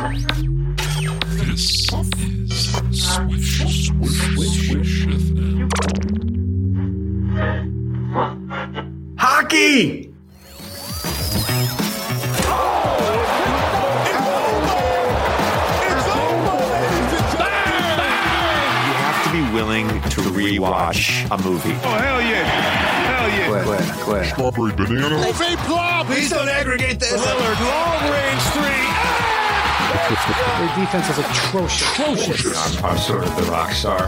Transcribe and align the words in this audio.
This 0.00 1.60
is 1.60 1.90
Swish, 3.04 3.88
Swish, 3.88 4.68
Swish 4.68 5.06
FM. 5.06 5.68
Hockey! 9.18 10.08
You 18.80 18.94
have 18.96 19.20
to 19.24 19.30
be 19.32 19.42
willing 19.52 19.86
to 19.88 20.20
rewatch 20.32 21.26
a 21.30 21.36
movie. 21.42 21.72
Oh, 21.84 21.98
hell 21.98 22.22
yeah. 22.22 22.44
Hell 23.04 23.28
yeah. 23.28 23.48
Quit, 23.64 23.64
quit, 23.66 23.92
quit. 24.04 24.24
Strawberry 24.32 24.72
banana. 24.72 25.32
Please 26.06 26.30
don't 26.30 26.48
aggregate 26.48 26.98
this. 27.00 27.12
Lillard, 27.20 27.60
long 27.60 28.10
range 28.10 28.42
three. 28.54 28.86
Ah! 28.96 29.39
Their 29.90 30.76
defense 30.76 31.08
is 31.10 31.18
atrocious. 31.18 31.98
Atrocious. 31.98 32.78
I'm, 32.78 32.84
I'm 32.84 32.98
sort 32.98 33.24
of 33.26 33.34
the 33.36 33.42
rock 33.50 33.72
star. 33.72 34.06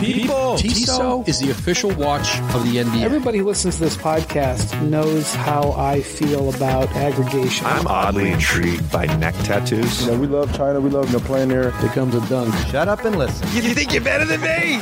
People, 0.00 0.56
Tissot 0.56 1.28
is 1.28 1.38
the 1.38 1.50
official 1.50 1.90
watch 1.92 2.40
of 2.52 2.64
the 2.64 2.78
NBA. 2.78 3.02
Everybody 3.02 3.38
who 3.38 3.44
listens 3.44 3.76
to 3.76 3.84
this 3.84 3.96
podcast 3.96 4.82
knows 4.82 5.32
how 5.34 5.72
I 5.72 6.02
feel 6.02 6.52
about 6.52 6.88
aggregation. 6.96 7.64
I'm 7.66 7.86
oddly 7.86 8.32
intrigued 8.32 8.90
by 8.90 9.06
neck 9.18 9.34
tattoos. 9.44 10.04
You 10.04 10.10
know, 10.12 10.18
we 10.18 10.26
love 10.26 10.52
China. 10.56 10.80
We 10.80 10.90
love 10.90 11.06
you 11.12 11.18
know, 11.18 11.24
playing 11.24 11.50
there. 11.50 11.70
Here 11.70 11.90
comes 11.90 12.14
a 12.16 12.28
dunk. 12.28 12.52
Shut 12.70 12.88
up 12.88 13.04
and 13.04 13.16
listen. 13.16 13.46
You 13.54 13.72
think 13.74 13.92
you're 13.92 14.02
better 14.02 14.24
than 14.24 14.40
me? 14.40 14.74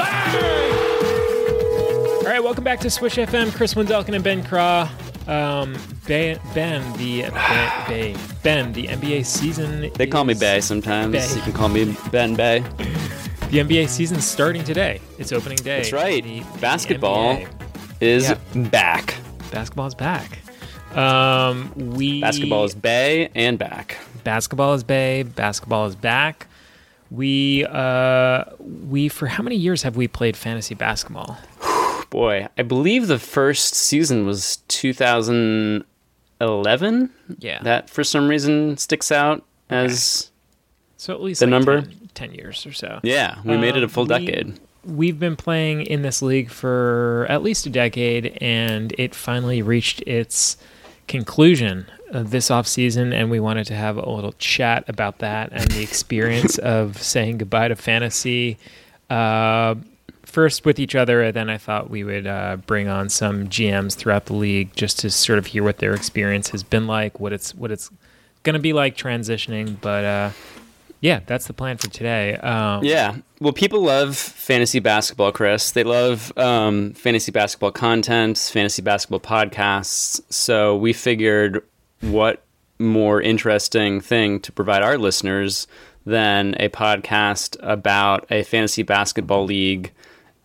All 2.16 2.28
right, 2.28 2.42
welcome 2.42 2.64
back 2.64 2.80
to 2.80 2.88
Swish 2.90 3.16
FM. 3.16 3.54
Chris 3.54 3.74
Wendelken 3.74 4.14
and 4.14 4.24
Ben 4.24 4.42
Craw. 4.44 4.88
Um, 5.28 5.76
ben, 6.08 6.38
ben, 6.54 6.92
the 6.98 7.22
ben, 7.30 8.18
Ben, 8.42 8.72
the 8.72 8.86
NBA 8.88 9.24
season. 9.24 9.90
They 9.94 10.06
call 10.06 10.24
me 10.24 10.34
Bay 10.34 10.60
sometimes. 10.60 11.12
Bay. 11.12 11.34
You 11.36 11.42
can 11.42 11.52
call 11.52 11.68
me 11.68 11.96
Ben 12.10 12.34
Bay. 12.34 12.60
The 13.50 13.58
NBA 13.58 13.88
season's 13.88 14.24
starting 14.26 14.64
today. 14.64 15.00
It's 15.18 15.30
opening 15.32 15.58
day. 15.58 15.76
That's 15.82 15.92
right. 15.92 16.22
The- 16.24 16.40
the 16.40 16.58
Basketball 16.58 17.36
NBA. 17.36 17.48
is 18.00 18.30
Yeah. 18.30 18.62
back. 18.70 19.14
Basketball's 19.52 19.94
back. 19.94 20.38
Um, 20.96 21.72
we 21.76 22.20
Basketball 22.20 22.64
is 22.64 22.74
Bay 22.74 23.30
and 23.34 23.58
back. 23.58 23.98
basketball 24.24 24.74
is 24.74 24.82
bay. 24.84 25.22
Basketball 25.22 25.86
is 25.86 25.94
back. 25.96 26.46
We 27.10 27.64
uh, 27.66 28.44
we 28.88 29.08
for 29.08 29.26
how 29.26 29.42
many 29.42 29.56
years 29.56 29.82
have 29.82 29.96
we 29.96 30.08
played 30.08 30.36
fantasy 30.36 30.74
basketball? 30.74 31.36
Boy, 32.12 32.46
I 32.58 32.62
believe 32.62 33.06
the 33.08 33.18
first 33.18 33.74
season 33.74 34.26
was 34.26 34.58
2011. 34.68 37.10
Yeah, 37.38 37.62
That 37.62 37.88
for 37.90 38.04
some 38.04 38.28
reason 38.28 38.76
sticks 38.76 39.10
out 39.10 39.42
as 39.70 40.30
so 40.98 41.14
at 41.14 41.22
least 41.22 41.40
the 41.40 41.46
like 41.46 41.50
number? 41.50 41.80
10, 41.82 42.10
10 42.14 42.34
years 42.34 42.66
or 42.66 42.72
so. 42.72 43.00
yeah, 43.02 43.38
we 43.44 43.56
made 43.56 43.76
it 43.76 43.82
a 43.82 43.84
Um, 43.84 43.88
full 43.88 44.04
we- 44.04 44.08
decade. 44.26 44.60
We've 44.84 45.18
been 45.18 45.36
playing 45.36 45.86
in 45.86 46.02
this 46.02 46.20
league 46.22 46.50
for 46.50 47.24
at 47.30 47.40
least 47.42 47.66
a 47.66 47.70
decade, 47.70 48.36
and 48.42 48.92
it 48.98 49.14
finally 49.14 49.62
reached 49.62 50.00
its 50.08 50.56
conclusion 51.06 51.86
this 52.12 52.50
off 52.50 52.66
season, 52.66 53.12
and 53.12 53.30
we 53.30 53.38
wanted 53.40 53.64
to 53.68 53.74
have 53.74 53.96
a 53.96 54.10
little 54.10 54.32
chat 54.38 54.84
about 54.88 55.20
that 55.20 55.50
and 55.52 55.70
the 55.70 55.82
experience 55.84 56.58
of 56.58 57.00
saying 57.00 57.38
goodbye 57.38 57.68
to 57.68 57.76
fantasy. 57.76 58.58
Uh, 59.08 59.76
first 60.32 60.64
with 60.64 60.78
each 60.78 60.94
other, 60.94 61.22
and 61.22 61.34
then 61.34 61.50
I 61.50 61.58
thought 61.58 61.90
we 61.90 62.04
would 62.04 62.26
uh, 62.26 62.56
bring 62.66 62.88
on 62.88 63.10
some 63.10 63.48
GMs 63.48 63.94
throughout 63.94 64.26
the 64.26 64.32
league 64.32 64.74
just 64.74 64.98
to 65.00 65.10
sort 65.10 65.38
of 65.38 65.46
hear 65.46 65.62
what 65.62 65.78
their 65.78 65.92
experience 65.94 66.48
has 66.50 66.62
been 66.62 66.86
like, 66.86 67.20
what 67.20 67.32
it's 67.32 67.54
what 67.54 67.70
it's 67.70 67.90
going 68.42 68.54
to 68.54 68.60
be 68.60 68.72
like 68.72 68.96
transitioning. 68.96 69.76
But 69.80 70.04
uh, 70.04 70.30
yeah, 71.00 71.20
that's 71.26 71.46
the 71.46 71.52
plan 71.52 71.76
for 71.76 71.88
today. 71.88 72.36
Um, 72.36 72.82
Yeah. 72.82 73.16
Well, 73.40 73.52
people 73.52 73.82
love 73.82 74.16
fantasy 74.16 74.78
basketball, 74.78 75.32
Chris. 75.32 75.72
They 75.72 75.84
love 75.84 76.32
um, 76.38 76.94
fantasy 76.94 77.30
basketball 77.30 77.72
content, 77.72 78.38
fantasy 78.38 78.82
basketball 78.82 79.20
podcasts. 79.20 80.22
So 80.30 80.76
we 80.76 80.92
figured 80.92 81.62
what 82.00 82.42
more 82.78 83.20
interesting 83.20 84.00
thing 84.00 84.40
to 84.40 84.52
provide 84.52 84.82
our 84.82 84.96
listeners 84.96 85.66
than 86.04 86.54
a 86.58 86.68
podcast 86.68 87.56
about 87.60 88.26
a 88.30 88.42
fantasy 88.42 88.82
basketball 88.82 89.44
league 89.44 89.92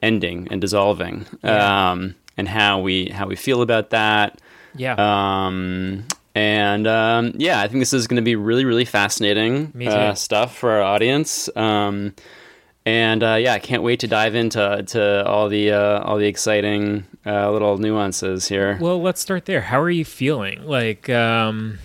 ending 0.02 0.48
and 0.52 0.62
dissolving, 0.62 1.26
Yeah. 1.44 1.92
um, 1.92 2.16
and 2.38 2.48
how 2.48 2.80
we 2.82 3.10
how 3.10 3.28
we 3.28 3.36
feel 3.36 3.62
about 3.62 3.90
that. 3.92 4.40
yeah. 4.76 4.96
Um, 4.98 6.06
and 6.36 6.86
um, 6.86 7.34
yeah, 7.38 7.62
I 7.62 7.68
think 7.68 7.82
this 7.82 7.94
is 7.94 8.06
going 8.06 8.18
to 8.18 8.22
be 8.22 8.36
really, 8.36 8.64
really 8.64 8.86
fascinating 8.86 9.74
uh, 9.88 10.14
stuff 10.14 10.56
for 10.56 10.70
our 10.70 10.84
audience. 10.84 11.50
Um, 11.56 12.14
and 12.86 13.24
uh, 13.24 13.36
yeah, 13.40 13.54
I 13.54 13.60
can't 13.60 13.82
wait 13.82 14.00
to 14.02 14.08
dive 14.08 14.36
into 14.36 14.84
to 14.90 15.26
all 15.26 15.50
the 15.50 15.72
uh, 15.72 16.02
all 16.04 16.18
the 16.18 16.28
exciting 16.28 17.06
uh, 17.26 17.52
little 17.52 17.80
nuances 17.80 18.48
here. 18.48 18.78
Well, 18.80 19.02
let's 19.02 19.20
start 19.20 19.46
there. 19.46 19.62
How 19.62 19.82
are 19.82 19.90
you 19.90 20.06
feeling? 20.06 20.64
Like, 20.64 21.10
um, 21.10 21.80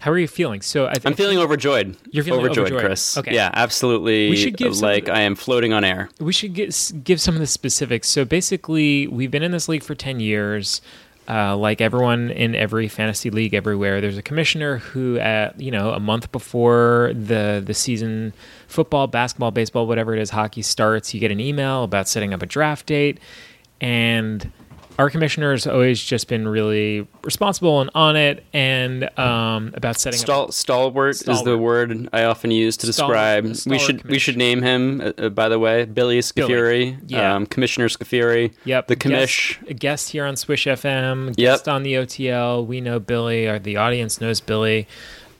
how 0.00 0.10
are 0.10 0.18
you 0.18 0.26
feeling? 0.28 0.60
So 0.62 0.86
I 0.86 0.94
I'm 1.04 1.14
feeling 1.14 1.38
overjoyed. 1.38 1.96
You're 2.10 2.24
feeling 2.24 2.44
overjoyed. 2.46 2.80
Chris. 2.80 3.16
Okay. 3.18 3.34
Yeah, 3.34 3.50
absolutely. 3.52 4.30
We 4.30 4.36
should 4.36 4.56
give 4.56 4.74
some 4.74 4.88
of 4.88 4.92
like 4.94 5.04
the- 5.04 5.12
I 5.14 5.20
am 5.20 5.34
floating 5.36 5.72
on 5.72 5.84
air. 5.84 6.08
we 6.18 6.32
should 6.32 6.54
get, 6.54 6.92
give 7.04 7.20
some 7.20 7.34
of 7.34 7.40
the 7.40 7.46
specifics. 7.46 8.08
So 8.08 8.24
basically, 8.24 9.06
we've 9.06 9.30
been 9.30 9.42
in 9.42 9.52
this 9.52 9.68
league 9.68 9.82
for 9.82 9.94
10 9.94 10.18
years. 10.20 10.80
Uh, 11.28 11.56
like 11.56 11.80
everyone 11.80 12.30
in 12.30 12.56
every 12.56 12.88
fantasy 12.88 13.30
league 13.30 13.54
everywhere, 13.54 14.00
there's 14.00 14.18
a 14.18 14.22
commissioner 14.22 14.78
who, 14.78 15.16
at 15.20 15.60
you 15.60 15.70
know, 15.70 15.90
a 15.92 16.00
month 16.00 16.32
before 16.32 17.12
the 17.14 17.62
the 17.64 17.74
season, 17.74 18.32
football, 18.66 19.06
basketball, 19.06 19.52
baseball, 19.52 19.86
whatever 19.86 20.12
it 20.12 20.20
is, 20.20 20.30
hockey 20.30 20.62
starts, 20.62 21.14
you 21.14 21.20
get 21.20 21.30
an 21.30 21.38
email 21.38 21.84
about 21.84 22.08
setting 22.08 22.34
up 22.34 22.42
a 22.42 22.46
draft 22.46 22.86
date, 22.86 23.20
and 23.80 24.50
our 25.00 25.08
commissioner 25.08 25.52
has 25.52 25.66
always 25.66 25.98
just 26.02 26.28
been 26.28 26.46
really 26.46 27.06
responsible 27.24 27.80
and 27.80 27.88
on 27.94 28.16
it, 28.16 28.44
and 28.52 29.08
um, 29.18 29.72
about 29.74 29.98
setting 29.98 30.20
up. 30.20 30.26
Stal- 30.26 30.52
stalwart, 30.52 31.26
is 31.26 31.42
the 31.42 31.56
word 31.56 32.08
I 32.12 32.24
often 32.24 32.50
use 32.50 32.76
to 32.78 32.86
Stal- 32.86 32.88
describe. 32.88 33.44
we 33.44 33.54
stalwart 33.54 33.80
should 33.80 34.04
we 34.04 34.18
should 34.18 34.36
name 34.36 34.60
him. 34.60 35.00
Uh, 35.00 35.12
uh, 35.16 35.28
by 35.30 35.48
the 35.48 35.58
way, 35.58 35.86
Billy 35.86 36.18
Scafuri, 36.20 36.98
Yeah. 37.06 37.34
um, 37.34 37.46
Commissioner 37.46 37.88
Scafuri. 37.88 38.52
Yep. 38.66 38.88
the 38.88 38.96
commish. 38.96 39.58
Guest, 39.58 39.70
a 39.70 39.74
guest 39.74 40.10
here 40.12 40.24
on 40.26 40.36
Swish 40.36 40.66
FM, 40.66 41.28
Yep. 41.28 41.36
guest 41.36 41.68
on 41.68 41.82
the 41.82 41.94
OTL. 41.94 42.66
We 42.66 42.82
know 42.82 42.98
Billy, 43.00 43.46
or 43.46 43.58
the 43.58 43.78
audience 43.78 44.20
knows 44.20 44.40
Billy. 44.40 44.86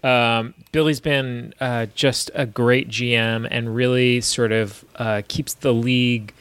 Um, 0.03 0.55
Billy's 0.73 1.01
been 1.01 1.53
uh, 1.61 1.85
just 1.95 2.31
a 2.35 2.47
great 2.47 2.89
GM 2.89 3.47
and 3.51 3.75
really 3.75 4.23
sort 4.23 4.53
of 4.53 4.83
uh, 4.97 5.21
keeps 5.29 5.53
the 5.53 5.75
league 5.75 6.33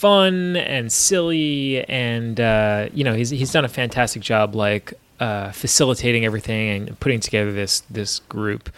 fun 0.00 0.56
and 0.56 0.90
silly. 0.90 1.84
And, 1.88 2.40
uh, 2.40 2.88
you 2.94 3.04
know, 3.04 3.14
he's, 3.14 3.30
he's 3.30 3.52
done 3.52 3.64
a 3.64 3.68
fantastic 3.68 4.22
job, 4.22 4.54
like, 4.54 4.94
uh, 5.20 5.52
facilitating 5.52 6.24
everything 6.24 6.88
and 6.88 6.98
putting 7.00 7.20
together 7.20 7.52
this, 7.52 7.80
this 7.90 8.20
group. 8.20 8.70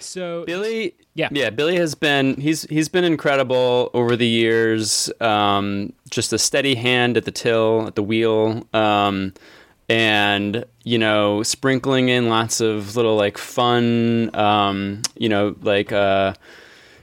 So, 0.00 0.44
Billy, 0.46 0.94
Yeah. 1.14 1.28
yeah. 1.30 1.50
Billy 1.50 1.76
has 1.76 1.94
been 1.94 2.34
he's 2.40 2.62
he's 2.62 2.88
been 2.88 3.04
incredible 3.04 3.90
over 3.94 4.16
the 4.16 4.26
years. 4.26 5.10
Um, 5.20 5.92
just 6.10 6.32
a 6.32 6.38
steady 6.38 6.74
hand 6.74 7.16
at 7.16 7.24
the 7.24 7.30
till, 7.30 7.86
at 7.86 7.94
the 7.94 8.02
wheel, 8.02 8.66
um, 8.74 9.32
and 9.88 10.64
you 10.82 10.98
know, 10.98 11.42
sprinkling 11.44 12.08
in 12.08 12.28
lots 12.28 12.60
of 12.60 12.96
little 12.96 13.14
like 13.14 13.38
fun, 13.38 14.34
um, 14.34 15.02
you 15.16 15.28
know, 15.28 15.54
like. 15.62 15.92
Uh, 15.92 16.34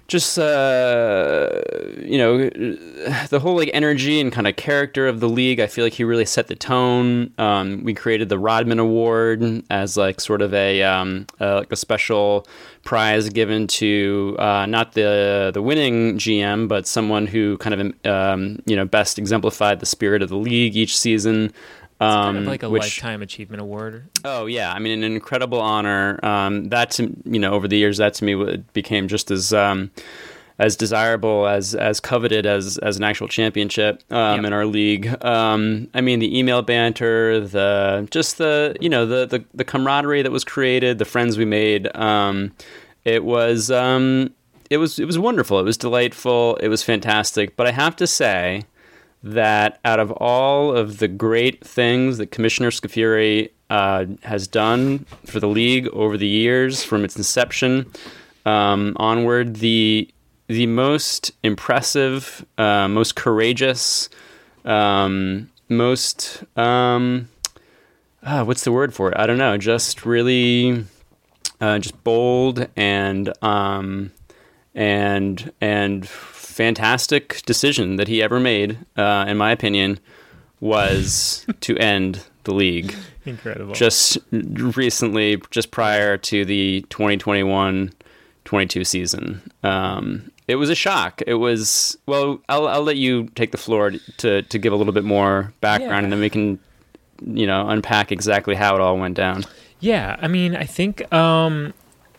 just 0.09 0.37
uh, 0.37 1.61
you 1.99 2.17
know 2.17 2.49
the 3.29 3.39
whole 3.41 3.55
like 3.55 3.69
energy 3.73 4.19
and 4.19 4.31
kind 4.31 4.47
of 4.47 4.55
character 4.55 5.07
of 5.07 5.19
the 5.19 5.29
league. 5.29 5.59
I 5.59 5.67
feel 5.67 5.85
like 5.85 5.93
he 5.93 6.03
really 6.03 6.25
set 6.25 6.47
the 6.47 6.55
tone. 6.55 7.31
Um, 7.37 7.83
we 7.83 7.93
created 7.93 8.27
the 8.27 8.39
Rodman 8.39 8.79
Award 8.79 9.63
as 9.69 9.95
like 9.95 10.19
sort 10.19 10.41
of 10.41 10.53
a 10.53 10.83
um, 10.83 11.27
uh, 11.39 11.59
like 11.59 11.71
a 11.71 11.75
special 11.77 12.47
prize 12.83 13.29
given 13.29 13.67
to 13.67 14.35
uh, 14.39 14.65
not 14.65 14.93
the 14.93 15.51
the 15.53 15.61
winning 15.61 16.17
GM, 16.17 16.67
but 16.67 16.87
someone 16.87 17.27
who 17.27 17.57
kind 17.59 17.95
of 18.05 18.11
um, 18.11 18.59
you 18.65 18.75
know 18.75 18.85
best 18.85 19.17
exemplified 19.19 19.79
the 19.79 19.85
spirit 19.85 20.21
of 20.21 20.29
the 20.29 20.37
league 20.37 20.75
each 20.75 20.97
season. 20.97 21.53
Um, 22.01 22.35
kind 22.35 22.37
of 22.37 22.45
like 22.45 22.63
a 22.63 22.69
which- 22.69 22.81
lifetime 22.83 23.21
achievement 23.21 23.61
award. 23.61 24.05
Oh 24.23 24.45
yeah, 24.45 24.71
I 24.73 24.79
mean 24.79 25.03
an 25.03 25.11
incredible 25.11 25.59
honor. 25.59 26.19
Um, 26.23 26.65
that 26.69 26.91
to, 26.91 27.11
you 27.25 27.39
know 27.39 27.51
over 27.53 27.67
the 27.67 27.77
years 27.77 27.97
that 27.97 28.13
to 28.15 28.23
me 28.25 28.57
became 28.73 29.07
just 29.07 29.31
as 29.31 29.51
um, 29.53 29.91
as 30.59 30.75
desirable 30.77 31.47
as 31.47 31.75
as 31.75 31.99
coveted 31.99 32.45
as 32.45 32.77
as 32.79 32.97
an 32.97 33.03
actual 33.03 33.27
championship 33.27 34.01
um, 34.11 34.41
Yeah. 34.41 34.47
in 34.47 34.53
our 34.53 34.65
league. 34.65 35.07
Um, 35.25 35.89
I 35.93 36.01
mean 36.01 36.19
the 36.19 36.37
email 36.39 36.61
banter, 36.61 37.39
the 37.45 38.07
just 38.11 38.37
the 38.37 38.75
you 38.79 38.87
know 38.89 39.05
the 39.05 39.25
the, 39.25 39.43
the 39.53 39.63
camaraderie 39.65 40.21
that 40.21 40.31
was 40.31 40.43
created, 40.45 40.99
the 40.99 41.05
friends 41.05 41.37
we 41.37 41.45
made. 41.45 41.93
Um, 41.97 42.53
it 43.05 43.23
was 43.25 43.71
um, 43.71 44.33
it 44.69 44.77
was 44.77 44.99
it 44.99 45.05
was 45.05 45.17
wonderful. 45.19 45.59
It 45.59 45.63
was 45.63 45.77
delightful. 45.77 46.55
It 46.57 46.67
was 46.69 46.81
fantastic. 46.83 47.55
But 47.57 47.67
I 47.67 47.71
have 47.71 47.95
to 47.97 48.07
say 48.07 48.63
that 49.23 49.79
out 49.83 49.99
of 49.99 50.11
all 50.13 50.75
of 50.75 50.99
the 50.99 51.07
great 51.07 51.65
things 51.65 52.17
that 52.17 52.31
Commissioner 52.31 52.71
Scafuri 52.71 53.49
uh, 53.69 54.05
has 54.23 54.47
done 54.47 55.05
for 55.25 55.39
the 55.39 55.47
league 55.47 55.87
over 55.89 56.17
the 56.17 56.27
years 56.27 56.83
from 56.83 57.03
its 57.03 57.15
inception 57.15 57.85
um, 58.45 58.93
onward. 58.97 59.57
The 59.57 60.09
the 60.47 60.65
most 60.65 61.31
impressive, 61.43 62.43
uh, 62.57 62.87
most 62.87 63.15
courageous, 63.15 64.09
um, 64.65 65.49
most 65.67 66.43
um, 66.57 67.29
ah, 68.23 68.43
what's 68.43 68.63
the 68.63 68.71
word 68.71 68.93
for 68.93 69.11
it? 69.11 69.17
I 69.17 69.27
don't 69.27 69.37
know. 69.37 69.57
Just 69.57 70.05
really, 70.05 70.85
uh, 71.61 71.79
just 71.79 72.03
bold 72.03 72.67
and 72.75 73.31
um, 73.43 74.11
and 74.75 75.51
and 75.61 76.07
fantastic 76.07 77.41
decision 77.45 77.95
that 77.97 78.07
he 78.07 78.21
ever 78.21 78.39
made, 78.39 78.77
uh, 78.97 79.25
in 79.27 79.37
my 79.37 79.51
opinion, 79.51 79.99
was 80.59 81.45
to 81.61 81.77
end 81.77 82.23
the 82.43 82.53
league. 82.53 82.95
Incredible. 83.25 83.73
Just 83.73 84.17
recently, 84.31 85.41
just 85.51 85.71
prior 85.71 86.17
to 86.17 86.45
the 86.45 86.83
2021-22 86.89 88.85
season. 88.85 89.41
Um, 89.63 90.31
it 90.47 90.55
was 90.55 90.69
a 90.69 90.75
shock. 90.75 91.21
It 91.27 91.35
was 91.35 91.95
well. 92.07 92.41
I'll 92.49 92.67
I'll 92.67 92.81
let 92.83 92.97
you 92.97 93.25
take 93.35 93.51
the 93.51 93.57
floor 93.57 93.91
to 94.17 94.41
to 94.41 94.57
give 94.57 94.73
a 94.73 94.75
little 94.75 94.93
bit 94.93 95.03
more 95.03 95.53
background, 95.61 95.91
Yeah. 95.91 96.03
and 96.05 96.11
then 96.13 96.19
we 96.19 96.29
can, 96.29 96.59
you 97.23 97.45
know, 97.45 97.69
unpack 97.69 98.11
exactly 98.11 98.55
how 98.55 98.73
it 98.73 98.81
all 98.81 98.97
went 98.97 99.15
down. 99.15 99.43
Yeah, 99.79 100.15
I 100.19 100.27
mean, 100.27 100.55
I 100.55 100.63
think, 100.65 101.11
um, 101.13 101.73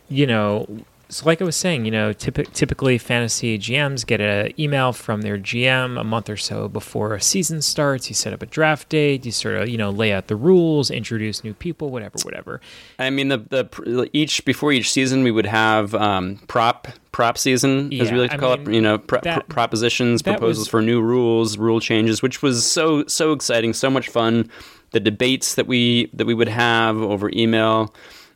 you 0.09 0.25
know, 0.25 0.65
so 1.11 1.25
like 1.25 1.41
I 1.41 1.45
was 1.45 1.55
saying, 1.55 1.85
you 1.85 1.91
know, 1.91 2.13
typ- 2.13 2.51
typically 2.53 2.97
fantasy 2.97 3.59
GMs 3.59 4.05
get 4.05 4.21
an 4.21 4.53
email 4.59 4.93
from 4.93 5.21
their 5.21 5.37
GM 5.37 5.99
a 5.99 6.03
month 6.03 6.29
or 6.29 6.37
so 6.37 6.67
before 6.67 7.13
a 7.13 7.21
season 7.21 7.61
starts. 7.61 8.09
You 8.09 8.15
set 8.15 8.31
up 8.33 8.41
a 8.41 8.45
draft 8.45 8.89
date, 8.89 9.25
you 9.25 9.31
sort 9.31 9.55
of, 9.55 9.69
you 9.69 9.77
know, 9.77 9.89
lay 9.89 10.13
out 10.13 10.27
the 10.27 10.35
rules, 10.35 10.89
introduce 10.89 11.43
new 11.43 11.53
people, 11.53 11.89
whatever, 11.89 12.17
whatever. 12.23 12.61
I 12.97 13.09
mean, 13.09 13.27
the 13.27 13.37
the 13.37 14.09
each 14.13 14.43
before 14.45 14.71
each 14.71 14.89
season 14.91 15.23
we 15.23 15.31
would 15.31 15.45
have 15.45 15.93
um, 15.93 16.39
prop 16.47 16.87
prop 17.11 17.37
season, 17.37 17.93
as 17.93 18.09
we 18.11 18.17
like 18.19 18.31
to 18.31 18.37
I 18.37 18.39
call 18.39 18.57
mean, 18.57 18.69
it. 18.69 18.75
You 18.75 18.81
know, 18.81 18.97
pro- 18.97 19.19
that- 19.21 19.47
pr- 19.47 19.53
propositions, 19.53 20.21
proposals 20.21 20.59
was- 20.59 20.67
for 20.69 20.81
new 20.81 21.01
rules, 21.01 21.57
rule 21.57 21.79
changes, 21.81 22.21
which 22.21 22.41
was 22.41 22.65
so 22.65 23.05
so 23.07 23.33
exciting, 23.33 23.73
so 23.73 23.89
much 23.89 24.07
fun. 24.07 24.49
The 24.91 24.99
debates 25.01 25.55
that 25.55 25.67
we 25.67 26.09
that 26.13 26.25
we 26.25 26.33
would 26.33 26.47
have 26.49 26.97
over 26.97 27.29
email, 27.33 27.93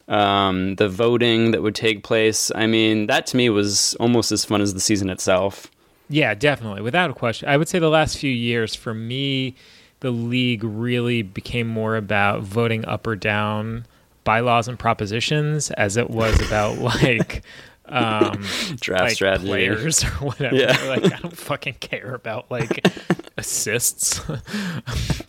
um, 0.07 0.75
the 0.75 0.88
voting 0.90 1.52
that 1.52 1.62
would 1.62 1.75
take 1.75 2.04
place. 2.04 2.52
I 2.54 2.68
mean, 2.68 3.07
that 3.07 3.25
to 3.28 3.38
me 3.38 3.50
was 3.50 3.96
almost 3.96 4.31
as 4.31 4.46
fun 4.46 4.62
as 4.62 4.74
the 4.74 4.80
season 4.80 5.10
itself. 5.10 5.72
Yeah, 6.10 6.34
definitely, 6.36 6.81
without 6.81 7.10
a 7.10 7.13
question. 7.13 7.50
I 7.50 7.57
would 7.57 7.68
say 7.68 7.80
the 7.80 7.90
last 7.90 8.18
few 8.18 8.31
years 8.31 8.75
for 8.75 8.94
me, 8.94 9.56
the 10.02 10.12
league 10.12 10.63
really 10.63 11.24
became 11.24 11.68
more 11.68 11.96
about 11.96 12.42
voting 12.42 12.86
up 12.86 13.07
or 13.07 13.16
down 13.16 13.86
bylaws 14.24 14.68
and 14.68 14.78
propositions 14.78 15.72
as 15.72 15.98
it 15.98 16.10
was 16.10 16.40
about 16.46 16.78
like 17.04 17.44
um 17.88 18.42
Draft 18.80 19.04
like 19.04 19.12
strategy. 19.14 19.48
players 19.48 20.04
or 20.04 20.08
whatever. 20.28 20.56
Yeah. 20.56 20.78
Like 20.88 21.06
I 21.06 21.18
don't 21.20 21.36
fucking 21.38 21.76
care 21.76 22.14
about 22.16 22.50
like 22.50 22.86
assists. 23.38 24.22
I'm 24.30 24.40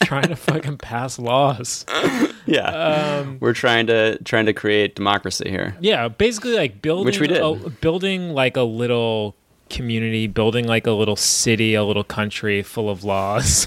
trying 0.03 0.29
to 0.29 0.37
fucking 0.37 0.79
pass 0.79 1.19
laws. 1.19 1.85
Yeah, 2.47 2.69
Um, 3.21 3.39
we're 3.41 3.53
trying 3.55 3.89
to 3.89 4.19
trying 4.25 4.47
to 4.47 4.53
create 4.53 4.95
democracy 4.95 5.51
here. 5.51 5.77
Yeah, 5.81 6.09
basically 6.09 6.55
like 6.55 6.81
building 6.81 7.07
Which 7.07 7.21
we 7.21 7.27
did. 7.27 7.43
A, 7.43 7.55
building 7.81 8.31
like 8.31 8.57
a 8.57 8.63
little 8.63 9.35
community, 9.69 10.29
building 10.29 10.69
like 10.69 10.87
a 10.87 10.93
little 10.93 11.17
city, 11.17 11.75
a 11.75 11.83
little 11.83 12.05
country 12.05 12.63
full 12.63 12.89
of 12.89 13.03
laws. 13.03 13.67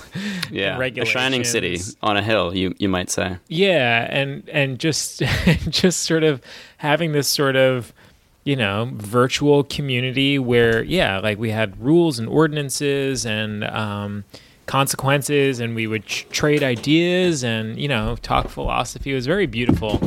Yeah, 0.50 0.80
a 0.82 1.06
shining 1.06 1.44
city 1.44 1.80
on 2.02 2.16
a 2.18 2.24
hill, 2.24 2.56
you 2.56 2.74
you 2.80 2.88
might 2.90 3.10
say. 3.10 3.38
Yeah, 3.50 4.08
and 4.10 4.48
and 4.50 4.80
just 4.80 5.22
just 5.70 6.02
sort 6.04 6.24
of 6.24 6.42
having 6.78 7.12
this 7.12 7.28
sort 7.28 7.58
of 7.58 7.94
you 8.44 8.56
know 8.56 8.90
virtual 8.94 9.64
community 9.64 10.40
where 10.40 10.84
yeah, 10.84 11.20
like 11.20 11.38
we 11.38 11.52
had 11.52 11.80
rules 11.82 12.20
and 12.20 12.28
ordinances 12.28 13.26
and 13.26 13.64
um, 13.66 14.24
consequences, 14.66 15.60
and 15.60 15.76
we 15.76 15.88
would 15.88 16.06
tr- 16.06 16.28
trade 16.28 16.64
ideas 16.64 17.44
and 17.44 17.80
you 17.80 17.88
know 17.88 18.16
talk 18.22 18.48
philosophy. 18.50 19.12
It 19.12 19.16
was 19.16 19.26
very 19.26 19.48
beautiful, 19.48 20.02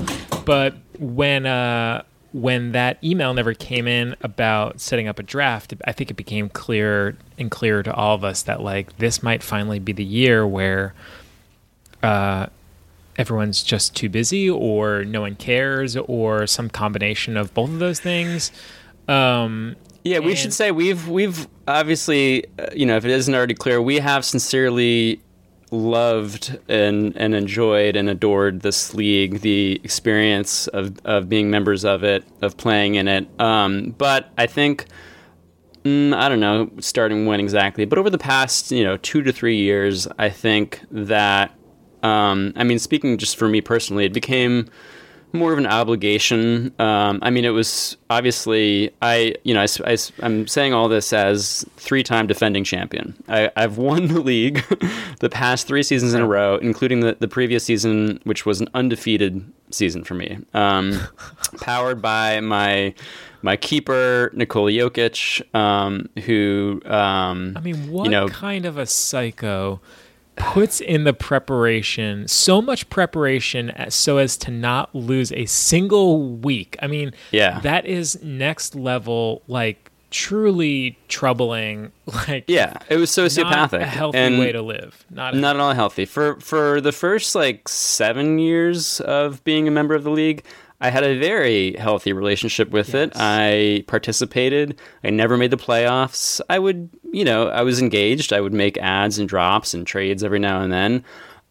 but 0.44 0.74
when 0.98 1.46
uh, 1.46 2.04
when 2.32 2.72
that 2.72 3.02
email 3.04 3.34
never 3.34 3.54
came 3.54 3.86
in 3.86 4.16
about 4.22 4.80
setting 4.80 5.06
up 5.08 5.18
a 5.18 5.22
draft, 5.22 5.74
I 5.84 5.92
think 5.92 6.10
it 6.10 6.14
became 6.14 6.48
clear 6.48 7.16
and 7.38 7.50
clearer 7.50 7.82
to 7.82 7.92
all 7.92 8.14
of 8.14 8.24
us 8.24 8.42
that 8.44 8.62
like 8.62 8.96
this 8.98 9.22
might 9.22 9.42
finally 9.42 9.78
be 9.78 9.92
the 9.92 10.04
year 10.04 10.46
where 10.46 10.94
uh, 12.02 12.46
everyone's 13.16 13.62
just 13.62 13.94
too 13.94 14.08
busy 14.08 14.48
or 14.48 15.04
no 15.04 15.20
one 15.22 15.34
cares 15.36 15.96
or 15.96 16.46
some 16.46 16.68
combination 16.70 17.36
of 17.36 17.52
both 17.54 17.70
of 17.70 17.78
those 17.78 18.00
things. 18.00 18.50
Um, 19.08 19.76
Yeah, 20.04 20.18
we 20.18 20.30
And- 20.30 20.38
should 20.38 20.52
say 20.52 20.70
we've 20.72 21.06
we've 21.08 21.46
obviously 21.68 22.44
uh, 22.58 22.66
you 22.74 22.86
know 22.86 22.96
if 22.96 23.04
it 23.04 23.10
isn't 23.10 23.34
already 23.34 23.54
clear, 23.54 23.80
we 23.80 23.98
have 24.00 24.24
sincerely 24.24 25.20
loved 25.70 26.58
and 26.68 27.16
and 27.16 27.34
enjoyed 27.34 27.96
and 27.96 28.08
adored 28.08 28.60
this 28.60 28.94
league, 28.94 29.40
the 29.40 29.80
experience 29.84 30.66
of 30.68 30.98
of 31.04 31.28
being 31.28 31.50
members 31.50 31.84
of 31.84 32.02
it, 32.04 32.24
of 32.42 32.56
playing 32.56 32.96
in 32.96 33.08
it. 33.08 33.28
Um, 33.40 33.94
but 33.98 34.30
I 34.38 34.46
think. 34.46 34.86
Mm, 35.84 36.14
I 36.14 36.28
don't 36.28 36.38
know, 36.38 36.70
starting 36.78 37.26
when 37.26 37.40
exactly, 37.40 37.84
but 37.86 37.98
over 37.98 38.08
the 38.08 38.16
past, 38.16 38.70
you 38.70 38.84
know, 38.84 38.98
two 38.98 39.20
to 39.22 39.32
three 39.32 39.56
years, 39.56 40.06
I 40.16 40.28
think 40.28 40.80
that, 40.92 41.50
um, 42.02 42.52
I 42.56 42.64
mean, 42.64 42.78
speaking 42.78 43.18
just 43.18 43.36
for 43.36 43.48
me 43.48 43.60
personally, 43.60 44.04
it 44.04 44.12
became 44.12 44.68
more 45.32 45.52
of 45.52 45.58
an 45.58 45.66
obligation. 45.66 46.72
Um, 46.78 47.18
I 47.22 47.30
mean, 47.30 47.44
it 47.44 47.50
was 47.50 47.96
obviously 48.10 48.92
I, 49.00 49.34
you 49.44 49.54
know, 49.54 49.64
I, 49.84 49.96
am 50.22 50.46
saying 50.46 50.74
all 50.74 50.88
this 50.88 51.12
as 51.12 51.64
three-time 51.76 52.26
defending 52.26 52.64
champion. 52.64 53.14
I, 53.28 53.50
I've 53.56 53.78
won 53.78 54.08
the 54.08 54.20
league 54.32 54.62
the 55.20 55.30
past 55.30 55.66
three 55.66 55.82
seasons 55.82 56.14
in 56.14 56.20
a 56.20 56.26
row, 56.26 56.56
including 56.56 57.00
the, 57.00 57.16
the 57.18 57.28
previous 57.28 57.64
season, 57.64 58.20
which 58.24 58.44
was 58.46 58.60
an 58.60 58.68
undefeated 58.74 59.44
season 59.70 60.04
for 60.04 60.14
me. 60.14 60.38
Um, 60.54 61.00
powered 61.60 62.02
by 62.02 62.40
my 62.40 62.94
my 63.44 63.56
keeper 63.56 64.30
Nikola 64.34 64.70
Jokic, 64.70 65.54
um, 65.54 66.08
who 66.24 66.80
um, 66.84 67.54
I 67.56 67.60
mean, 67.60 67.90
what 67.90 68.04
you 68.04 68.10
know, 68.10 68.28
kind 68.28 68.66
of 68.66 68.78
a 68.78 68.86
psycho 68.86 69.80
puts 70.36 70.80
in 70.80 71.04
the 71.04 71.12
preparation 71.12 72.26
so 72.26 72.60
much 72.62 72.88
preparation 72.90 73.70
as, 73.70 73.94
so 73.94 74.18
as 74.18 74.36
to 74.38 74.50
not 74.50 74.94
lose 74.94 75.32
a 75.32 75.46
single 75.46 76.28
week? 76.36 76.76
I 76.82 76.86
mean, 76.86 77.12
Yeah. 77.30 77.60
that 77.60 77.86
is 77.86 78.22
next 78.22 78.74
level, 78.74 79.42
like 79.48 79.90
truly 80.10 80.98
troubling. 81.08 81.90
Like, 82.28 82.44
yeah, 82.46 82.74
it 82.90 82.96
was 82.96 83.10
sociopathic, 83.10 83.50
not 83.50 83.72
a 83.74 83.86
healthy 83.86 84.18
and 84.18 84.38
way 84.38 84.52
to 84.52 84.60
live. 84.60 85.04
Not, 85.10 85.34
not 85.34 85.56
at 85.56 85.60
all 85.60 85.72
healthy. 85.72 86.04
For 86.04 86.38
for 86.40 86.80
the 86.80 86.92
first 86.92 87.34
like 87.34 87.68
seven 87.68 88.38
years 88.38 89.00
of 89.00 89.42
being 89.44 89.66
a 89.66 89.70
member 89.70 89.94
of 89.94 90.02
the 90.04 90.10
league, 90.10 90.44
I 90.82 90.90
had 90.90 91.04
a 91.04 91.18
very 91.18 91.74
healthy 91.76 92.12
relationship 92.12 92.70
with 92.70 92.94
it. 92.94 93.12
I 93.14 93.84
participated. 93.86 94.78
I 95.04 95.10
never 95.10 95.36
made 95.36 95.50
the 95.52 95.56
playoffs. 95.56 96.40
I 96.50 96.58
would, 96.58 96.90
you 97.12 97.24
know, 97.24 97.48
I 97.48 97.62
was 97.62 97.80
engaged. 97.80 98.32
I 98.32 98.40
would 98.40 98.52
make 98.52 98.76
adds 98.78 99.18
and 99.18 99.28
drops 99.28 99.74
and 99.74 99.86
trades 99.86 100.24
every 100.24 100.40
now 100.40 100.60
and 100.60 100.72
then. 100.72 101.04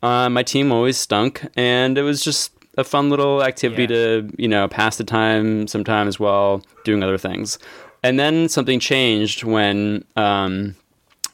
Uh, 0.04 0.30
my 0.30 0.44
team 0.44 0.72
always 0.72 0.98
stunk, 0.98 1.46
and 1.56 1.98
it 1.98 2.02
was 2.02 2.22
just 2.24 2.52
a 2.78 2.84
fun 2.84 3.10
little 3.10 3.44
activity 3.44 3.84
Yeah. 3.84 3.88
to, 3.88 4.30
you 4.38 4.48
know, 4.48 4.68
pass 4.68 4.98
the 4.98 5.04
time 5.04 5.68
sometimes 5.68 6.20
while 6.20 6.62
doing 6.84 7.02
other 7.04 7.18
things. 7.18 7.58
And 8.04 8.20
then 8.20 8.50
something 8.50 8.80
changed 8.80 9.44
when 9.44 10.04
um, 10.16 10.76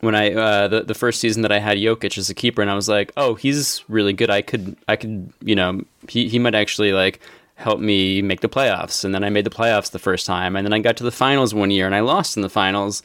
when 0.02 0.16
I 0.16 0.34
uh, 0.34 0.68
the 0.68 0.84
the 0.84 0.94
first 0.94 1.20
season 1.22 1.42
that 1.44 1.52
I 1.52 1.60
had 1.60 1.78
Jokic 1.78 2.18
as 2.18 2.30
a 2.30 2.34
keeper, 2.36 2.62
and 2.62 2.70
I 2.70 2.76
was 2.76 2.90
like, 2.90 3.12
oh, 3.18 3.36
he's 3.36 3.84
really 3.88 4.14
good. 4.14 4.30
I 4.30 4.42
could 4.42 4.76
I 4.88 4.98
could 4.98 5.32
you 5.42 5.56
know 5.56 5.82
he 6.10 6.28
he 6.28 6.38
might 6.40 6.54
actually 6.56 6.92
like 6.92 7.22
help 7.58 7.80
me 7.80 8.22
make 8.22 8.42
the 8.42 8.50
playoffs. 8.50 9.04
And 9.04 9.14
then 9.14 9.24
I 9.24 9.30
made 9.30 9.46
the 9.46 9.50
playoffs 9.50 9.92
the 9.92 10.00
first 10.00 10.26
time, 10.26 10.56
and 10.56 10.66
then 10.66 10.74
I 10.74 10.80
got 10.80 10.96
to 10.98 11.04
the 11.04 11.12
finals 11.12 11.54
one 11.54 11.72
year, 11.72 11.86
and 11.86 11.96
I 11.96 12.00
lost 12.00 12.38
in 12.38 12.44
the 12.44 12.50
finals, 12.50 13.04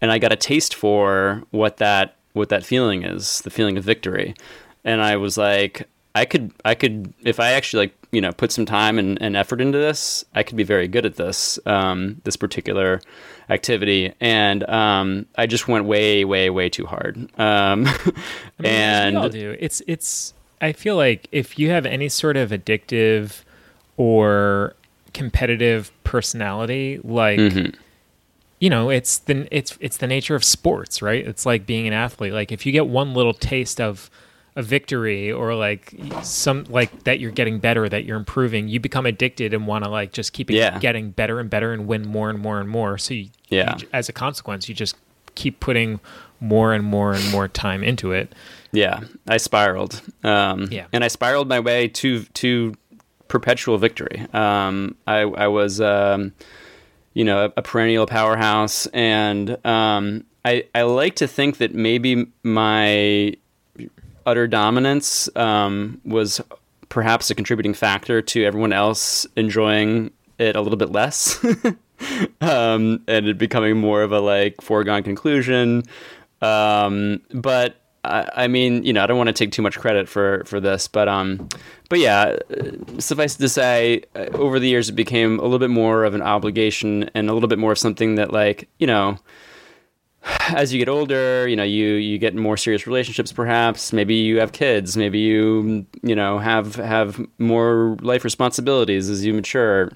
and 0.00 0.12
I 0.12 0.18
got 0.18 0.32
a 0.32 0.36
taste 0.36 0.74
for 0.74 1.42
what 1.50 1.78
that 1.78 2.16
what 2.34 2.48
that 2.50 2.64
feeling 2.64 3.04
is, 3.04 3.40
the 3.42 3.50
feeling 3.50 3.78
of 3.78 3.84
victory. 3.84 4.34
And 4.84 5.00
I 5.00 5.16
was 5.16 5.38
like, 5.38 5.88
I 6.14 6.26
could 6.26 6.52
I 6.64 6.74
could 6.74 7.14
if 7.22 7.40
I 7.40 7.52
actually 7.52 7.86
like 7.86 7.94
you 8.12 8.20
know 8.20 8.32
put 8.32 8.52
some 8.52 8.66
time 8.66 8.98
and, 8.98 9.20
and 9.22 9.36
effort 9.36 9.60
into 9.60 9.78
this, 9.78 10.24
I 10.34 10.42
could 10.42 10.56
be 10.56 10.64
very 10.64 10.86
good 10.86 11.06
at 11.06 11.16
this 11.16 11.58
um, 11.64 12.20
this 12.24 12.36
particular 12.36 13.00
activity. 13.48 14.12
And 14.20 14.68
um, 14.68 15.26
I 15.36 15.46
just 15.46 15.66
went 15.66 15.86
way 15.86 16.24
way 16.24 16.50
way 16.50 16.68
too 16.68 16.84
hard. 16.86 17.16
Um, 17.38 17.86
I 17.88 18.12
mean, 18.58 18.72
and 18.72 19.16
we 19.16 19.22
all 19.22 19.28
do. 19.30 19.56
It's 19.58 19.80
it's. 19.86 20.34
I 20.60 20.72
feel 20.72 20.96
like 20.96 21.26
if 21.32 21.58
you 21.58 21.70
have 21.70 21.84
any 21.84 22.08
sort 22.08 22.36
of 22.36 22.50
addictive 22.50 23.43
or 23.96 24.74
competitive 25.12 25.90
personality, 26.04 27.00
like 27.04 27.38
Mm-hmm. 27.38 27.74
you 28.60 28.70
know, 28.70 28.90
it's 28.90 29.18
the 29.18 29.46
it's 29.56 29.76
it's 29.80 29.98
the 29.98 30.06
nature 30.06 30.34
of 30.34 30.42
sports, 30.44 31.02
right? 31.02 31.26
It's 31.26 31.44
like 31.46 31.66
being 31.66 31.86
an 31.86 31.92
athlete. 31.92 32.32
Like 32.32 32.50
if 32.52 32.64
you 32.66 32.72
get 32.72 32.86
one 32.86 33.14
little 33.14 33.34
taste 33.34 33.80
of 33.80 34.10
a 34.56 34.62
victory 34.62 35.32
or 35.32 35.54
like 35.56 35.92
some 36.22 36.64
like 36.68 37.02
that 37.04 37.18
you're 37.20 37.32
getting 37.32 37.58
better, 37.58 37.88
that 37.88 38.04
you're 38.04 38.16
improving, 38.16 38.68
you 38.68 38.78
become 38.80 39.04
addicted 39.06 39.52
and 39.52 39.66
want 39.66 39.84
to 39.84 39.90
like 39.90 40.12
just 40.12 40.32
keep 40.32 40.48
Yeah. 40.50 40.78
getting 40.78 41.10
better 41.10 41.40
and 41.40 41.50
better 41.50 41.72
and 41.72 41.86
win 41.88 42.06
more 42.06 42.30
and 42.30 42.38
more 42.38 42.60
and 42.60 42.68
more. 42.68 42.96
So 42.98 43.14
you, 43.14 43.28
Yeah. 43.48 43.76
you- 43.80 43.88
as 43.92 44.08
a 44.08 44.12
consequence, 44.12 44.68
you 44.68 44.74
just 44.74 44.96
keep 45.34 45.58
putting 45.58 45.98
more 46.38 46.72
and 46.72 46.84
more 46.84 47.12
and 47.12 47.32
more 47.32 47.48
time 47.48 47.82
into 47.82 48.12
it. 48.12 48.32
Yeah, 48.70 49.00
I 49.28 49.38
spiraled. 49.38 50.00
Um, 50.22 50.68
Yeah. 50.70 50.86
and 50.92 51.02
I 51.02 51.08
spiraled 51.08 51.48
my 51.48 51.58
way 51.60 51.88
to 51.88 52.22
to 52.22 52.74
perpetual 53.28 53.78
victory. 53.78 54.26
Um, 54.32 54.96
I 55.06 55.20
I 55.20 55.48
was 55.48 55.80
um, 55.80 56.32
you 57.14 57.24
know 57.24 57.46
a, 57.46 57.52
a 57.56 57.62
perennial 57.62 58.06
powerhouse, 58.06 58.86
and 58.88 59.58
um, 59.66 60.24
I 60.44 60.66
I 60.74 60.82
like 60.82 61.16
to 61.16 61.26
think 61.26 61.58
that 61.58 61.74
maybe 61.74 62.26
my 62.42 63.34
utter 64.26 64.46
dominance 64.46 65.28
um, 65.36 66.00
was 66.04 66.40
perhaps 66.88 67.30
a 67.30 67.34
contributing 67.34 67.74
factor 67.74 68.22
to 68.22 68.44
everyone 68.44 68.72
else 68.72 69.26
enjoying 69.36 70.10
it 70.38 70.56
a 70.56 70.60
little 70.60 70.78
bit 70.78 70.90
less. 70.90 71.42
um, 72.40 73.02
and 73.08 73.28
it 73.28 73.38
becoming 73.38 73.76
more 73.76 74.02
of 74.02 74.12
a 74.12 74.20
like 74.20 74.60
foregone 74.60 75.02
conclusion. 75.02 75.82
Um, 76.40 77.20
but 77.32 77.76
I, 78.04 78.44
I 78.44 78.48
mean, 78.48 78.82
you 78.84 78.92
know, 78.92 79.02
I 79.02 79.06
don't 79.06 79.16
want 79.16 79.28
to 79.28 79.32
take 79.32 79.52
too 79.52 79.62
much 79.62 79.78
credit 79.78 80.08
for 80.08 80.44
for 80.44 80.60
this, 80.60 80.88
but 80.88 81.08
um, 81.08 81.48
but 81.88 81.98
yeah, 81.98 82.36
suffice 82.98 83.36
to 83.36 83.48
say, 83.48 84.04
uh, 84.14 84.26
over 84.32 84.58
the 84.58 84.68
years, 84.68 84.88
it 84.88 84.92
became 84.92 85.38
a 85.38 85.42
little 85.42 85.58
bit 85.58 85.70
more 85.70 86.04
of 86.04 86.14
an 86.14 86.22
obligation 86.22 87.10
and 87.14 87.28
a 87.28 87.34
little 87.34 87.48
bit 87.48 87.58
more 87.58 87.72
of 87.72 87.78
something 87.78 88.16
that, 88.16 88.32
like, 88.32 88.68
you 88.78 88.86
know, 88.86 89.18
as 90.48 90.72
you 90.72 90.78
get 90.78 90.88
older, 90.88 91.48
you 91.48 91.56
know, 91.56 91.64
you 91.64 91.94
you 91.94 92.18
get 92.18 92.34
more 92.34 92.56
serious 92.56 92.86
relationships. 92.86 93.32
Perhaps 93.32 93.92
maybe 93.92 94.14
you 94.14 94.38
have 94.38 94.52
kids. 94.52 94.96
Maybe 94.96 95.18
you 95.18 95.86
you 96.02 96.14
know 96.14 96.38
have 96.38 96.76
have 96.76 97.20
more 97.38 97.96
life 98.00 98.24
responsibilities 98.24 99.08
as 99.10 99.24
you 99.24 99.34
mature 99.34 99.90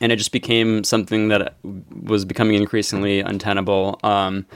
and 0.00 0.12
it 0.12 0.16
just 0.16 0.32
became 0.32 0.84
something 0.84 1.28
that 1.28 1.56
was 2.02 2.24
becoming 2.24 2.54
increasingly 2.54 3.20
untenable. 3.20 3.98
Um, 4.02 4.46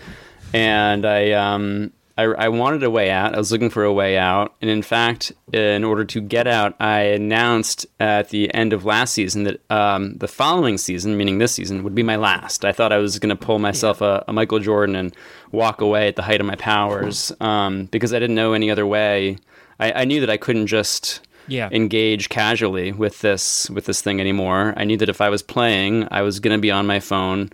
and 0.52 1.04
I, 1.04 1.32
um, 1.32 1.92
I, 2.18 2.24
I 2.24 2.48
wanted 2.48 2.82
a 2.82 2.90
way 2.90 3.10
out. 3.10 3.34
I 3.34 3.38
was 3.38 3.50
looking 3.50 3.70
for 3.70 3.84
a 3.84 3.92
way 3.92 4.18
out, 4.18 4.54
and 4.60 4.70
in 4.70 4.82
fact, 4.82 5.32
in 5.52 5.82
order 5.84 6.04
to 6.04 6.20
get 6.20 6.46
out, 6.46 6.74
I 6.80 7.00
announced 7.00 7.86
at 7.98 8.28
the 8.28 8.52
end 8.54 8.72
of 8.72 8.84
last 8.84 9.14
season 9.14 9.44
that 9.44 9.60
um, 9.70 10.16
the 10.18 10.28
following 10.28 10.76
season, 10.78 11.16
meaning 11.16 11.38
this 11.38 11.52
season, 11.52 11.82
would 11.84 11.94
be 11.94 12.02
my 12.02 12.16
last. 12.16 12.64
I 12.64 12.72
thought 12.72 12.92
I 12.92 12.98
was 12.98 13.18
going 13.18 13.34
to 13.36 13.46
pull 13.46 13.58
myself 13.58 14.00
a, 14.02 14.24
a 14.28 14.32
Michael 14.32 14.58
Jordan 14.58 14.94
and 14.96 15.16
walk 15.52 15.80
away 15.80 16.08
at 16.08 16.16
the 16.16 16.22
height 16.22 16.40
of 16.40 16.46
my 16.46 16.56
powers 16.56 17.32
um, 17.40 17.86
because 17.86 18.12
I 18.12 18.18
didn't 18.18 18.36
know 18.36 18.52
any 18.52 18.70
other 18.70 18.86
way. 18.86 19.38
I, 19.80 19.92
I 19.92 20.04
knew 20.04 20.20
that 20.20 20.30
I 20.30 20.36
couldn't 20.36 20.66
just 20.66 21.20
Yeah. 21.48 21.68
engage 21.72 22.28
casually 22.28 22.92
with 22.92 23.20
this 23.20 23.68
with 23.70 23.86
this 23.86 24.00
thing 24.02 24.20
anymore. 24.20 24.74
I 24.76 24.84
knew 24.84 24.96
that 24.98 25.08
if 25.08 25.20
I 25.20 25.28
was 25.30 25.42
playing, 25.42 26.06
I 26.10 26.22
was 26.22 26.40
going 26.40 26.56
to 26.56 26.60
be 26.60 26.70
on 26.70 26.86
my 26.86 27.00
phone, 27.00 27.50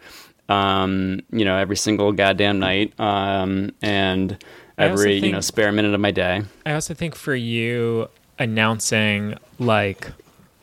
um, 0.49 1.21
you 1.31 1.45
know, 1.45 1.57
every 1.57 1.77
single 1.77 2.13
goddamn 2.13 2.59
night, 2.59 2.99
um, 2.99 3.71
and 3.83 4.43
every 4.77 5.19
you 5.19 5.33
know 5.33 5.41
spare 5.41 5.71
minute 5.73 5.95
of 5.95 6.01
my 6.01 6.11
day. 6.11 6.43
I 6.65 6.73
also 6.73 6.95
think 6.95 7.15
for 7.15 7.35
you 7.35 8.09
announcing 8.39 9.35
like 9.59 10.09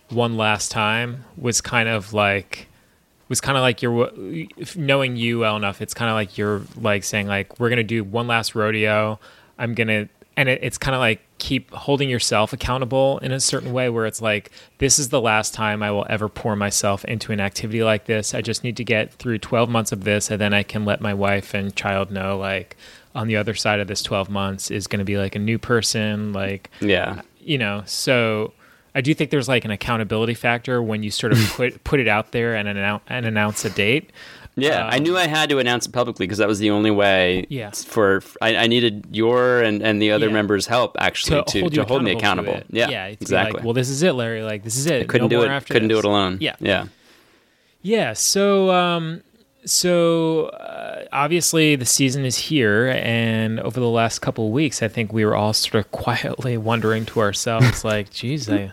one 0.09 0.37
last 0.37 0.71
time 0.71 1.25
was 1.37 1.61
kind 1.61 1.89
of 1.89 2.13
like 2.13 2.67
was 3.27 3.41
kind 3.41 3.57
of 3.57 3.61
like 3.61 3.81
you're 3.81 4.11
knowing 4.75 5.15
you 5.15 5.39
well 5.39 5.57
enough. 5.57 5.81
It's 5.81 5.93
kind 5.93 6.09
of 6.09 6.15
like 6.15 6.37
you're 6.37 6.61
like 6.79 7.03
saying 7.03 7.27
like 7.27 7.59
we're 7.59 7.69
gonna 7.69 7.83
do 7.83 8.03
one 8.03 8.27
last 8.27 8.55
rodeo. 8.55 9.19
I'm 9.57 9.73
gonna 9.73 10.09
and 10.37 10.49
it, 10.49 10.59
it's 10.63 10.77
kind 10.77 10.95
of 10.95 10.99
like 10.99 11.24
keep 11.37 11.71
holding 11.71 12.09
yourself 12.09 12.53
accountable 12.53 13.17
in 13.19 13.31
a 13.31 13.39
certain 13.39 13.73
way 13.73 13.89
where 13.89 14.05
it's 14.05 14.21
like 14.21 14.51
this 14.77 14.97
is 14.97 15.09
the 15.09 15.19
last 15.21 15.53
time 15.53 15.83
I 15.83 15.91
will 15.91 16.05
ever 16.09 16.29
pour 16.29 16.55
myself 16.55 17.03
into 17.05 17.31
an 17.31 17.39
activity 17.39 17.83
like 17.83 18.05
this. 18.05 18.33
I 18.33 18.41
just 18.41 18.63
need 18.63 18.77
to 18.77 18.83
get 18.83 19.13
through 19.13 19.39
12 19.39 19.69
months 19.69 19.91
of 19.91 20.03
this 20.03 20.31
and 20.31 20.39
then 20.39 20.53
I 20.53 20.63
can 20.63 20.85
let 20.85 21.01
my 21.01 21.13
wife 21.13 21.53
and 21.53 21.75
child 21.75 22.11
know 22.11 22.37
like 22.37 22.77
on 23.13 23.27
the 23.27 23.35
other 23.35 23.53
side 23.53 23.79
of 23.79 23.87
this 23.87 24.01
12 24.01 24.29
months 24.29 24.71
is 24.71 24.87
going 24.87 24.99
to 24.99 25.05
be 25.05 25.17
like 25.17 25.35
a 25.35 25.39
new 25.39 25.57
person 25.59 26.33
like 26.33 26.69
Yeah, 26.79 27.21
you 27.39 27.57
know? 27.57 27.83
So 27.85 28.53
i 28.95 29.01
do 29.01 29.13
think 29.13 29.29
there's 29.29 29.49
like 29.49 29.65
an 29.65 29.71
accountability 29.71 30.33
factor 30.33 30.81
when 30.81 31.03
you 31.03 31.11
sort 31.11 31.33
of 31.33 31.39
put 31.57 31.83
put 31.83 31.99
it 31.99 32.07
out 32.07 32.31
there 32.31 32.55
and 32.55 32.67
announce 32.67 33.03
and 33.07 33.25
announce 33.25 33.65
a 33.65 33.69
date 33.69 34.11
yeah. 34.55 34.87
I 34.91 34.99
knew 34.99 35.17
I 35.17 35.27
had 35.27 35.49
to 35.49 35.59
announce 35.59 35.85
it 35.85 35.91
publicly 35.91 36.25
because 36.25 36.37
that 36.39 36.47
was 36.47 36.59
the 36.59 36.71
only 36.71 36.91
way. 36.91 37.39
Um, 37.39 37.45
Yeah. 37.49 37.71
For 37.71 38.21
I, 38.41 38.55
I 38.55 38.67
needed 38.67 39.05
your 39.11 39.61
and, 39.61 39.81
and 39.83 40.01
the 40.01 40.11
other 40.11 40.27
Yeah. 40.27 40.33
members' 40.33 40.67
help 40.67 40.95
actually 40.99 41.43
to, 41.43 41.59
hold 41.61 41.73
to, 41.73 41.83
hold 41.85 42.03
me 42.03 42.11
accountable 42.11 42.53
to. 42.53 42.63
Yeah, 42.69 42.89
yeah 42.89 43.05
exactly. 43.07 43.53
like 43.59 43.63
well 43.63 43.73
this 43.73 43.89
is 43.89 44.01
it 44.03 44.13
larry 44.13 44.43
like 44.43 44.63
this 44.63 44.77
is 44.77 44.85
it 44.85 45.07
couldn't 45.09 45.29
no 45.31 45.41
do 45.43 45.51
it. 45.51 45.65
Couldn't 45.67 45.89
do 45.89 45.99
it 45.99 46.05
alone. 46.05 46.37
yeah 46.41 46.55
yeah. 46.59 46.85
Yeah. 47.81 48.13
So, 48.13 48.71
um, 48.71 49.21
so 49.63 50.45
uh, 50.47 51.05
obviously 51.11 51.75
the 51.75 51.85
season 51.85 52.25
is 52.25 52.35
here, 52.37 52.87
and 53.03 53.59
over 53.59 53.79
the 53.79 53.87
last 53.89 54.19
couple 54.19 54.47
of 54.47 54.51
weeks, 54.53 54.81
I 54.81 54.87
think 54.87 55.11
we 55.13 55.23
were 55.25 55.35
all 55.35 55.53
sort 55.53 55.85
of 55.85 55.91
quietly 56.03 56.57
wondering 56.57 57.05
to 57.07 57.19
ourselves, 57.19 57.83
like, 57.85 58.09
"Geez, 58.11 58.49
I, 58.49 58.55
I 58.65 58.71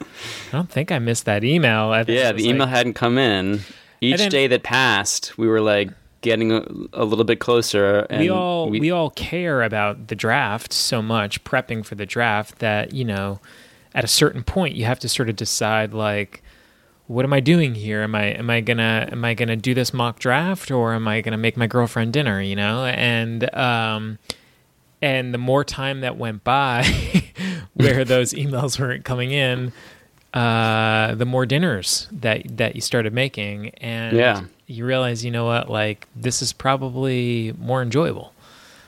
don't 0.52 0.70
think 0.70 0.90
I 0.92 0.98
missed 0.98 1.24
that 1.26 1.44
email." 1.44 1.90
I 1.90 2.04
Yeah, 2.08 2.32
the 2.32 2.48
email 2.48 2.66
like- 2.66 2.70
hadn't 2.76 2.94
come 2.94 3.18
in. 3.18 3.60
Each 4.02 4.18
then- 4.18 4.30
day 4.30 4.46
that 4.48 4.62
passed, 4.64 5.38
we 5.38 5.46
were 5.46 5.60
like 5.60 5.90
getting 6.22 6.52
a, 6.52 6.64
a 6.92 7.04
little 7.04 7.24
bit 7.24 7.40
closer. 7.40 8.06
And 8.10 8.20
we 8.20 8.28
all 8.28 8.68
we, 8.68 8.90
all 8.90 9.10
care 9.10 9.62
about 9.62 10.08
the 10.08 10.14
draft 10.14 10.72
so 10.72 11.00
much, 11.00 11.44
prepping 11.44 11.84
for 11.84 11.94
the 11.94 12.06
draft 12.06 12.58
that 12.58 12.92
you 12.92 13.04
know, 13.04 13.40
at 13.94 14.04
a 14.04 14.08
certain 14.08 14.42
point, 14.42 14.74
you 14.74 14.84
have 14.86 14.98
to 15.00 15.08
sort 15.08 15.28
of 15.28 15.36
decide 15.36 15.94
like, 15.94 16.42
what 17.06 17.24
am 17.24 17.32
I 17.32 17.40
doing 17.40 17.74
here? 17.74 18.02
Am 18.02 18.14
I 18.14 18.24
am 18.24 18.50
I 18.50 18.60
gonna 18.60 19.08
am 19.12 19.24
I 19.24 19.34
gonna 19.34 19.56
do 19.56 19.72
this 19.72 19.94
mock 19.94 20.18
draft 20.18 20.70
or 20.70 20.94
am 20.94 21.06
I 21.06 21.20
gonna 21.20 21.38
make 21.38 21.56
my 21.56 21.66
girlfriend 21.66 22.12
dinner? 22.12 22.40
You 22.40 22.56
know, 22.56 22.84
and 22.84 23.54
um, 23.54 24.18
and 25.00 25.34
the 25.34 25.38
more 25.38 25.64
time 25.64 26.00
that 26.00 26.16
went 26.16 26.42
by, 26.42 26.84
where 27.74 28.04
those 28.06 28.32
emails 28.32 28.80
weren't 28.80 29.04
coming 29.04 29.30
in. 29.32 29.72
Uh, 30.34 31.14
the 31.14 31.26
more 31.26 31.44
dinners 31.46 32.08
that 32.10 32.56
that 32.56 32.74
you 32.74 32.80
started 32.80 33.12
making, 33.12 33.68
and 33.80 34.16
Yeah. 34.16 34.42
you 34.66 34.86
realize, 34.86 35.24
you 35.24 35.30
know 35.30 35.44
what, 35.44 35.68
like 35.70 36.06
this 36.16 36.40
is 36.40 36.52
probably 36.54 37.52
more 37.58 37.82
enjoyable 37.82 38.32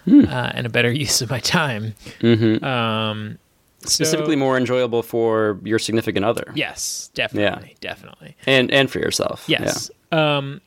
Hmm. 0.07 0.25
uh, 0.29 0.51
and 0.55 0.67
a 0.67 0.71
better 0.71 0.91
use 1.05 1.21
of 1.23 1.29
my 1.31 1.41
time. 1.41 1.95
Mhm. 2.21 2.63
Um, 2.63 3.39
specifically 3.85 4.35
so- 4.37 4.39
more 4.39 4.57
enjoyable 4.57 5.03
for 5.03 5.59
your 5.65 5.79
significant 5.79 6.25
other. 6.25 6.51
Yes, 6.55 7.11
definitely, 7.15 7.69
yeah. 7.73 7.77
definitely. 7.81 8.37
and 8.47 8.71
and 8.71 8.91
for 8.91 8.99
yourself. 9.01 9.45
Yes. 9.47 9.91
Um, 10.13 10.63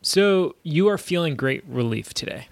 so 0.00 0.54
you 0.62 0.88
are 0.88 0.96
feeling 0.98 1.36
great 1.36 1.62
relief 1.68 2.14
today. 2.14 2.48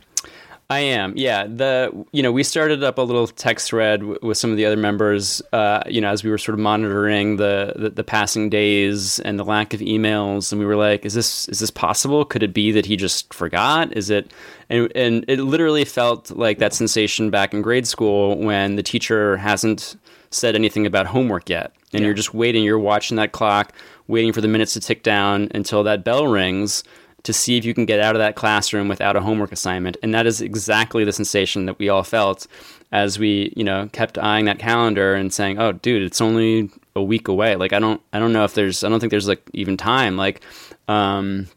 I 0.70 0.78
am. 0.80 1.12
Yeah. 1.16 1.46
The 1.46 1.90
you 2.12 2.22
know 2.22 2.32
we 2.32 2.42
started 2.42 2.82
up 2.82 2.96
a 2.96 3.02
little 3.02 3.26
text 3.26 3.68
thread 3.68 4.00
w- 4.00 4.18
with 4.22 4.38
some 4.38 4.50
of 4.50 4.56
the 4.56 4.64
other 4.64 4.76
members. 4.76 5.42
Uh, 5.52 5.82
you 5.86 6.00
know, 6.00 6.08
as 6.08 6.24
we 6.24 6.30
were 6.30 6.38
sort 6.38 6.54
of 6.54 6.60
monitoring 6.60 7.36
the, 7.36 7.74
the 7.76 7.90
the 7.90 8.04
passing 8.04 8.48
days 8.48 9.18
and 9.20 9.38
the 9.38 9.44
lack 9.44 9.74
of 9.74 9.80
emails, 9.80 10.50
and 10.50 10.58
we 10.58 10.64
were 10.66 10.76
like, 10.76 11.04
"Is 11.04 11.12
this 11.12 11.46
is 11.50 11.58
this 11.58 11.70
possible? 11.70 12.24
Could 12.24 12.42
it 12.42 12.54
be 12.54 12.72
that 12.72 12.86
he 12.86 12.96
just 12.96 13.34
forgot? 13.34 13.94
Is 13.94 14.08
it?" 14.08 14.30
And 14.70 14.90
and 14.94 15.24
it 15.28 15.40
literally 15.40 15.84
felt 15.84 16.30
like 16.30 16.58
that 16.58 16.72
sensation 16.72 17.28
back 17.30 17.52
in 17.52 17.60
grade 17.60 17.86
school 17.86 18.38
when 18.38 18.76
the 18.76 18.82
teacher 18.82 19.36
hasn't 19.36 19.96
said 20.30 20.54
anything 20.54 20.86
about 20.86 21.06
homework 21.06 21.50
yet, 21.50 21.72
and 21.92 22.00
Yeah. 22.00 22.06
you're 22.06 22.14
just 22.14 22.32
waiting. 22.32 22.64
You're 22.64 22.78
watching 22.78 23.18
that 23.18 23.32
clock, 23.32 23.74
waiting 24.06 24.32
for 24.32 24.40
the 24.40 24.48
minutes 24.48 24.72
to 24.72 24.80
tick 24.80 25.02
down 25.02 25.48
until 25.54 25.82
that 25.82 26.02
bell 26.02 26.26
rings 26.28 26.82
to 27.24 27.32
see 27.32 27.56
if 27.56 27.64
you 27.64 27.74
can 27.74 27.86
get 27.86 28.00
out 28.00 28.14
of 28.14 28.20
that 28.20 28.34
classroom 28.34 28.88
without 28.88 29.16
a 29.16 29.20
homework 29.20 29.52
assignment. 29.52 29.96
And 30.02 30.12
that 30.14 30.26
is 30.26 30.40
exactly 30.40 31.04
the 31.04 31.12
sensation 31.12 31.66
that 31.66 31.78
we 31.78 31.88
all 31.88 32.02
felt 32.02 32.46
as 32.90 33.18
we, 33.18 33.52
you 33.56 33.64
know, 33.64 33.88
kept 33.92 34.18
eyeing 34.18 34.46
that 34.46 34.58
calendar 34.58 35.14
and 35.14 35.32
saying, 35.32 35.58
"Oh, 35.58 35.72
dude, 35.72 36.02
it's 36.02 36.20
only 36.20 36.70
a 36.94 37.02
week 37.02 37.28
away." 37.28 37.56
Like 37.56 37.72
I 37.72 37.78
don't 37.78 38.00
I 38.12 38.18
don't 38.18 38.32
know 38.32 38.44
if 38.44 38.54
there's 38.54 38.84
I 38.84 38.88
don't 38.88 39.00
think 39.00 39.10
there's 39.10 39.28
like 39.28 39.42
even 39.52 39.76
time 39.76 40.16
like 40.16 40.42
um 40.88 41.48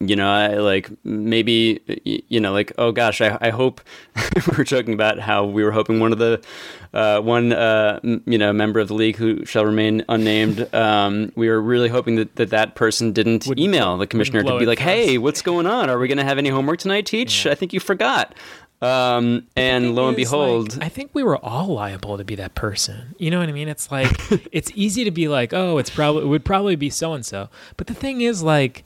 you 0.00 0.14
know, 0.14 0.30
I 0.30 0.54
like 0.58 0.90
maybe 1.04 1.80
you 2.28 2.38
know, 2.40 2.52
like 2.52 2.72
oh 2.78 2.92
gosh, 2.92 3.20
I, 3.20 3.36
I 3.40 3.50
hope 3.50 3.80
we 4.16 4.42
were 4.56 4.64
joking 4.64 4.94
about 4.94 5.18
how 5.18 5.44
we 5.44 5.64
were 5.64 5.72
hoping 5.72 5.98
one 5.98 6.12
of 6.12 6.18
the 6.18 6.40
uh, 6.94 7.20
one 7.20 7.52
uh, 7.52 7.98
m- 8.04 8.22
you 8.26 8.38
know 8.38 8.52
member 8.52 8.78
of 8.80 8.88
the 8.88 8.94
league 8.94 9.16
who 9.16 9.44
shall 9.44 9.64
remain 9.64 10.04
unnamed. 10.08 10.72
Um, 10.74 11.32
we 11.34 11.48
were 11.48 11.60
really 11.60 11.88
hoping 11.88 12.16
that 12.16 12.36
that, 12.36 12.50
that 12.50 12.74
person 12.76 13.12
didn't 13.12 13.46
Would- 13.48 13.58
email 13.58 13.96
the 13.96 14.06
commissioner 14.06 14.42
to 14.44 14.58
be 14.58 14.66
like, 14.66 14.78
hey, 14.78 15.18
what's 15.18 15.42
going 15.42 15.66
on? 15.66 15.90
Are 15.90 15.98
we 15.98 16.06
going 16.06 16.18
to 16.18 16.24
have 16.24 16.38
any 16.38 16.48
homework 16.50 16.78
tonight, 16.78 17.06
Teach? 17.06 17.46
I 17.46 17.54
think 17.56 17.72
you 17.72 17.80
forgot. 17.80 18.34
Um, 18.80 19.48
and 19.56 19.96
lo 19.96 20.06
and 20.06 20.16
behold, 20.16 20.74
like, 20.76 20.84
I 20.86 20.88
think 20.88 21.10
we 21.12 21.24
were 21.24 21.44
all 21.44 21.66
liable 21.66 22.16
to 22.16 22.22
be 22.22 22.36
that 22.36 22.54
person. 22.54 23.16
You 23.18 23.32
know 23.32 23.40
what 23.40 23.48
I 23.48 23.52
mean? 23.52 23.66
It's 23.66 23.90
like 23.90 24.12
it's 24.52 24.70
easy 24.76 25.02
to 25.02 25.10
be 25.10 25.26
like, 25.26 25.52
oh, 25.52 25.78
it's 25.78 25.90
probably 25.90 26.22
it 26.22 26.26
would 26.26 26.44
probably 26.44 26.76
be 26.76 26.88
so 26.88 27.12
and 27.14 27.26
so. 27.26 27.48
But 27.76 27.88
the 27.88 27.94
thing 27.94 28.20
is, 28.20 28.44
like, 28.44 28.84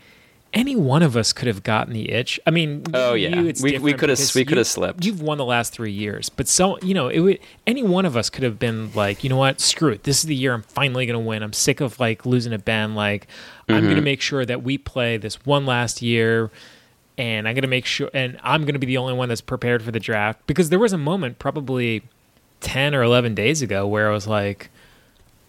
any 0.54 0.76
one 0.76 1.02
of 1.02 1.16
us 1.16 1.32
could 1.32 1.48
have 1.48 1.62
gotten 1.62 1.94
the 1.94 2.10
itch. 2.12 2.38
I 2.46 2.50
mean, 2.50 2.82
Oh, 2.92 3.14
you, 3.14 3.28
yeah. 3.28 3.40
it's 3.42 3.62
We- 3.62 3.78
we 3.78 3.92
coulda- 3.94 4.16
we 4.34 4.44
coulda 4.44 4.60
you- 4.60 4.64
slipped. 4.64 5.04
You've 5.04 5.22
won 5.22 5.38
the 5.38 5.44
last 5.44 5.72
three 5.72 5.92
years, 5.92 6.28
but 6.28 6.46
so 6.48 6.78
you 6.80 6.92
know, 6.94 7.08
it 7.08 7.20
would 7.20 7.38
any 7.66 7.82
one 7.82 8.04
of 8.04 8.16
us 8.16 8.28
could 8.28 8.44
have 8.44 8.58
been 8.58 8.90
like, 8.94 9.24
you 9.24 9.30
know 9.30 9.36
what, 9.38 9.60
screw 9.60 9.88
it. 9.90 10.02
This 10.02 10.18
is 10.18 10.24
the 10.24 10.34
year 10.34 10.52
I'm 10.52 10.62
finally 10.62 11.06
going 11.06 11.18
to 11.18 11.26
win. 11.26 11.42
I'm 11.42 11.52
sick 11.54 11.80
of 11.80 11.98
like 11.98 12.26
losing 12.26 12.52
a 12.52 12.58
Ben. 12.58 12.94
Like, 12.94 13.26
I'm 13.68 13.76
Mm-hmm. 13.76 13.84
going 13.86 13.96
to 13.96 14.02
make 14.02 14.20
sure 14.20 14.44
that 14.44 14.62
we 14.62 14.76
play 14.78 15.16
this 15.16 15.44
one 15.46 15.64
last 15.66 16.02
year. 16.02 16.50
And 17.18 17.46
I'm 17.46 17.54
going 17.54 17.62
to 17.62 17.68
make 17.68 17.84
sure, 17.84 18.10
and 18.14 18.38
I'm 18.42 18.62
going 18.62 18.72
to 18.72 18.78
be 18.78 18.86
the 18.86 18.96
only 18.96 19.12
one 19.12 19.28
that's 19.28 19.42
prepared 19.42 19.82
for 19.82 19.90
the 19.90 20.00
draft 20.00 20.46
because 20.46 20.70
there 20.70 20.78
was 20.78 20.94
a 20.94 20.98
moment 20.98 21.38
probably 21.38 22.02
10 22.60 22.94
or 22.94 23.02
11 23.02 23.34
days 23.34 23.60
ago 23.60 23.86
where 23.86 24.08
I 24.08 24.12
was 24.12 24.26
like, 24.26 24.70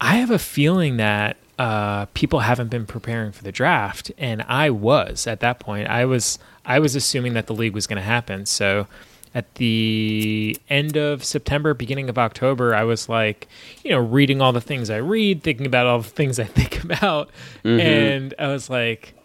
I 0.01 0.15
have 0.15 0.29
a 0.29 0.37
feeling 0.39 0.97
that 0.97 1.37
uh, 1.59 2.05
people 2.07 2.39
haven't 2.39 2.69
been 2.69 2.85
preparing 2.85 3.31
for 3.31 3.43
the 3.43 3.51
draft, 3.51 4.11
and 4.17 4.41
I 4.47 4.69
was 4.69 5.27
at 5.27 5.39
that 5.41 5.59
point. 5.59 5.87
I 5.87 6.05
was 6.05 6.39
I 6.65 6.79
was 6.79 6.95
assuming 6.95 7.33
that 7.33 7.47
the 7.47 7.53
league 7.53 7.73
was 7.73 7.87
going 7.87 7.97
to 7.97 8.03
happen. 8.03 8.45
So 8.45 8.87
at 9.35 9.55
the 9.55 10.57
end 10.69 10.95
of 10.95 11.23
September, 11.23 11.73
beginning 11.73 12.09
of 12.09 12.17
October, 12.17 12.75
I 12.75 12.83
was 12.83 13.09
like, 13.09 13.47
you 13.83 13.91
know, 13.91 13.99
reading 13.99 14.41
all 14.41 14.53
the 14.53 14.61
things 14.61 14.89
I 14.89 14.97
read, 14.97 15.41
thinking 15.43 15.65
about 15.65 15.87
all 15.87 15.99
the 15.99 16.09
things 16.09 16.39
I 16.39 16.43
think 16.59 16.83
about, 16.83 17.29
and 17.63 18.33
I 18.39 18.47
was 18.47 18.69
like, 18.69 19.15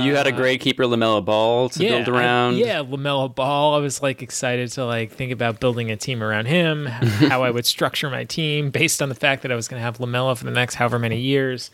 you 0.00 0.16
had 0.16 0.26
a 0.26 0.32
great 0.32 0.60
keeper, 0.60 0.84
LaMelo 0.84 1.24
Ball, 1.24 1.68
to 1.70 1.78
build 1.78 2.08
Uh, 2.08 2.12
I- 2.12 2.18
around. 2.18 2.56
yeah, 2.58 2.78
LaMelo 2.82 3.32
Ball. 3.34 3.74
I 3.74 3.78
was 3.78 4.02
like 4.02 4.22
excited 4.22 4.70
to 4.72 4.84
like 4.84 5.12
think 5.12 5.32
about 5.32 5.60
building 5.60 5.90
a 5.90 5.96
team 5.96 6.22
around 6.22 6.46
him, 6.46 6.86
how 7.30 7.42
I 7.44 7.50
would 7.50 7.66
structure 7.66 8.10
my 8.10 8.24
team 8.24 8.70
based 8.70 9.00
on 9.00 9.08
the 9.08 9.14
fact 9.14 9.42
that 9.42 9.52
I 9.52 9.54
was 9.54 9.68
going 9.68 9.78
to 9.80 9.84
have 9.84 9.98
LaMelo 9.98 10.36
for 10.36 10.44
the 10.44 10.50
next 10.50 10.74
however 10.76 10.98
many 10.98 11.18
years. 11.20 11.70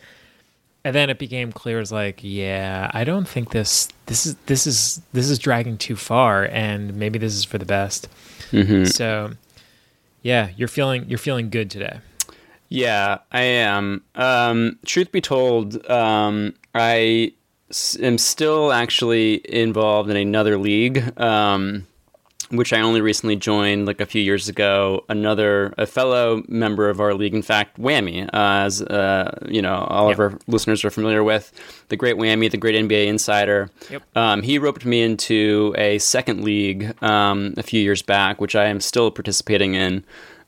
And 0.85 0.93
then 0.93 1.09
it 1.09 1.17
became 1.17 1.53
clear 1.53 1.79
as 1.79 1.91
like, 1.93 2.19
yeah, 2.21 2.91
I 2.93 3.03
don't 3.05 3.25
think 3.27 3.51
this 3.51 3.87
this 4.07 4.25
is 4.25 4.35
this 4.47 4.67
is 4.67 5.01
this 5.13 5.29
is 5.29 5.39
dragging 5.39 5.77
too 5.77 5.95
far, 5.95 6.43
and 6.51 6.93
maybe 6.95 7.17
this 7.17 7.33
is 7.35 7.45
for 7.45 7.57
the 7.57 7.65
best. 7.65 8.09
Mm-hmm. 8.51 8.83
So, 8.85 9.31
yeah, 10.23 10.49
you're 10.57 10.67
feeling 10.67 11.05
you're 11.07 11.17
feeling 11.19 11.49
good 11.49 11.71
today. 11.71 11.99
Yeah, 12.67 13.19
I 13.31 13.43
am. 13.43 14.01
Um, 14.15 14.77
truth 14.85 15.11
be 15.11 15.21
told, 15.21 15.89
um, 15.89 16.53
I 16.75 17.31
am 18.01 18.17
still 18.17 18.71
actually 18.71 19.41
involved 19.51 20.09
in 20.09 20.17
another 20.17 20.57
league, 20.57 21.19
um, 21.19 21.87
which 22.49 22.71
I 22.71 22.81
only 22.81 23.01
recently 23.01 23.35
joined 23.35 23.87
like 23.87 23.99
a 23.99 24.05
few 24.05 24.21
years 24.21 24.47
ago. 24.47 25.05
Another, 25.09 25.73
a 25.77 25.85
fellow 25.85 26.43
member 26.47 26.89
of 26.89 26.99
our 26.99 27.13
league, 27.13 27.33
in 27.33 27.41
fact, 27.41 27.79
Whammy, 27.79 28.25
uh, 28.25 28.65
as 28.65 28.81
uh, 28.81 29.39
you 29.47 29.61
know, 29.61 29.75
all 29.89 30.11
of 30.11 30.19
our 30.19 30.37
listeners 30.47 30.85
are 30.85 30.89
familiar 30.89 31.23
with, 31.23 31.51
the 31.89 31.95
great 31.95 32.15
Whammy, 32.15 32.49
the 32.49 32.57
great 32.57 32.75
NBA 32.75 33.07
insider. 33.07 33.69
Yep. 33.89 34.03
Um, 34.15 34.41
he 34.43 34.59
roped 34.59 34.85
me 34.85 35.01
into 35.01 35.73
a 35.77 35.97
second 35.99 36.43
league 36.43 36.95
um, 37.03 37.53
a 37.57 37.63
few 37.63 37.81
years 37.81 38.01
back, 38.01 38.39
which 38.39 38.55
I 38.55 38.65
am 38.65 38.79
still 38.79 39.09
participating 39.09 39.73
in. 39.73 40.05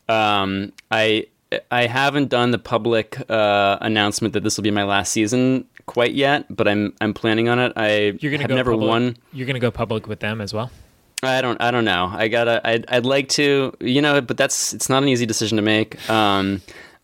Um, 0.08 0.74
I 0.91 1.27
I 1.72 1.88
haven't 1.88 2.29
done 2.29 2.51
the 2.51 2.60
public 2.60 3.17
uh, 3.29 3.77
announcement 3.82 4.34
that 4.34 4.44
this 4.44 4.58
will 4.58 4.63
be 4.63 4.72
my 4.72 4.84
last 4.84 5.12
season 5.12 5.65
quite 5.86 6.13
yet, 6.13 6.46
but 6.56 6.68
I'm 6.68 6.94
I'm 7.01 7.13
planning 7.13 7.50
on 7.50 7.60
it. 7.60 7.74
I 7.75 8.18
You're 8.20 8.32
gonna 8.32 8.44
have 8.44 8.50
go 8.50 8.56
never 8.56 8.72
public, 8.72 8.89
won. 8.89 9.18
You're 9.34 9.48
gonna 9.48 9.60
go 9.60 9.72
public 9.72 10.08
with 10.08 10.20
them 10.20 10.42
as 10.42 10.54
well. 10.54 10.72
I 11.24 11.42
don't 11.42 11.60
I 11.62 11.72
don't 11.72 11.86
know. 11.86 12.12
I 12.13 12.27
gotta 12.27 12.62
I'd, 12.68 12.86
I'd 12.89 13.06
like 13.06 13.30
to 13.30 13.74
you 13.80 14.01
know, 14.01 14.22
but 14.22 14.38
that's 14.38 14.74
it's 14.74 14.89
not 14.89 15.04
an 15.04 15.10
easy 15.10 15.25
decision 15.25 15.56
to 15.58 15.62
make. 15.62 16.08
Um, 16.10 16.62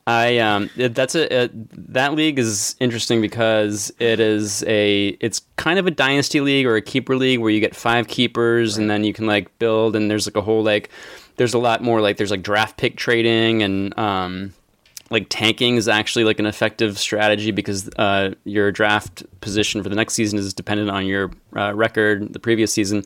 I 0.07 0.39
um 0.39 0.69
it- 0.77 0.95
that's 0.95 1.15
a, 1.15 1.43
a 1.45 1.49
that 1.53 2.13
league 2.15 2.39
is 2.39 2.75
interesting 2.79 3.21
because 3.21 3.91
it 3.99 4.19
is 4.19 4.63
a 4.63 5.09
it's 5.19 5.41
kind 5.57 5.79
of 5.79 5.87
a 5.87 5.91
dynasty 5.91 6.41
league 6.41 6.65
or 6.65 6.75
a 6.75 6.81
keeper 6.81 7.15
league 7.15 7.39
where 7.39 7.51
you 7.51 7.59
get 7.59 7.75
five 7.75 8.07
keepers 8.07 8.77
and 8.77 8.89
then 8.89 9.03
you 9.03 9.13
can 9.13 9.27
like 9.27 9.57
build 9.59 9.95
and 9.95 10.09
there's 10.09 10.27
like 10.27 10.35
a 10.35 10.41
whole 10.41 10.63
like 10.63 10.89
there's 11.37 11.53
a 11.53 11.59
lot 11.59 11.81
more 11.81 12.01
like 12.01 12.17
there's 12.17 12.31
like 12.31 12.43
draft 12.43 12.77
pick 12.77 12.97
trading 12.97 13.63
and 13.63 13.97
um 13.97 14.53
like 15.11 15.27
tanking 15.29 15.75
is 15.75 15.87
actually 15.87 16.23
like 16.23 16.39
an 16.39 16.45
effective 16.45 16.97
strategy 16.97 17.51
because 17.51 17.89
uh, 17.97 18.33
your 18.45 18.71
draft 18.71 19.23
position 19.41 19.83
for 19.83 19.89
the 19.89 19.95
next 19.95 20.13
season 20.13 20.39
is 20.39 20.53
dependent 20.53 20.89
on 20.89 21.05
your 21.05 21.31
uh, 21.55 21.73
record 21.75 22.33
the 22.33 22.39
previous 22.39 22.73
season. 22.73 23.03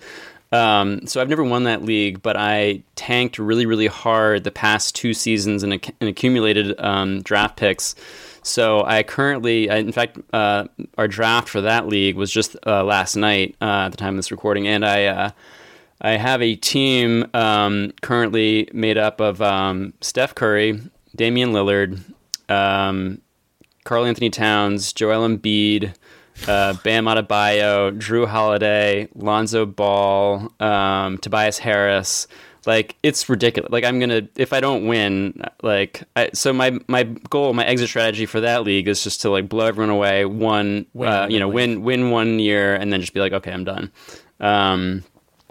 Um, 0.51 1.05
so 1.07 1.19
I've 1.19 1.27
never 1.27 1.43
won 1.43 1.63
that 1.63 1.83
league, 1.83 2.21
but 2.21 2.37
I 2.37 2.83
tanked 2.95 3.39
really, 3.39 3.65
really 3.65 3.87
hard 3.87 4.43
the 4.43 4.51
past 4.51 4.95
two 4.95 5.13
seasons 5.13 5.63
and, 5.63 5.73
acc- 5.73 5.95
and 5.99 6.07
accumulated 6.07 6.79
um, 6.79 7.21
draft 7.23 7.57
picks. 7.57 7.95
So 8.43 8.83
I 8.85 9.01
currently, 9.01 9.69
I, 9.69 9.77
in 9.77 9.91
fact, 9.91 10.19
uh, 10.31 10.65
our 10.99 11.07
draft 11.07 11.49
for 11.49 11.61
that 11.61 11.87
league 11.87 12.15
was 12.15 12.31
just 12.31 12.55
uh, 12.65 12.83
last 12.83 13.15
night 13.15 13.55
uh, 13.59 13.85
at 13.85 13.89
the 13.89 13.97
time 13.97 14.13
of 14.13 14.17
this 14.17 14.31
recording, 14.31 14.67
and 14.67 14.85
I. 14.85 15.05
Uh, 15.05 15.29
I 16.01 16.17
have 16.17 16.41
a 16.41 16.55
team 16.55 17.25
um, 17.33 17.93
currently 18.01 18.67
made 18.73 18.97
up 18.97 19.21
of 19.21 19.41
um, 19.41 19.93
Steph 20.01 20.35
Curry, 20.35 20.81
Damian 21.15 21.51
Lillard, 21.51 21.99
um, 22.49 23.21
Karl-Anthony 23.83 24.29
Towns, 24.29 24.93
Joel 24.93 25.27
Embiid, 25.27 25.93
uh, 26.47 26.73
Bam 26.83 27.05
Adebayo, 27.05 27.97
Jrue 27.97 28.27
Holiday, 28.27 29.07
Lonzo 29.15 29.65
Ball, 29.65 30.51
um, 30.59 31.17
Tobias 31.19 31.59
Harris. 31.59 32.27
Like 32.65 32.95
it's 33.03 33.29
ridiculous. 33.29 33.71
Like 33.71 33.83
I'm 33.83 33.99
gonna 33.99 34.23
if 34.35 34.51
I 34.51 34.59
don't 34.59 34.87
win, 34.87 35.39
like 35.61 36.03
I, 36.15 36.31
so 36.33 36.51
my 36.51 36.79
my 36.87 37.03
goal, 37.03 37.53
my 37.53 37.63
exit 37.63 37.89
strategy 37.89 38.25
for 38.25 38.41
that 38.41 38.63
league 38.63 38.87
is 38.87 39.03
just 39.03 39.21
to 39.21 39.29
like 39.29 39.47
blow 39.47 39.67
everyone 39.67 39.91
away. 39.91 40.25
One, 40.25 40.87
Win, 40.95 41.09
uh, 41.09 41.27
you 41.29 41.39
know, 41.39 41.47
win, 41.47 41.83
win 41.83 42.01
win 42.01 42.11
one 42.11 42.39
year 42.39 42.73
and 42.73 42.91
then 42.91 43.01
just 43.01 43.13
be 43.13 43.19
like, 43.19 43.33
okay, 43.33 43.51
I'm 43.51 43.65
done. 43.65 43.91
Um, 44.39 45.03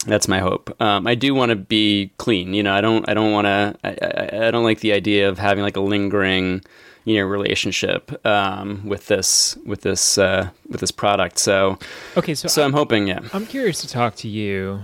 that's 0.07 0.29
my 0.29 0.39
hope. 0.41 0.75
Um, 0.81 1.07
I 1.07 1.15
do 1.15 1.35
want 1.35 1.51
to 1.51 1.57
be 1.57 2.11
clean. 2.19 2.55
You 2.55 2.63
know, 2.63 2.75
I 2.75 2.81
don't. 2.81 3.09
I 3.09 3.15
don't 3.15 3.33
want 3.33 3.47
to. 3.47 3.77
I, 3.85 3.89
I, 3.89 4.47
I 4.49 4.51
don't 4.51 4.65
like 4.65 4.81
the 4.81 4.93
idea 4.93 5.29
of 5.29 5.39
having 5.39 5.63
like 5.65 5.77
a 5.77 5.81
lingering, 5.81 6.63
you 7.05 7.17
know, 7.17 7.25
relationship 7.25 8.25
um, 8.27 8.87
with 8.87 9.07
this 9.07 9.57
with 9.67 9.83
this 9.83 10.19
uh, 10.19 10.49
with 10.69 10.81
this 10.81 10.91
product. 10.91 11.39
So, 11.39 11.79
Okay, 12.17 12.35
so, 12.35 12.49
so 12.49 12.65
I'm 12.65 12.73
hoping. 12.73 13.07
Yeah. 13.09 13.21
I'm 13.33 13.47
curious 13.47 13.81
to 13.83 13.89
talk 13.89 14.15
to 14.17 14.29
you. 14.29 14.81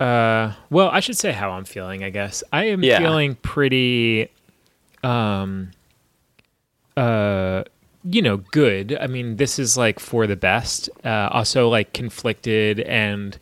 Uh, 0.00 0.52
well, 0.70 0.88
I 0.88 1.00
should 1.00 1.16
say 1.16 1.32
how 1.32 1.50
I'm 1.50 1.64
feeling. 1.64 2.02
I 2.02 2.10
guess 2.10 2.42
I 2.52 2.64
am 2.64 2.82
Yeah. 2.82 2.98
feeling 2.98 3.36
pretty, 3.36 4.28
um, 5.04 5.70
uh, 6.96 7.62
you 8.04 8.20
know, 8.22 8.38
good. 8.38 8.96
I 9.00 9.06
mean, 9.06 9.36
this 9.36 9.58
is 9.58 9.76
like 9.76 10.00
for 10.00 10.26
the 10.26 10.36
best. 10.36 10.90
Uh, 11.04 11.28
also, 11.30 11.68
like 11.68 11.92
conflicted, 11.92 12.80
and 12.80 13.38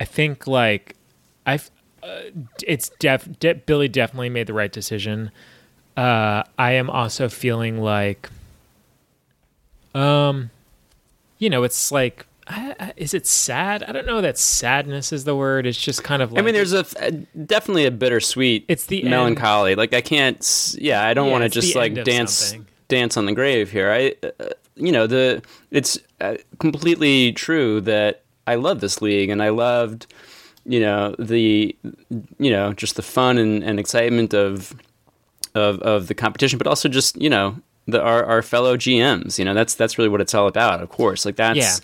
I 0.00 0.04
think 0.04 0.46
like 0.46 0.96
I've. 1.46 1.70
Uh, 2.02 2.20
it's 2.64 2.90
def, 3.00 3.28
de- 3.40 3.54
Billy 3.54 3.88
definitely 3.88 4.28
made 4.28 4.46
the 4.46 4.52
right 4.52 4.70
decision. 4.70 5.30
Uh, 5.96 6.44
I 6.56 6.72
am 6.72 6.88
also 6.88 7.28
feeling 7.28 7.78
like, 7.82 8.30
um, 9.94 10.50
you 11.38 11.50
know, 11.50 11.64
it's 11.64 11.90
like, 11.90 12.26
I, 12.46 12.74
I- 12.78 12.92
is 12.96 13.14
it 13.14 13.26
sad? 13.26 13.82
I 13.82 13.92
don't 13.92 14.06
know 14.06 14.20
that 14.20 14.38
sadness 14.38 15.12
is 15.12 15.24
the 15.24 15.34
word. 15.36 15.66
It's 15.66 15.80
just 15.80 16.04
kind 16.04 16.22
of 16.22 16.32
like 16.32 16.40
I 16.40 16.44
mean, 16.44 16.54
there's 16.54 16.72
a, 16.72 16.86
a 17.00 17.10
definitely 17.10 17.84
a 17.86 17.90
bittersweet. 17.90 18.64
It's 18.68 18.86
the 18.86 19.02
end. 19.02 19.10
melancholy. 19.10 19.74
Like 19.74 19.92
I 19.92 20.00
can't. 20.00 20.76
Yeah, 20.78 21.04
I 21.04 21.14
don't 21.14 21.26
Yeah, 21.26 21.32
want 21.32 21.42
to 21.44 21.48
just 21.50 21.74
like 21.74 22.02
dance 22.04 22.32
something. 22.32 22.66
dance 22.88 23.16
on 23.16 23.26
the 23.26 23.32
grave 23.32 23.70
here. 23.70 23.90
I, 23.90 24.14
uh, 24.40 24.50
you 24.76 24.92
know, 24.92 25.06
the 25.06 25.42
it's 25.70 25.98
uh, 26.20 26.36
completely 26.58 27.32
true 27.32 27.80
that 27.82 28.22
I 28.52 28.54
love 28.56 28.80
this 28.80 29.00
league 29.02 29.30
and 29.30 29.42
I 29.42 29.50
loved, 29.50 30.06
you 30.64 30.80
know, 30.80 31.14
the, 31.18 31.76
you 32.38 32.50
know, 32.50 32.72
just 32.72 32.96
the 32.96 33.02
fun 33.02 33.38
and, 33.38 33.62
and 33.62 33.78
excitement 33.78 34.34
of, 34.34 34.74
of 35.54 35.80
of 35.82 36.06
the 36.08 36.14
competition, 36.14 36.58
but 36.58 36.66
also 36.66 36.88
just 36.88 37.20
you 37.20 37.30
know 37.30 37.56
the 37.86 38.00
our, 38.02 38.24
our 38.24 38.42
fellow 38.42 38.76
GMs. 38.76 39.38
You 39.38 39.44
know, 39.44 39.54
that's 39.54 39.74
that's 39.74 39.98
really 39.98 40.10
what 40.10 40.20
it's 40.20 40.34
all 40.34 40.46
about. 40.46 40.80
Of 40.82 40.88
course, 40.90 41.24
like 41.26 41.36
that's. 41.36 41.58
Yeah. 41.58 41.76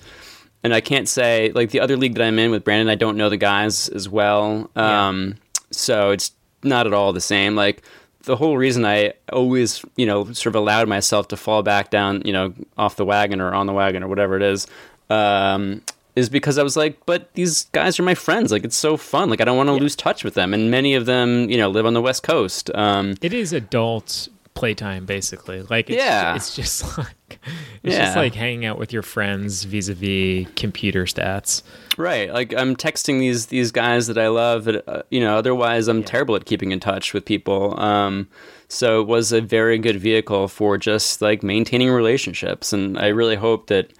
And 0.62 0.72
I 0.74 0.80
can't 0.80 1.06
say 1.08 1.52
like 1.54 1.70
the 1.72 1.80
other 1.80 1.96
league 1.98 2.14
that 2.14 2.24
I'm 2.24 2.38
in 2.38 2.50
with 2.50 2.64
Brandon. 2.64 2.88
I 2.88 2.94
don't 2.94 3.18
know 3.18 3.28
the 3.28 3.36
guys 3.36 3.90
as 3.90 4.08
well, 4.08 4.70
Yeah. 4.74 5.08
um, 5.08 5.34
so 5.70 6.10
it's 6.10 6.32
not 6.62 6.86
at 6.86 6.94
all 6.94 7.12
the 7.12 7.20
same. 7.20 7.54
Like 7.54 7.82
the 8.22 8.34
whole 8.36 8.56
reason 8.56 8.86
I 8.86 9.12
always, 9.30 9.84
you 9.96 10.06
know, 10.06 10.24
sort 10.32 10.54
of 10.56 10.62
allowed 10.62 10.88
myself 10.88 11.28
to 11.28 11.36
fall 11.36 11.62
back 11.62 11.90
down, 11.90 12.22
you 12.24 12.32
know, 12.32 12.54
off 12.78 12.96
the 12.96 13.04
wagon 13.04 13.42
or 13.42 13.52
on 13.52 13.66
the 13.66 13.74
wagon 13.74 14.02
or 14.02 14.08
whatever 14.08 14.36
it 14.36 14.42
is, 14.42 14.66
um, 15.10 15.82
is 16.16 16.28
because 16.28 16.58
I 16.58 16.62
was 16.62 16.76
like, 16.76 17.04
but 17.06 17.32
these 17.34 17.64
guys 17.72 17.98
are 17.98 18.04
my 18.04 18.14
friends. 18.14 18.52
Like 18.52 18.64
it's 18.64 18.76
so 18.76 18.96
fun. 18.96 19.30
Like 19.30 19.40
I 19.40 19.44
don't 19.44 19.56
want 19.56 19.68
to 19.68 19.72
lose 19.74 19.96
touch 19.96 20.22
with 20.24 20.34
them. 20.34 20.54
And 20.54 20.70
many 20.70 20.94
of 20.94 21.06
them, 21.06 21.50
you 21.50 21.56
know, 21.56 21.68
live 21.68 21.86
on 21.86 21.94
the 21.94 22.00
West 22.02 22.22
Coast. 22.22 22.70
Um, 22.74 23.14
it 23.20 23.32
is 23.34 23.52
adult 23.52 24.28
playtime 24.54 25.04
basically. 25.04 25.62
Like 25.62 25.90
it's, 25.90 25.96
Yeah. 25.98 26.36
it's 26.36 26.54
just 26.54 26.96
like 26.98 27.40
it's 27.82 27.96
just 27.96 28.16
like 28.16 28.34
hanging 28.34 28.64
out 28.64 28.78
with 28.78 28.92
your 28.92 29.02
friends 29.02 29.64
vis-a-vis 29.64 30.46
computer 30.54 31.04
stats. 31.04 31.62
Right. 31.98 32.32
Like 32.32 32.54
I'm 32.54 32.76
texting 32.76 33.18
these 33.18 33.46
these 33.46 33.72
guys 33.72 34.06
that 34.06 34.16
I 34.18 34.28
love. 34.28 34.64
That, 34.64 34.88
uh, 34.88 35.02
you 35.10 35.18
know, 35.20 35.36
otherwise 35.36 35.88
I'm 35.88 36.04
terrible 36.04 36.36
at 36.36 36.44
keeping 36.44 36.70
in 36.70 36.78
touch 36.78 37.12
with 37.12 37.24
people. 37.24 37.78
Um, 37.80 38.28
so 38.68 39.00
it 39.00 39.08
was 39.08 39.32
a 39.32 39.40
very 39.40 39.78
good 39.78 40.00
vehicle 40.00 40.46
for 40.48 40.78
just 40.78 41.20
like 41.20 41.42
maintaining 41.42 41.90
relationships, 41.90 42.72
and 42.72 42.98
I 42.98 43.08
really 43.08 43.36
hope 43.36 43.66
that 43.66 43.92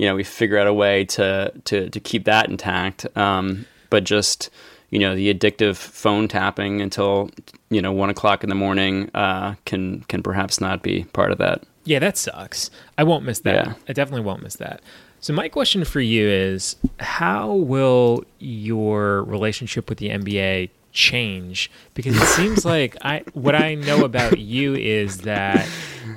you 0.00 0.06
know 0.06 0.14
we 0.14 0.24
figure 0.24 0.56
out 0.56 0.66
a 0.66 0.72
way 0.72 1.04
to 1.04 1.52
to 1.66 1.90
to 1.90 2.00
keep 2.00 2.24
that 2.24 2.48
intact. 2.48 3.06
Um, 3.18 3.66
but 3.90 4.04
just 4.04 4.48
you 4.88 4.98
know 4.98 5.14
the 5.14 5.32
addictive 5.32 5.76
phone 5.76 6.26
tapping 6.26 6.80
until 6.80 7.28
you 7.68 7.82
know 7.82 7.92
one 7.92 8.08
o'clock 8.08 8.42
in 8.42 8.48
the 8.48 8.54
morning 8.54 9.10
uh, 9.12 9.56
can 9.66 10.00
can 10.08 10.22
perhaps 10.22 10.58
not 10.58 10.82
be 10.82 11.04
part 11.12 11.32
of 11.32 11.38
that. 11.38 11.64
Yeah, 11.84 11.98
that 11.98 12.16
sucks. 12.16 12.70
I 12.96 13.04
won't 13.04 13.26
miss 13.26 13.40
that. 13.40 13.66
Yeah. 13.66 13.74
I 13.90 13.92
definitely 13.92 14.22
won't 14.22 14.42
miss 14.42 14.56
that. 14.56 14.80
So 15.20 15.34
my 15.34 15.50
question 15.50 15.84
for 15.84 16.00
you 16.00 16.26
is 16.26 16.76
how 16.98 17.52
will 17.52 18.24
your 18.38 19.24
relationship 19.24 19.90
with 19.90 19.98
the 19.98 20.08
NBA 20.08 20.70
change 20.92 21.70
because 21.92 22.16
it 22.16 22.26
seems 22.26 22.64
like 22.74 22.96
I 23.02 23.22
what 23.34 23.54
I 23.54 23.74
know 23.74 24.06
about 24.06 24.38
you 24.38 24.74
is 24.74 25.18
that 25.18 25.68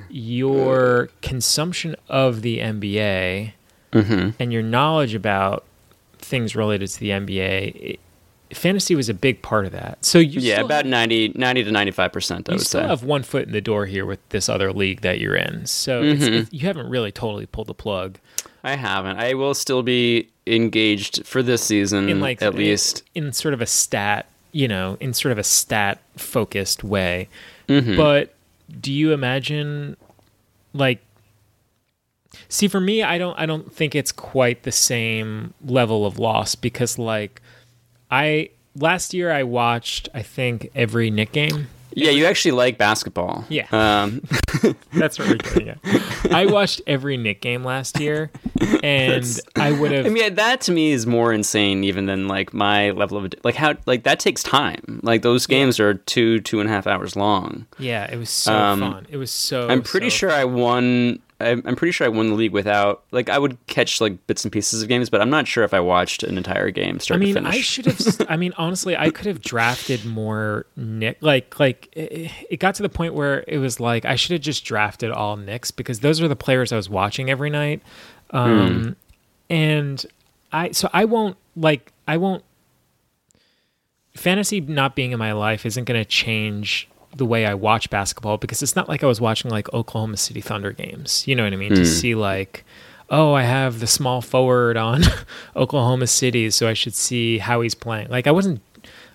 your 0.08 1.10
consumption 1.20 1.96
of 2.08 2.40
the 2.40 2.60
NBA 2.60 3.52
Mm-hmm. 3.94 4.30
and 4.38 4.52
your 4.52 4.62
knowledge 4.62 5.14
about 5.14 5.64
things 6.18 6.54
related 6.56 6.88
to 6.88 7.00
the 7.00 7.10
NBA 7.10 7.74
it, 7.74 8.00
fantasy 8.56 8.94
was 8.94 9.08
a 9.08 9.14
big 9.14 9.40
part 9.42 9.66
of 9.66 9.72
that. 9.72 10.04
So 10.04 10.18
you 10.18 10.40
yeah, 10.40 10.60
about 10.60 10.84
have, 10.84 10.86
90, 10.86 11.32
90 11.34 11.64
to 11.64 11.70
ninety 11.72 11.90
five 11.92 12.12
percent. 12.12 12.48
I 12.48 12.52
you 12.52 12.56
would 12.58 12.66
still 12.66 12.82
say. 12.82 12.86
have 12.86 13.02
one 13.02 13.22
foot 13.22 13.46
in 13.46 13.52
the 13.52 13.60
door 13.60 13.86
here 13.86 14.04
with 14.06 14.26
this 14.28 14.48
other 14.48 14.72
league 14.72 15.00
that 15.02 15.18
you're 15.20 15.34
in. 15.36 15.66
So 15.66 16.02
Mm-hmm. 16.02 16.32
it's, 16.34 16.52
you 16.52 16.60
haven't 16.66 16.88
really 16.88 17.10
totally 17.12 17.46
pulled 17.46 17.66
the 17.68 17.74
plug. 17.74 18.18
I 18.62 18.76
haven't. 18.76 19.18
I 19.18 19.34
will 19.34 19.54
still 19.54 19.82
be 19.82 20.28
engaged 20.46 21.26
for 21.26 21.42
this 21.42 21.62
season, 21.62 22.08
in 22.08 22.20
like 22.20 22.40
at 22.42 22.54
least. 22.54 23.02
in 23.14 23.32
sort 23.32 23.54
of 23.54 23.60
a 23.60 23.66
stat 23.66 24.26
you 24.52 24.68
know 24.68 24.96
in 25.00 25.12
sort 25.12 25.32
of 25.32 25.38
a 25.38 25.42
stat 25.44 25.98
focused 26.16 26.84
way 26.84 27.28
Mm-hmm. 27.68 27.96
but 27.96 28.34
do 28.80 28.92
you 28.92 29.12
imagine 29.12 29.96
like 30.74 31.00
see 32.54 32.68
for 32.68 32.80
me 32.80 33.02
i 33.02 33.18
don't 33.18 33.36
i 33.38 33.44
don't 33.46 33.72
think 33.72 33.94
it's 33.94 34.12
quite 34.12 34.62
the 34.62 34.72
same 34.72 35.52
level 35.66 36.06
of 36.06 36.18
loss 36.18 36.54
because 36.54 36.98
like 36.98 37.42
i 38.10 38.48
last 38.76 39.12
year 39.12 39.30
i 39.32 39.42
watched 39.42 40.08
i 40.14 40.22
think 40.22 40.70
every 40.74 41.10
Knick 41.10 41.32
game 41.32 41.66
Yeah, 41.96 42.10
you 42.10 42.26
actually 42.26 42.50
like 42.64 42.76
basketball. 42.76 43.44
Yeah. 43.48 43.68
Um, 43.70 44.20
that's 44.94 45.16
what 45.16 45.28
we're 45.28 45.36
doing 45.36 45.66
yeah. 45.66 45.98
i 46.30 46.44
watched 46.46 46.80
every 46.88 47.16
Knick 47.16 47.40
game 47.40 47.62
last 47.64 47.98
year 48.00 48.30
and 48.82 49.40
i 49.56 49.70
would 49.72 49.92
have 49.92 50.06
I 50.06 50.08
mean, 50.08 50.34
that 50.34 50.60
to 50.62 50.72
me 50.72 50.90
is 50.92 51.06
more 51.06 51.32
insane 51.32 51.84
even 51.84 52.06
than 52.06 52.26
like 52.28 52.52
my 52.52 52.90
level 52.90 53.16
of 53.18 53.32
like 53.44 53.54
how 53.54 53.74
like 53.86 54.02
that 54.04 54.18
takes 54.20 54.42
time. 54.42 55.00
Like 55.02 55.22
those 55.22 55.46
games 55.46 55.78
are 55.80 55.94
two 55.94 56.40
two 56.40 56.58
and 56.60 56.68
a 56.68 56.72
half 56.72 56.86
hours 56.86 57.14
long. 57.16 57.66
yeah 57.78 58.10
it 58.12 58.16
was 58.18 58.30
so 58.30 58.52
Um, 58.54 58.80
fun 58.80 59.06
it 59.10 59.16
was 59.16 59.30
so 59.30 59.68
I'm 59.68 59.82
pretty 59.82 60.10
so 60.10 60.16
sure 60.18 60.30
I 60.32 60.44
won. 60.44 61.20
I'm 61.40 61.62
I'm 61.64 61.74
pretty 61.74 61.92
sure 61.92 62.06
I 62.06 62.08
won 62.08 62.28
the 62.28 62.34
league 62.34 62.52
without 62.52 63.02
like 63.10 63.28
I 63.28 63.38
would 63.38 63.58
catch 63.66 64.00
like 64.00 64.26
bits 64.26 64.44
and 64.44 64.52
pieces 64.52 64.82
of 64.82 64.88
games, 64.88 65.10
but 65.10 65.20
I'm 65.20 65.30
not 65.30 65.48
sure 65.48 65.64
if 65.64 65.74
I 65.74 65.80
watched 65.80 66.22
an 66.22 66.36
entire 66.36 66.70
game 66.70 67.00
start 67.00 67.20
I 67.20 67.24
mean, 67.24 67.34
to 67.34 67.40
finish. 67.40 67.54
I 67.54 67.60
should 67.60 67.86
have. 67.86 68.26
I 68.28 68.36
mean, 68.36 68.52
honestly, 68.56 68.96
I 68.96 69.10
could 69.10 69.26
have 69.26 69.40
drafted 69.40 70.04
more 70.04 70.66
Knick. 70.76 71.18
Like, 71.20 71.58
like 71.58 71.88
it, 71.92 72.30
it 72.50 72.60
got 72.60 72.76
to 72.76 72.82
the 72.82 72.88
point 72.88 73.14
where 73.14 73.44
it 73.48 73.58
was 73.58 73.80
like 73.80 74.04
I 74.04 74.14
should 74.14 74.32
have 74.32 74.42
just 74.42 74.64
drafted 74.64 75.10
all 75.10 75.36
Knicks 75.36 75.72
because 75.72 76.00
those 76.00 76.20
are 76.20 76.28
the 76.28 76.36
players 76.36 76.72
I 76.72 76.76
was 76.76 76.88
watching 76.88 77.30
every 77.30 77.50
night. 77.50 77.82
Um, 78.30 78.94
and 79.50 80.04
I 80.52 80.70
so 80.70 80.88
I 80.92 81.04
won't 81.04 81.36
like 81.56 81.92
I 82.06 82.16
won't. 82.16 82.44
Fantasy 84.14 84.60
not 84.60 84.94
being 84.94 85.10
in 85.10 85.18
my 85.18 85.32
life 85.32 85.66
isn't 85.66 85.84
going 85.84 86.00
to 86.00 86.04
change 86.04 86.88
the 87.16 87.26
way 87.26 87.46
I 87.46 87.54
watch 87.54 87.90
basketball 87.90 88.38
because 88.38 88.62
it's 88.62 88.76
not 88.76 88.88
like 88.88 89.04
I 89.04 89.06
was 89.06 89.20
watching 89.20 89.50
like 89.50 89.72
Oklahoma 89.72 90.16
City 90.16 90.40
Thunder 90.40 90.72
games. 90.72 91.26
You 91.26 91.36
know 91.36 91.44
what 91.44 91.52
I 91.52 91.56
mean? 91.56 91.74
To 91.74 91.86
see 91.86 92.14
like, 92.14 92.64
oh, 93.10 93.32
I 93.34 93.42
have 93.42 93.80
the 93.80 93.86
small 93.86 94.20
forward 94.20 94.76
on 94.76 95.02
Oklahoma 95.56 96.06
City, 96.06 96.50
so 96.50 96.68
I 96.68 96.74
should 96.74 96.94
see 96.94 97.38
how 97.38 97.60
he's 97.60 97.74
playing. 97.74 98.08
Like 98.08 98.26
I 98.26 98.30
wasn't 98.32 98.60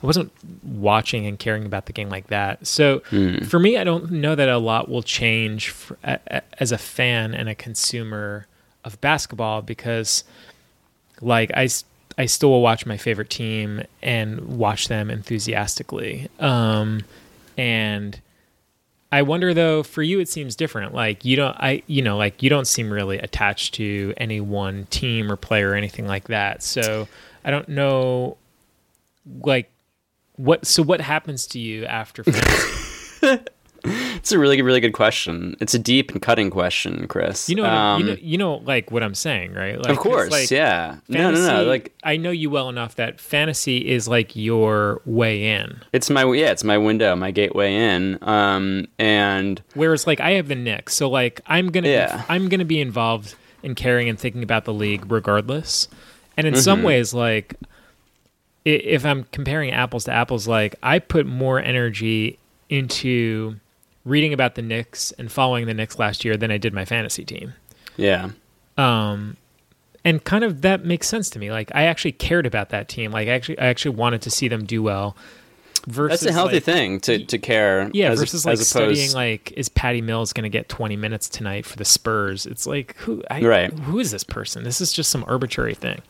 I 0.01 0.05
wasn't 0.05 0.31
watching 0.63 1.25
and 1.25 1.37
caring 1.37 1.65
about 1.65 1.85
the 1.85 1.93
game 1.93 2.09
like 2.09 2.27
that. 2.27 2.65
So 2.65 3.01
for 3.45 3.59
me, 3.59 3.77
I 3.77 3.83
don't 3.83 4.11
know 4.11 4.33
that 4.33 4.47
a 4.47 4.57
lot 4.57 4.87
will 4.87 5.03
change 5.03 5.69
for, 5.69 5.97
a, 6.03 6.19
a, 6.27 6.41
as 6.59 6.71
a 6.71 6.77
fan 6.77 7.33
and 7.33 7.49
a 7.49 7.55
consumer 7.55 8.47
of 8.85 8.99
basketball 9.01 9.61
because 9.61 10.23
like 11.21 11.51
I 11.53 11.67
I 12.17 12.25
still 12.25 12.49
will 12.49 12.61
watch 12.61 12.85
my 12.85 12.97
favorite 12.97 13.29
team 13.29 13.83
and 14.01 14.57
watch 14.57 14.87
them 14.87 15.09
enthusiastically. 15.09 16.29
Um, 16.39 17.03
and 17.59 18.21
I 19.11 19.23
wonder 19.23 19.53
though, 19.53 19.83
for 19.83 20.01
you, 20.01 20.21
it 20.21 20.29
seems 20.29 20.55
different. 20.55 20.93
Like 20.93 21.25
you 21.25 21.35
don't, 21.35 21.57
I, 21.57 21.83
you 21.87 22.01
know, 22.01 22.15
like 22.15 22.41
you 22.41 22.49
don't 22.49 22.65
seem 22.65 22.89
really 22.89 23.17
attached 23.17 23.73
to 23.75 24.13
any 24.15 24.39
one 24.39 24.85
team 24.85 25.29
or 25.29 25.35
player 25.35 25.71
or 25.71 25.75
anything 25.75 26.07
like 26.07 26.29
that. 26.29 26.63
So 26.63 27.09
I 27.43 27.51
don't 27.51 27.67
know, 27.67 28.37
like 29.41 29.69
what, 30.37 30.65
so 30.65 30.81
what 30.83 31.01
happens 31.01 31.47
to 31.47 31.59
you 31.59 31.85
after? 31.85 32.23
it's 34.19 34.31
a 34.31 34.37
really 34.39 34.61
really 34.61 34.79
good 34.79 34.93
question. 34.93 35.57
It's 35.59 35.73
a 35.73 35.79
deep 35.79 36.11
and 36.11 36.21
cutting 36.21 36.49
question, 36.51 37.07
Chris. 37.07 37.49
You 37.49 37.55
know, 37.55 37.63
what 37.63 37.71
I- 37.71 37.97
you 37.97 38.01
Um, 38.03 38.05
know, 38.07 38.17
you 38.21 38.37
know, 38.37 38.53
like 38.65 38.91
what 38.91 39.01
I'm 39.01 39.15
saying, 39.15 39.53
right? 39.53 39.77
Like, 39.79 39.89
of 39.91 39.97
course, 39.97 40.31
like, 40.31 40.51
yeah. 40.51 40.97
No, 41.07 41.31
no, 41.31 41.41
no. 41.47 41.63
Like 41.63 41.93
I 42.03 42.17
know 42.17 42.31
you 42.31 42.49
well 42.49 42.69
enough 42.69 42.95
that 42.95 43.19
fantasy 43.19 43.77
is 43.89 44.07
like 44.07 44.35
your 44.35 45.01
way 45.05 45.43
in. 45.55 45.77
it's 45.93 46.09
my 46.09 46.23
yeah, 46.33 46.51
it's 46.51 46.63
my 46.63 46.77
window, 46.77 47.15
my 47.15 47.31
gateway 47.31 47.73
in. 47.73 48.17
Um, 48.21 48.87
and 48.99 49.61
Whereas 49.73 50.05
like 50.05 50.19
I 50.19 50.31
have 50.31 50.47
the 50.47 50.55
Knicks, 50.55 50.93
so 50.95 51.09
like 51.09 51.41
I'm 51.47 51.71
gonna 51.71 51.89
Yeah. 51.89 52.17
be, 52.17 52.23
I'm 52.29 52.49
gonna 52.49 52.65
be 52.65 52.79
involved 52.79 53.35
in 53.63 53.75
caring 53.75 54.07
and 54.07 54.17
thinking 54.19 54.43
about 54.43 54.65
the 54.65 54.73
league 54.73 55.11
regardless. 55.11 55.87
And 56.37 56.47
in 56.47 56.53
Mm-hmm. 56.53 56.61
some 56.61 56.83
ways, 56.83 57.13
like 57.13 57.55
if 58.65 59.05
I'm 59.05 59.23
comparing 59.31 59.71
apples 59.71 60.03
to 60.05 60.11
apples, 60.11 60.47
like 60.47 60.75
I 60.83 60.99
put 60.99 61.25
more 61.25 61.59
energy 61.59 62.37
into 62.69 63.55
reading 64.05 64.33
about 64.33 64.55
the 64.55 64.61
Knicks 64.61 65.11
and 65.13 65.31
following 65.31 65.65
the 65.67 65.73
Knicks 65.73 65.99
last 65.99 66.23
year 66.25 66.37
than 66.37 66.51
I 66.51 66.57
did 66.57 66.73
my 66.73 66.85
fantasy 66.85 67.23
team. 67.25 67.53
yeah, 67.97 68.29
Um, 68.77 69.37
and 70.05 70.23
kind 70.23 70.43
of 70.45 70.61
that 70.61 70.85
makes 70.85 71.07
sense 71.07 71.29
to 71.31 71.39
me. 71.39 71.51
Like 71.51 71.71
I 71.75 71.83
actually 71.83 72.13
cared 72.13 72.45
about 72.45 72.69
that 72.69 72.87
team. 72.87 73.11
Like 73.11 73.27
I 73.27 73.31
actually 73.31 73.59
I 73.59 73.65
actually 73.67 73.95
wanted 73.95 74.21
to 74.23 74.29
see 74.31 74.47
them 74.47 74.65
do 74.65 74.81
well. 74.81 75.15
Versus 75.87 76.21
that's 76.21 76.29
a 76.31 76.33
healthy 76.33 76.55
like, 76.55 76.63
thing 76.63 76.99
to, 77.01 77.23
to 77.25 77.37
care. 77.37 77.89
Yeah, 77.93 78.11
as, 78.11 78.19
versus 78.19 78.45
like 78.45 78.57
studying 78.57 79.11
like 79.13 79.51
is 79.53 79.69
Patty 79.69 80.01
Mills 80.01 80.33
going 80.33 80.43
to 80.43 80.49
get 80.49 80.67
20 80.69 80.95
minutes 80.97 81.27
tonight 81.29 81.65
for 81.65 81.77
the 81.77 81.85
Spurs? 81.85 82.45
It's 82.45 82.65
like 82.67 82.95
who 82.97 83.23
I, 83.29 83.41
Right. 83.41 83.71
who 83.71 83.99
is 83.99 84.11
this 84.11 84.23
person? 84.23 84.63
This 84.63 84.81
is 84.81 84.91
just 84.93 85.09
some 85.09 85.23
arbitrary 85.27 85.75
thing. 85.75 86.01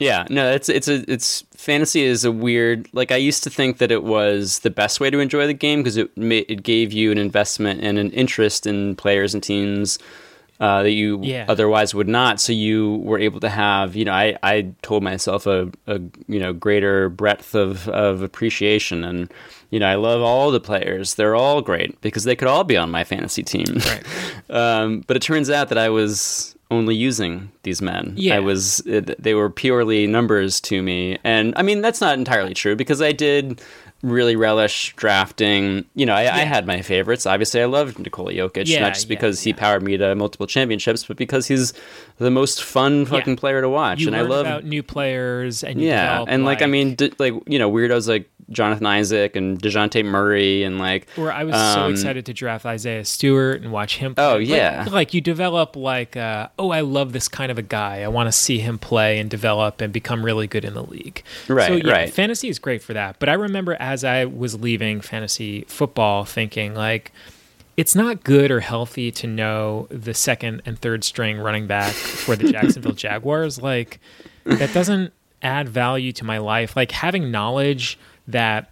Yeah, 0.00 0.26
no, 0.30 0.50
it's 0.50 0.68
it's 0.68 0.88
a 0.88 1.04
it's 1.10 1.42
fantasy 1.56 2.02
is 2.02 2.24
a 2.24 2.32
weird. 2.32 2.88
Like 2.92 3.12
I 3.12 3.16
used 3.16 3.42
to 3.44 3.50
think 3.50 3.78
that 3.78 3.90
it 3.92 4.02
was 4.02 4.60
the 4.60 4.70
best 4.70 5.00
way 5.00 5.10
to 5.10 5.18
enjoy 5.20 5.46
the 5.46 5.54
game 5.54 5.80
because 5.80 5.96
it 5.96 6.10
it 6.16 6.62
gave 6.62 6.92
you 6.92 7.12
an 7.12 7.18
investment 7.18 7.82
and 7.82 7.98
an 7.98 8.10
interest 8.12 8.66
in 8.66 8.96
players 8.96 9.34
and 9.34 9.42
teams 9.42 9.98
uh, 10.60 10.82
that 10.82 10.92
you 10.92 11.20
Yeah. 11.22 11.44
otherwise 11.48 11.94
would 11.94 12.08
not. 12.08 12.40
So 12.40 12.52
you 12.52 12.96
were 13.04 13.18
able 13.18 13.40
to 13.40 13.48
have, 13.48 13.96
you 13.96 14.04
know, 14.04 14.12
I 14.12 14.36
I 14.42 14.72
told 14.82 15.02
myself 15.02 15.46
a, 15.46 15.70
a 15.86 16.00
you 16.28 16.40
know 16.40 16.52
greater 16.52 17.08
breadth 17.08 17.54
of 17.54 17.88
of 17.88 18.22
appreciation 18.22 19.04
and. 19.04 19.32
You 19.70 19.78
know, 19.80 19.86
I 19.86 19.94
love 19.94 20.20
all 20.20 20.50
the 20.50 20.60
players. 20.60 21.14
They're 21.14 21.34
all 21.34 21.62
great 21.62 21.98
because 22.02 22.24
they 22.24 22.36
could 22.36 22.46
all 22.46 22.62
be 22.62 22.76
on 22.76 22.90
my 22.90 23.04
fantasy 23.04 23.42
team. 23.42 23.64
Right. 23.86 24.04
um, 24.50 25.02
but 25.06 25.16
it 25.16 25.22
turns 25.22 25.48
out 25.48 25.70
that 25.70 25.78
I 25.78 25.88
was 25.88 26.54
only 26.72 26.94
using 26.94 27.52
these 27.62 27.80
men. 27.82 28.14
Yeah. 28.16 28.36
I 28.36 28.40
was 28.40 28.78
they 28.86 29.34
were 29.34 29.50
purely 29.50 30.06
numbers 30.06 30.60
to 30.62 30.82
me. 30.82 31.18
And 31.22 31.52
I 31.56 31.62
mean 31.62 31.82
that's 31.82 32.00
not 32.00 32.18
entirely 32.18 32.54
true 32.54 32.74
because 32.74 33.00
I 33.02 33.12
did 33.12 33.60
really 34.02 34.36
relish 34.36 34.94
drafting. 34.96 35.84
You 35.94 36.06
know, 36.06 36.14
I, 36.14 36.22
I 36.22 36.38
had 36.44 36.66
my 36.66 36.82
favorites. 36.82 37.26
Obviously, 37.26 37.62
I 37.62 37.66
loved 37.66 37.98
Nikola 37.98 38.32
Jokic, 38.32 38.66
Yeah, 38.66 38.80
not 38.80 38.94
just 38.94 39.06
yeah, 39.06 39.10
because 39.10 39.40
he 39.42 39.50
yeah. 39.50 39.56
powered 39.56 39.82
me 39.82 39.96
to 39.96 40.14
multiple 40.14 40.46
championships, 40.46 41.04
but 41.04 41.16
because 41.16 41.46
he's 41.46 41.72
the 42.18 42.30
most 42.30 42.62
fun 42.62 43.06
fucking 43.06 43.36
player 43.36 43.60
to 43.60 43.68
watch. 43.68 44.00
You 44.00 44.08
and 44.08 44.16
I 44.16 44.22
love 44.22 44.46
about 44.46 44.64
new 44.64 44.82
players 44.82 45.62
and 45.64 45.80
you 45.80 45.88
yeah, 45.88 46.24
and 46.26 46.44
like, 46.44 46.62
I 46.62 46.66
mean, 46.66 46.94
d- 46.94 47.12
like 47.18 47.34
you 47.46 47.58
know, 47.58 47.70
weirdos 47.70 48.08
like 48.08 48.28
Jonathan 48.50 48.86
Isaac 48.86 49.34
and 49.36 49.58
Dejounte 49.60 50.04
Murray 50.04 50.62
and 50.64 50.78
like 50.78 51.08
where 51.14 51.32
I 51.32 51.44
was 51.44 51.54
so 51.54 51.82
um, 51.82 51.92
excited 51.92 52.26
to 52.26 52.34
draft 52.34 52.66
Isaiah 52.66 53.04
Stewart 53.04 53.62
and 53.62 53.72
watch 53.72 53.96
him. 53.98 54.14
Play. 54.14 54.24
Oh, 54.24 54.36
Like- 54.38 54.48
yeah. 54.48 54.88
like, 54.90 55.14
you 55.14 55.20
develop 55.20 55.74
like, 55.76 56.16
uh, 56.16 56.48
oh, 56.58 56.70
I 56.70 56.80
love 56.80 57.12
this 57.12 57.28
kind 57.28 57.50
of 57.50 57.56
a 57.58 57.62
guy. 57.62 58.02
I 58.02 58.08
want 58.08 58.26
to 58.28 58.32
see 58.32 58.58
him 58.58 58.78
play 58.78 59.18
and 59.20 59.30
develop 59.30 59.80
and 59.80 59.92
become 59.92 60.24
really 60.24 60.46
good 60.48 60.64
in 60.64 60.74
the 60.74 60.82
league. 60.82 61.22
Right, 61.48 61.68
so, 61.68 61.74
yeah, 61.76 61.92
right. 61.92 62.12
Fantasy 62.12 62.48
is 62.48 62.58
great 62.58 62.82
for 62.82 62.92
that. 62.94 63.18
But 63.18 63.28
I 63.28 63.34
remember 63.34 63.76
as 63.80 63.91
I 64.04 64.24
was 64.24 64.58
leaving 64.60 65.00
fantasy 65.00 65.62
football, 65.68 66.24
thinking 66.24 66.74
like. 66.74 67.12
It's 67.74 67.94
not 67.94 68.22
good 68.22 68.50
or 68.50 68.60
healthy 68.60 69.10
to 69.12 69.26
know 69.26 69.86
the 69.90 70.12
second 70.12 70.60
and 70.66 70.78
third 70.78 71.04
string 71.04 71.38
running 71.38 71.66
back 71.66 71.94
for 71.94 72.36
the 72.36 72.44
Jacksonville 72.52 72.92
Jaguars. 72.92 73.62
Like, 73.62 73.98
that 74.44 74.74
doesn't 74.74 75.10
add 75.40 75.70
value 75.70 76.12
to 76.12 76.24
my 76.24 76.36
life. 76.36 76.76
Like, 76.76 76.92
having 76.92 77.30
knowledge 77.30 77.98
that 78.28 78.70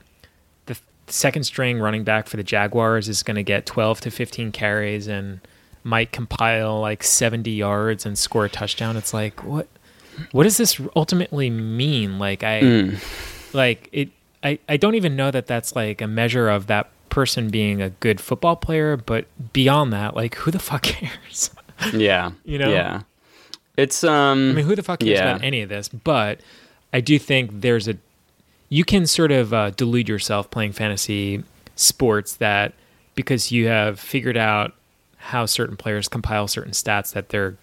the 0.66 0.76
second 1.06 1.44
string 1.44 1.78
running 1.80 2.04
back 2.04 2.28
for 2.28 2.36
the 2.36 2.42
Jaguars 2.42 3.08
is 3.08 3.22
going 3.22 3.36
to 3.36 3.42
get 3.42 3.64
12 3.64 4.02
to 4.02 4.10
15 4.10 4.52
carries 4.52 5.06
and 5.08 5.40
might 5.82 6.12
compile 6.12 6.78
like 6.78 7.02
70 7.02 7.50
yards 7.50 8.04
and 8.04 8.18
score 8.18 8.44
a 8.44 8.48
touchdown. 8.50 8.98
It's 8.98 9.14
like 9.14 9.42
what 9.42 9.66
what 10.32 10.42
does 10.42 10.58
this 10.58 10.78
ultimately 10.94 11.48
mean? 11.48 12.18
Like 12.18 12.44
I 12.44 12.60
Mm. 12.60 13.54
like 13.54 13.88
it 13.92 14.10
I 14.42 14.58
I 14.68 14.76
don't 14.76 14.94
even 14.94 15.16
know 15.16 15.30
that 15.30 15.46
that's 15.46 15.74
like 15.76 16.00
a 16.00 16.06
measure 16.06 16.48
of 16.48 16.66
that 16.66 16.90
person 17.08 17.50
being 17.50 17.82
a 17.82 17.90
good 17.90 18.20
football 18.20 18.56
player, 18.56 18.96
but 18.96 19.26
beyond 19.52 19.92
that, 19.92 20.14
like 20.14 20.36
who 20.36 20.50
the 20.50 20.58
fuck 20.58 20.82
cares? 20.82 21.50
Yeah. 21.92 22.32
You 22.44 22.58
know? 22.58 22.70
Yeah. 22.70 23.02
It's 23.76 24.04
um 24.04 24.50
I 24.50 24.52
mean, 24.54 24.64
who 24.64 24.74
the 24.74 24.82
fuck 24.82 25.00
cares 25.00 25.18
yeah. 25.18 25.30
about 25.30 25.44
any 25.44 25.62
of 25.62 25.68
this? 25.68 25.88
But 25.88 26.40
I 26.92 27.00
do 27.00 27.18
think 27.18 27.60
there's 27.60 27.88
a 27.88 27.96
you 28.68 28.84
can 28.84 29.06
sort 29.06 29.32
of 29.32 29.52
uh, 29.52 29.70
delude 29.70 30.08
yourself 30.08 30.50
playing 30.50 30.72
fantasy 30.72 31.42
sports 31.74 32.36
that 32.36 32.72
because 33.14 33.50
you 33.50 33.66
have 33.66 33.98
figured 33.98 34.36
out 34.36 34.74
how 35.16 35.44
certain 35.44 35.76
players 35.76 36.08
compile 36.08 36.46
certain 36.46 36.72
stats 36.72 37.12
that 37.12 37.28
they're 37.30 37.56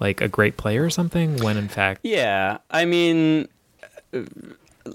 like 0.00 0.20
a 0.20 0.28
great 0.28 0.56
player 0.56 0.84
or 0.84 0.90
something 0.90 1.38
when 1.42 1.56
in 1.56 1.68
fact 1.68 2.00
Yeah, 2.04 2.58
I 2.70 2.84
mean, 2.84 3.48
uh, 4.12 4.20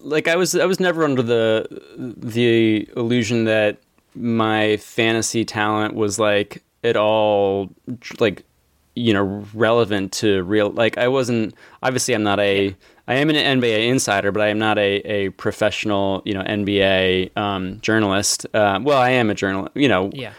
like 0.02 0.28
I 0.28 0.36
was, 0.36 0.56
I 0.56 0.66
was 0.66 0.80
never 0.80 1.04
under 1.04 1.22
the 1.22 1.68
the 1.98 2.90
illusion 2.96 3.46
that 3.46 3.78
my 4.16 4.78
fantasy 4.78 5.44
talent 5.44 5.96
was 5.96 6.20
like 6.20 6.64
at 6.84 6.96
all 6.96 7.70
like 8.20 8.44
you 8.96 9.14
know 9.14 9.46
relevant 9.54 10.12
to 10.14 10.44
real. 10.44 10.70
Like 10.70 10.98
I 10.98 11.08
wasn't. 11.08 11.56
Obviously, 11.82 12.14
I'm 12.14 12.24
not 12.24 12.40
a. 12.40 12.76
I 13.08 13.16
am 13.16 13.30
an 13.30 13.36
NBA 13.36 13.88
insider, 13.90 14.32
but 14.32 14.42
I 14.42 14.48
am 14.48 14.60
not 14.60 14.78
a, 14.78 15.00
a 15.00 15.30
professional, 15.32 16.22
you 16.24 16.34
know, 16.34 16.42
NBA 16.42 17.36
um, 17.36 17.82
journalist. 17.82 18.46
Uh, 18.54 18.80
well, 18.82 18.98
I 18.98 19.10
am 19.10 19.30
a 19.30 19.36
journalist. 19.36 19.76
You 19.76 19.90
know, 19.90 20.10
yeah 20.14 20.32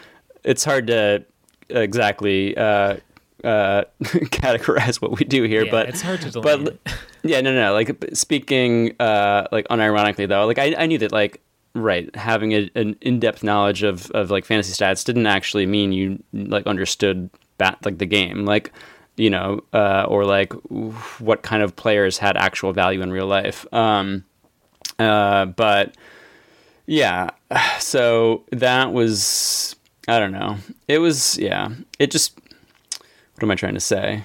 it's 0.45 0.65
hard 0.65 0.87
to 0.87 1.25
exactly 1.71 2.57
uh, 2.57 2.97
uh, 3.45 3.85
categorize 4.03 5.01
what 5.01 5.19
we 5.19 5.25
do 5.25 5.43
here, 5.45 5.65
Yeah, 5.65 5.71
but 5.71 5.89
it's 5.89 6.03
hard 6.03 6.21
to 6.23 6.41
But 6.41 6.79
yeah, 7.23 7.41
no, 7.41 7.53
no, 7.53 7.67
no. 7.67 7.73
Like 7.73 7.97
speaking, 8.15 8.95
uh, 9.01 9.47
like 9.53 9.69
unironically 9.69 10.29
though, 10.29 10.47
like 10.47 10.59
I, 10.59 10.75
I 10.77 10.87
knew 10.87 10.99
that 10.99 11.13
like 11.13 11.41
right 11.75 12.15
having 12.15 12.53
a, 12.53 12.71
an 12.77 12.97
in-depth 13.01 13.43
knowledge 13.43 13.83
of 13.83 14.11
of 14.13 14.31
like 14.31 14.45
fantasy 14.45 14.73
stats 14.73 15.05
didn't 15.05 15.27
actually 15.27 15.67
mean 15.67 15.93
you 15.93 16.23
like 16.33 16.67
understood 16.67 17.31
bat 17.59 17.79
like 17.85 17.99
the 17.99 18.07
game, 18.07 18.45
like 18.45 18.73
you 19.17 19.31
know, 19.31 19.63
uh, 19.73 20.07
or 20.09 20.25
like 20.25 20.53
what 21.21 21.43
kind 21.43 21.63
of 21.63 21.77
players 21.77 22.19
had 22.19 22.37
actual 22.37 22.73
value 22.73 23.01
in 23.03 23.13
real 23.13 23.27
life. 23.27 23.65
Um, 23.73 24.25
uh, 24.99 25.47
but 25.47 25.97
yeah, 26.87 27.31
so 27.79 28.45
that 28.51 28.93
was 28.93 29.77
I 30.09 30.19
don't 30.19 30.33
know. 30.33 30.59
It 30.89 30.99
was 30.99 31.39
yeah. 31.39 31.71
It 31.99 32.11
just 32.11 32.39
what 33.35 33.43
am 33.43 33.51
I 33.51 33.55
trying 33.55 33.75
to 33.75 33.81
say? 33.81 34.25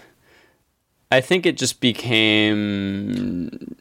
I 1.12 1.22
think 1.22 1.46
it 1.46 1.58
just 1.58 1.82
became 1.82 3.76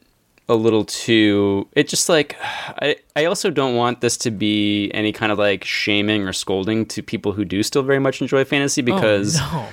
a 0.47 0.55
little 0.55 0.83
too 0.83 1.67
it 1.73 1.87
just 1.87 2.09
like 2.09 2.35
I, 2.41 2.95
I 3.15 3.25
also 3.25 3.51
don't 3.51 3.75
want 3.75 4.01
this 4.01 4.17
to 4.17 4.31
be 4.31 4.89
any 4.95 5.11
kind 5.11 5.31
of 5.31 5.37
like 5.37 5.63
shaming 5.63 6.27
or 6.27 6.33
scolding 6.33 6.87
to 6.87 7.03
people 7.03 7.33
who 7.33 7.45
do 7.45 7.61
still 7.61 7.83
very 7.83 7.99
much 7.99 8.19
enjoy 8.19 8.43
fantasy 8.45 8.81
oh, 8.81 8.85
because 8.85 9.37
oh, 9.39 9.51
no. 9.53 9.69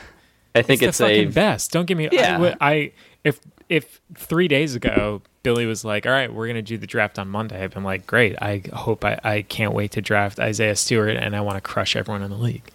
I 0.55 0.63
think 0.63 0.83
it's, 0.83 1.01
it's, 1.01 1.09
the 1.09 1.23
a 1.23 1.25
best. 1.27 1.71
Don't 1.71 1.87
get 1.87 1.97
me. 1.97 2.09
Yeah. 2.13 2.55
I, 2.61 2.73
I 2.73 2.93
if 3.25 3.41
if 3.69 4.01
three 4.15 4.49
days 4.49 4.75
ago 4.75 5.23
Billy 5.43 5.67
was 5.67 5.85
like, 5.85 6.07
"All 6.07 6.13
right, 6.13 6.33
we're 6.33 6.47
gonna 6.47 6.63
do 6.63 6.79
the 6.79 6.87
draft 6.87 7.19
on 7.19 7.29
Monday," 7.29 7.63
I've 7.63 7.73
been 7.73 7.85
like, 7.85 8.07
"Great! 8.07 8.37
I 8.43 8.63
hope 8.73 9.05
I 9.05 9.19
I 9.23 9.43
can't 9.43 9.75
wait 9.75 9.93
to 9.93 10.03
draft 10.03 10.41
Isaiah 10.41 10.77
Stewart, 10.77 11.17
and 11.17 11.37
I 11.37 11.41
want 11.41 11.57
to 11.57 11.61
crush 11.61 11.95
everyone 11.95 12.23
in 12.23 12.31
the 12.31 12.37
league." 12.37 12.71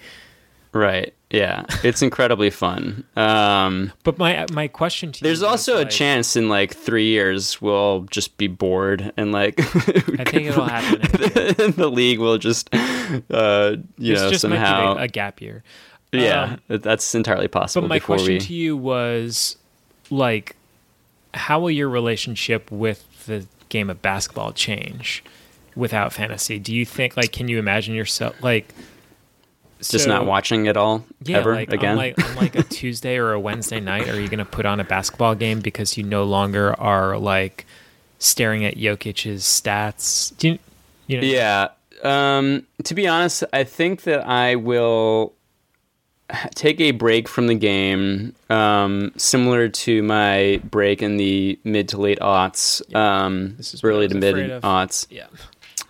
right 0.74 1.14
yeah 1.32 1.66
it's 1.84 2.02
incredibly 2.02 2.50
fun 2.50 3.04
um 3.16 3.92
But 4.04 4.18
my 4.18 4.46
my 4.52 4.68
question 4.68 5.12
to 5.12 5.20
you 5.20 5.24
there's 5.24 5.42
also 5.44 5.78
a 5.78 5.80
like, 5.80 5.90
chance 5.90 6.36
in 6.36 6.50
like 6.50 6.76
three 6.76 7.08
years 7.08 7.62
we'll 7.62 8.02
just 8.12 8.38
be 8.38 8.48
bored 8.48 9.12
and 9.18 9.32
like 9.32 9.60
I 9.60 10.24
think 10.24 10.48
it'll 10.48 10.66
happen. 10.66 11.02
in- 11.66 11.72
the 11.74 11.90
league 11.90 12.20
will 12.20 12.38
just 12.38 12.70
uh 12.74 13.76
you 13.98 14.14
This 14.14 14.22
know 14.22 14.30
just 14.30 14.42
somehow 14.42 14.96
a 14.98 15.08
gap 15.08 15.42
year. 15.42 15.64
yeah 16.12 16.58
Um, 16.70 16.80
that's 16.80 17.16
entirely 17.16 17.48
possible 17.48 17.88
But 17.88 17.96
my 17.96 18.00
question 18.00 18.34
we 18.34 18.40
to 18.40 18.54
you 18.54 18.76
was 18.78 19.58
like, 20.10 20.56
how 21.34 21.62
will 21.62 21.72
your 21.72 21.88
relationship 21.90 22.70
with 22.72 23.26
the 23.26 23.46
game 23.70 23.90
of 23.90 24.02
basketball 24.02 24.52
change 24.52 25.24
without 25.76 26.12
fantasy? 26.12 26.60
Do 26.60 26.76
you 26.76 26.86
think 26.86 27.16
like 27.16 27.32
can 27.32 27.48
you 27.48 27.58
imagine 27.60 27.96
yourself 27.96 28.42
like 28.44 28.74
just 29.90 30.06
so- 30.06 30.10
not 30.10 30.26
watching 30.26 30.66
it 30.66 30.78
all 30.78 31.06
yeah, 31.24 31.38
ever 31.38 31.54
like, 31.56 31.72
again 31.72 31.92
On 31.92 31.98
like, 31.98 32.24
on 32.24 32.36
like 32.36 32.56
a 32.56 32.64
Tuesday 32.64 33.18
or 33.18 33.34
a 33.34 33.40
Wednesday 33.40 33.80
night, 33.80 34.08
are 34.10 34.20
you 34.20 34.28
going 34.28 34.40
to 34.40 34.46
put 34.46 34.66
on 34.66 34.80
a 34.80 34.84
basketball 34.84 35.36
game 35.36 35.60
because 35.60 35.98
you 35.98 36.04
no 36.04 36.24
longer 36.24 36.80
are 36.80 37.18
like 37.18 37.66
staring 38.20 38.66
at 38.66 38.76
Jokic's 38.76 39.44
stats? 39.44 40.36
Do 40.38 40.50
you, 40.50 40.60
you 41.08 41.22
know? 41.22 41.28
Yeah. 41.28 41.68
Um, 42.04 42.66
to 42.84 42.96
be 42.96 43.08
honest, 43.08 43.44
I 43.54 43.64
think 43.64 44.04
that 44.04 44.28
I 44.28 44.56
will 44.56 45.34
take 46.56 46.80
a 46.80 46.92
break 46.92 47.28
from 47.28 47.48
the 47.48 47.56
game, 47.56 48.34
um, 48.50 49.12
similar 49.18 49.70
to 49.70 50.02
my 50.04 50.62
break 50.64 51.02
in 51.02 51.18
the 51.18 51.60
mid 51.64 51.90
to 51.90 51.98
late 51.98 52.20
aughts, 52.20 52.82
um, 52.96 53.56
This 53.58 53.74
is 53.74 53.84
early 53.84 54.08
to 54.08 54.16
mid 54.16 54.36
aughts. 54.62 55.08
Yeah. 55.10 55.28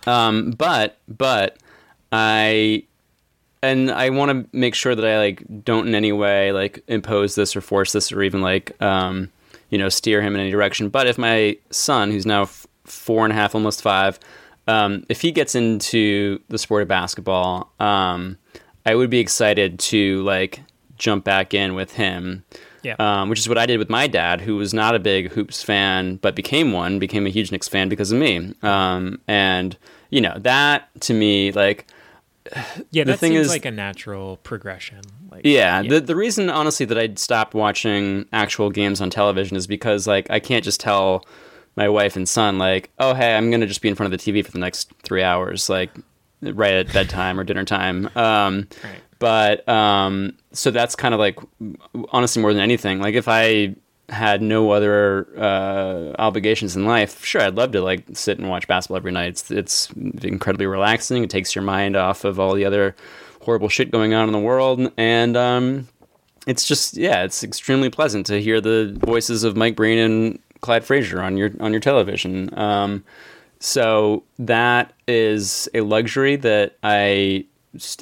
Um, 0.06 0.50
but 0.50 0.98
but 1.08 1.58
I 2.10 2.84
and 3.62 3.90
I 3.90 4.10
want 4.10 4.30
to 4.50 4.56
make 4.56 4.74
sure 4.74 4.94
that 4.94 5.04
I 5.04 5.18
like 5.18 5.42
don't 5.64 5.86
in 5.88 5.94
any 5.94 6.12
way 6.12 6.52
like 6.52 6.82
impose 6.88 7.34
this 7.34 7.54
or 7.56 7.60
force 7.60 7.92
this 7.92 8.10
or 8.12 8.22
even 8.22 8.42
like 8.42 8.80
um, 8.82 9.30
you 9.70 9.78
know 9.78 9.88
steer 9.88 10.20
him 10.22 10.34
in 10.34 10.40
any 10.40 10.50
direction. 10.50 10.88
But 10.88 11.06
if 11.06 11.18
my 11.18 11.56
son, 11.70 12.10
who's 12.10 12.26
now 12.26 12.42
f- 12.42 12.66
four 12.84 13.24
and 13.24 13.32
a 13.32 13.36
half, 13.36 13.54
almost 13.54 13.82
five, 13.82 14.18
um, 14.66 15.04
if 15.08 15.20
he 15.20 15.32
gets 15.32 15.54
into 15.54 16.40
the 16.48 16.58
sport 16.58 16.82
of 16.82 16.88
basketball, 16.88 17.70
um, 17.80 18.36
I 18.84 18.94
would 18.94 19.10
be 19.10 19.20
excited 19.20 19.78
to 19.78 20.22
like 20.22 20.60
jump 20.98 21.24
back 21.24 21.52
in 21.54 21.74
with 21.74 21.92
him 21.92 22.44
Yeah. 22.82 22.94
um, 22.98 23.28
which 23.28 23.38
is 23.40 23.48
what 23.48 23.58
I 23.58 23.66
did 23.66 23.78
with 23.78 23.90
my 23.90 24.06
dad, 24.06 24.40
who 24.40 24.56
was 24.56 24.72
not 24.72 24.94
a 24.94 24.98
big 25.00 25.30
hoops 25.32 25.62
fan, 25.62 26.16
but 26.16 26.34
became 26.36 26.72
one, 26.72 26.98
became 26.98 27.26
a 27.26 27.30
huge 27.30 27.50
Knicks 27.50 27.66
fan 27.68 27.88
because 27.88 28.12
of 28.12 28.18
me. 28.18 28.54
Um, 28.62 29.20
and 29.26 29.76
you 30.10 30.20
know 30.20 30.36
that 30.40 30.88
to 31.02 31.14
me, 31.14 31.50
like, 31.52 31.86
yeah, 32.90 33.04
the 33.04 33.12
that 33.12 33.18
thing 33.18 33.32
seems 33.32 33.46
is- 33.46 33.52
like 33.52 33.64
a 33.64 33.70
natural 33.70 34.36
progression. 34.38 35.00
Like, 35.30 35.42
yeah, 35.44 35.82
the 35.82 36.00
the 36.00 36.16
reason 36.16 36.50
honestly 36.50 36.84
that 36.86 36.98
I 36.98 37.14
stopped 37.14 37.54
watching 37.54 38.26
actual 38.32 38.70
games 38.70 39.00
on 39.00 39.08
television 39.10 39.56
is 39.56 39.66
because 39.66 40.06
like 40.06 40.30
I 40.30 40.40
can't 40.40 40.64
just 40.64 40.80
tell 40.80 41.24
my 41.76 41.88
wife 41.88 42.16
and 42.16 42.28
son 42.28 42.58
like, 42.58 42.90
oh 42.98 43.14
hey, 43.14 43.34
I'm 43.36 43.50
gonna 43.50 43.66
just 43.66 43.80
be 43.80 43.88
in 43.88 43.94
front 43.94 44.12
of 44.12 44.18
the 44.20 44.32
TV 44.32 44.44
for 44.44 44.52
the 44.52 44.58
next 44.58 44.92
three 45.02 45.22
hours, 45.22 45.68
like 45.70 45.90
right 46.42 46.74
at 46.74 46.92
bedtime 46.92 47.38
or 47.40 47.44
dinner 47.44 47.64
time. 47.64 48.10
Um, 48.16 48.68
Right. 48.84 49.00
but 49.18 49.66
um, 49.68 50.36
so 50.52 50.70
that's 50.70 50.94
kind 50.96 51.14
of 51.14 51.20
like 51.20 51.38
honestly 52.10 52.42
more 52.42 52.52
than 52.52 52.62
anything 52.62 53.00
like 53.00 53.14
if 53.14 53.28
i 53.28 53.74
had 54.12 54.42
no 54.42 54.70
other 54.70 55.26
uh, 55.38 56.14
obligations 56.18 56.76
in 56.76 56.84
life 56.84 57.24
sure 57.24 57.40
i'd 57.40 57.54
love 57.54 57.72
to 57.72 57.80
like 57.80 58.04
sit 58.12 58.38
and 58.38 58.48
watch 58.48 58.68
basketball 58.68 58.96
every 58.96 59.12
night. 59.12 59.30
It's, 59.30 59.50
it's 59.50 59.90
incredibly 60.22 60.66
relaxing. 60.66 61.24
It 61.24 61.30
takes 61.30 61.54
your 61.54 61.64
mind 61.64 61.96
off 61.96 62.24
of 62.24 62.38
all 62.38 62.54
the 62.54 62.64
other 62.64 62.94
horrible 63.42 63.68
shit 63.68 63.90
going 63.90 64.14
on 64.14 64.28
in 64.28 64.32
the 64.32 64.38
world. 64.38 64.92
And 64.96 65.36
um, 65.36 65.88
it's 66.46 66.66
just 66.66 66.96
yeah 66.96 67.24
it's 67.24 67.42
extremely 67.42 67.90
pleasant 67.90 68.26
to 68.26 68.40
hear 68.40 68.60
the 68.60 68.96
voices 69.04 69.44
of 69.44 69.56
mike 69.56 69.76
breen 69.76 69.98
and 69.98 70.38
clyde 70.60 70.84
frazier 70.84 71.22
on 71.22 71.36
your 71.36 71.50
on 71.60 71.72
your 71.72 71.80
television. 71.80 72.56
Um, 72.58 73.04
so 73.62 74.24
that 74.40 74.92
is 75.06 75.68
a 75.72 75.82
luxury 75.82 76.34
that 76.34 76.76
I, 76.82 77.46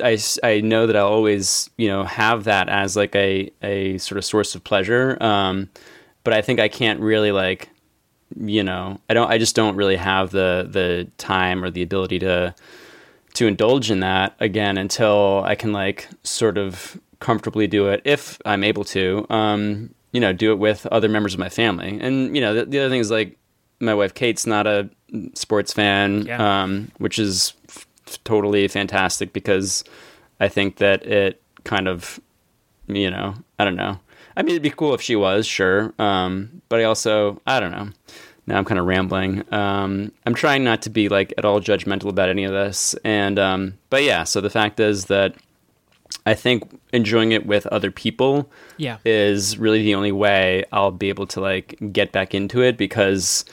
I, 0.02 0.18
I 0.42 0.62
know 0.62 0.86
that 0.86 0.96
I'll 0.96 1.06
always, 1.06 1.68
you 1.76 1.86
know, 1.86 2.02
have 2.04 2.44
that 2.44 2.70
as 2.70 2.96
like 2.96 3.14
a, 3.14 3.50
a 3.62 3.98
sort 3.98 4.16
of 4.16 4.24
source 4.24 4.54
of 4.54 4.64
pleasure. 4.64 5.22
Um, 5.22 5.68
but 6.24 6.32
I 6.34 6.42
think 6.42 6.60
I 6.60 6.68
can't 6.68 7.00
really 7.00 7.32
like, 7.32 7.70
you 8.38 8.62
know, 8.62 9.00
I 9.08 9.14
don't, 9.14 9.30
I 9.30 9.38
just 9.38 9.56
don't 9.56 9.76
really 9.76 9.96
have 9.96 10.30
the, 10.30 10.66
the 10.70 11.08
time 11.18 11.64
or 11.64 11.70
the 11.70 11.82
ability 11.82 12.18
to, 12.20 12.54
to 13.34 13.46
indulge 13.46 13.90
in 13.90 14.00
that 14.00 14.34
again 14.40 14.76
until 14.78 15.42
I 15.44 15.54
can 15.54 15.72
like 15.72 16.08
sort 16.22 16.58
of 16.58 17.00
comfortably 17.20 17.66
do 17.66 17.88
it 17.88 18.02
if 18.04 18.38
I'm 18.44 18.64
able 18.64 18.84
to. 18.84 19.26
Um, 19.30 19.94
you 20.12 20.20
know, 20.20 20.32
do 20.32 20.50
it 20.50 20.58
with 20.58 20.86
other 20.86 21.08
members 21.08 21.34
of 21.34 21.38
my 21.40 21.48
family. 21.48 21.96
And 22.00 22.34
you 22.34 22.40
know, 22.42 22.52
the, 22.54 22.64
the 22.66 22.80
other 22.80 22.90
thing 22.90 23.00
is 23.00 23.10
like 23.12 23.38
my 23.78 23.94
wife 23.94 24.12
Kate's 24.14 24.44
not 24.46 24.66
a 24.66 24.90
sports 25.34 25.72
fan, 25.72 26.26
Yeah. 26.26 26.62
um, 26.64 26.90
which 26.98 27.18
is 27.20 27.52
f- 27.68 27.86
totally 28.24 28.66
fantastic 28.66 29.32
because 29.32 29.84
I 30.40 30.48
think 30.48 30.76
that 30.78 31.06
it 31.06 31.40
kind 31.62 31.86
of, 31.86 32.18
you 32.88 33.08
know, 33.10 33.36
I 33.60 33.64
don't 33.64 33.76
know. 33.76 34.00
I 34.36 34.42
mean, 34.42 34.50
it'd 34.52 34.62
be 34.62 34.70
cool 34.70 34.94
if 34.94 35.00
she 35.00 35.16
was, 35.16 35.46
sure. 35.46 35.92
Um, 35.98 36.62
but 36.68 36.80
I 36.80 36.84
also, 36.84 37.40
I 37.46 37.60
don't 37.60 37.72
know. 37.72 37.90
Now 38.46 38.56
I'm 38.58 38.64
kind 38.64 38.78
of 38.80 38.86
rambling. 38.86 39.44
Um, 39.52 40.12
I'm 40.26 40.34
trying 40.34 40.64
not 40.64 40.82
to 40.82 40.90
be 40.90 41.08
like 41.08 41.32
at 41.38 41.44
all 41.44 41.60
judgmental 41.60 42.08
about 42.08 42.28
any 42.28 42.44
of 42.44 42.52
this. 42.52 42.94
And, 43.04 43.38
um, 43.38 43.74
but 43.90 44.02
yeah, 44.02 44.24
so 44.24 44.40
the 44.40 44.50
fact 44.50 44.80
is 44.80 45.06
that 45.06 45.34
I 46.26 46.34
think 46.34 46.64
enjoying 46.92 47.32
it 47.32 47.46
with 47.46 47.66
other 47.68 47.90
people 47.90 48.50
Yeah. 48.76 48.98
is 49.04 49.58
really 49.58 49.82
the 49.82 49.94
only 49.94 50.12
way 50.12 50.64
I'll 50.72 50.90
be 50.90 51.08
able 51.08 51.26
to 51.28 51.40
like 51.40 51.78
get 51.92 52.10
back 52.12 52.34
into 52.34 52.62
it 52.62 52.76
because 52.76 53.44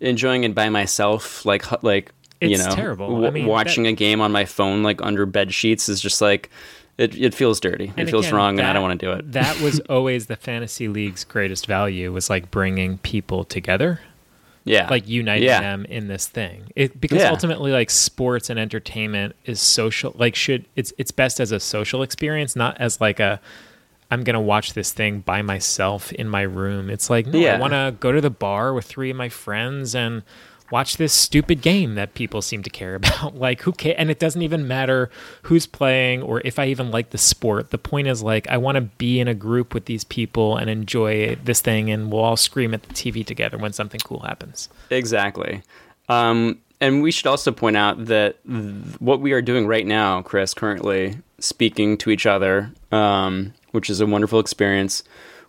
enjoying 0.00 0.44
it 0.44 0.54
by 0.54 0.68
myself, 0.68 1.46
like 1.46 1.82
like 1.82 2.12
you 2.42 2.58
know, 2.58 2.70
terrible. 2.72 3.08
w- 3.08 3.26
I 3.26 3.30
mean, 3.30 3.46
watching 3.46 3.84
that- 3.84 3.90
a 3.90 3.92
game 3.92 4.20
on 4.20 4.30
my 4.32 4.44
phone 4.44 4.82
like 4.82 5.00
under 5.00 5.24
bed 5.24 5.54
sheets 5.54 5.88
is 5.88 6.00
just 6.00 6.20
like 6.20 6.50
it. 6.98 7.16
It 7.16 7.34
feels 7.34 7.60
dirty. 7.60 7.92
And 7.96 8.08
it 8.08 8.10
feels 8.10 8.26
again, 8.26 8.36
wrong, 8.36 8.58
and 8.58 8.68
I 8.68 8.72
don't 8.72 8.82
want 8.82 9.00
to 9.00 9.06
do 9.06 9.12
it. 9.12 9.32
that 9.32 9.60
was 9.60 9.80
always 9.88 10.26
the 10.26 10.36
fantasy 10.36 10.88
league's 10.88 11.24
greatest 11.24 11.66
value 11.66 12.12
was 12.12 12.30
like 12.30 12.50
bringing 12.50 12.98
people 12.98 13.44
together, 13.44 14.00
yeah, 14.64 14.88
like 14.88 15.08
uniting 15.08 15.46
yeah. 15.46 15.60
them 15.60 15.84
in 15.86 16.08
this 16.08 16.26
thing. 16.28 16.70
It 16.76 17.00
because 17.00 17.18
Yeah. 17.22 17.30
ultimately 17.30 17.72
like 17.72 17.90
sports 17.90 18.48
and 18.50 18.58
entertainment 18.58 19.34
is 19.44 19.60
social 19.60 20.14
like 20.16 20.34
should 20.34 20.66
it's 20.76 20.92
it's 20.98 21.10
best 21.10 21.40
as 21.40 21.52
a 21.52 21.60
social 21.60 22.02
experience, 22.02 22.54
not 22.56 22.76
as 22.80 23.00
like 23.00 23.20
a 23.20 23.40
I'm 24.10 24.22
gonna 24.22 24.40
watch 24.40 24.74
this 24.74 24.92
thing 24.92 25.20
by 25.20 25.42
myself 25.42 26.12
in 26.12 26.28
my 26.28 26.42
room. 26.42 26.88
It's 26.90 27.10
like 27.10 27.26
no, 27.26 27.38
I 27.44 27.58
want 27.58 27.72
to 27.72 27.96
go 27.98 28.12
to 28.12 28.20
the 28.20 28.30
bar 28.30 28.72
with 28.72 28.84
three 28.84 29.10
of 29.10 29.16
my 29.16 29.28
friends 29.28 29.94
and 29.94 30.22
watch 30.70 30.96
this 30.96 31.12
stupid 31.12 31.60
game 31.62 31.94
that 31.94 32.14
people 32.14 32.42
seem 32.42 32.62
to 32.62 32.70
care 32.70 32.94
about. 32.96 33.36
like 33.36 33.62
who 33.62 33.72
cares? 33.72 33.96
And 33.98 34.10
it 34.10 34.18
doesn't 34.18 34.42
even 34.42 34.66
matter 34.66 35.10
who's 35.42 35.66
playing 35.66 36.22
or 36.22 36.40
if 36.44 36.58
I 36.58 36.66
even 36.66 36.90
like 36.90 37.10
the 37.10 37.18
sport. 37.18 37.70
The 37.70 37.78
point 37.78 38.08
is 38.08 38.22
like 38.22 38.48
I 38.48 38.56
want 38.56 38.76
to 38.76 38.82
be 38.82 39.20
in 39.20 39.28
a 39.28 39.34
group 39.34 39.74
with 39.74 39.86
these 39.86 40.04
people 40.04 40.56
and 40.56 40.68
enjoy 40.70 41.36
this 41.36 41.60
thing, 41.60 41.90
and 41.90 42.10
we'll 42.10 42.22
all 42.22 42.36
scream 42.36 42.74
at 42.74 42.82
the 42.82 42.94
TV 42.94 43.24
together 43.24 43.58
when 43.58 43.72
something 43.72 44.00
cool 44.00 44.20
happens. 44.20 44.68
Exactly. 44.90 45.62
Um, 46.08 46.60
and 46.80 47.02
we 47.02 47.10
should 47.10 47.26
also 47.26 47.50
point 47.50 47.76
out 47.76 48.06
that 48.06 48.36
th- 48.46 49.00
what 49.00 49.20
we 49.20 49.32
are 49.32 49.40
doing 49.40 49.66
right 49.66 49.86
now, 49.86 50.20
Chris, 50.22 50.52
currently 50.52 51.16
speaking 51.38 51.96
to 51.98 52.10
each 52.10 52.26
other, 52.26 52.72
um, 52.92 53.54
which 53.70 53.88
is 53.88 54.00
a 54.00 54.06
wonderful 54.06 54.38
experience, 54.40 55.02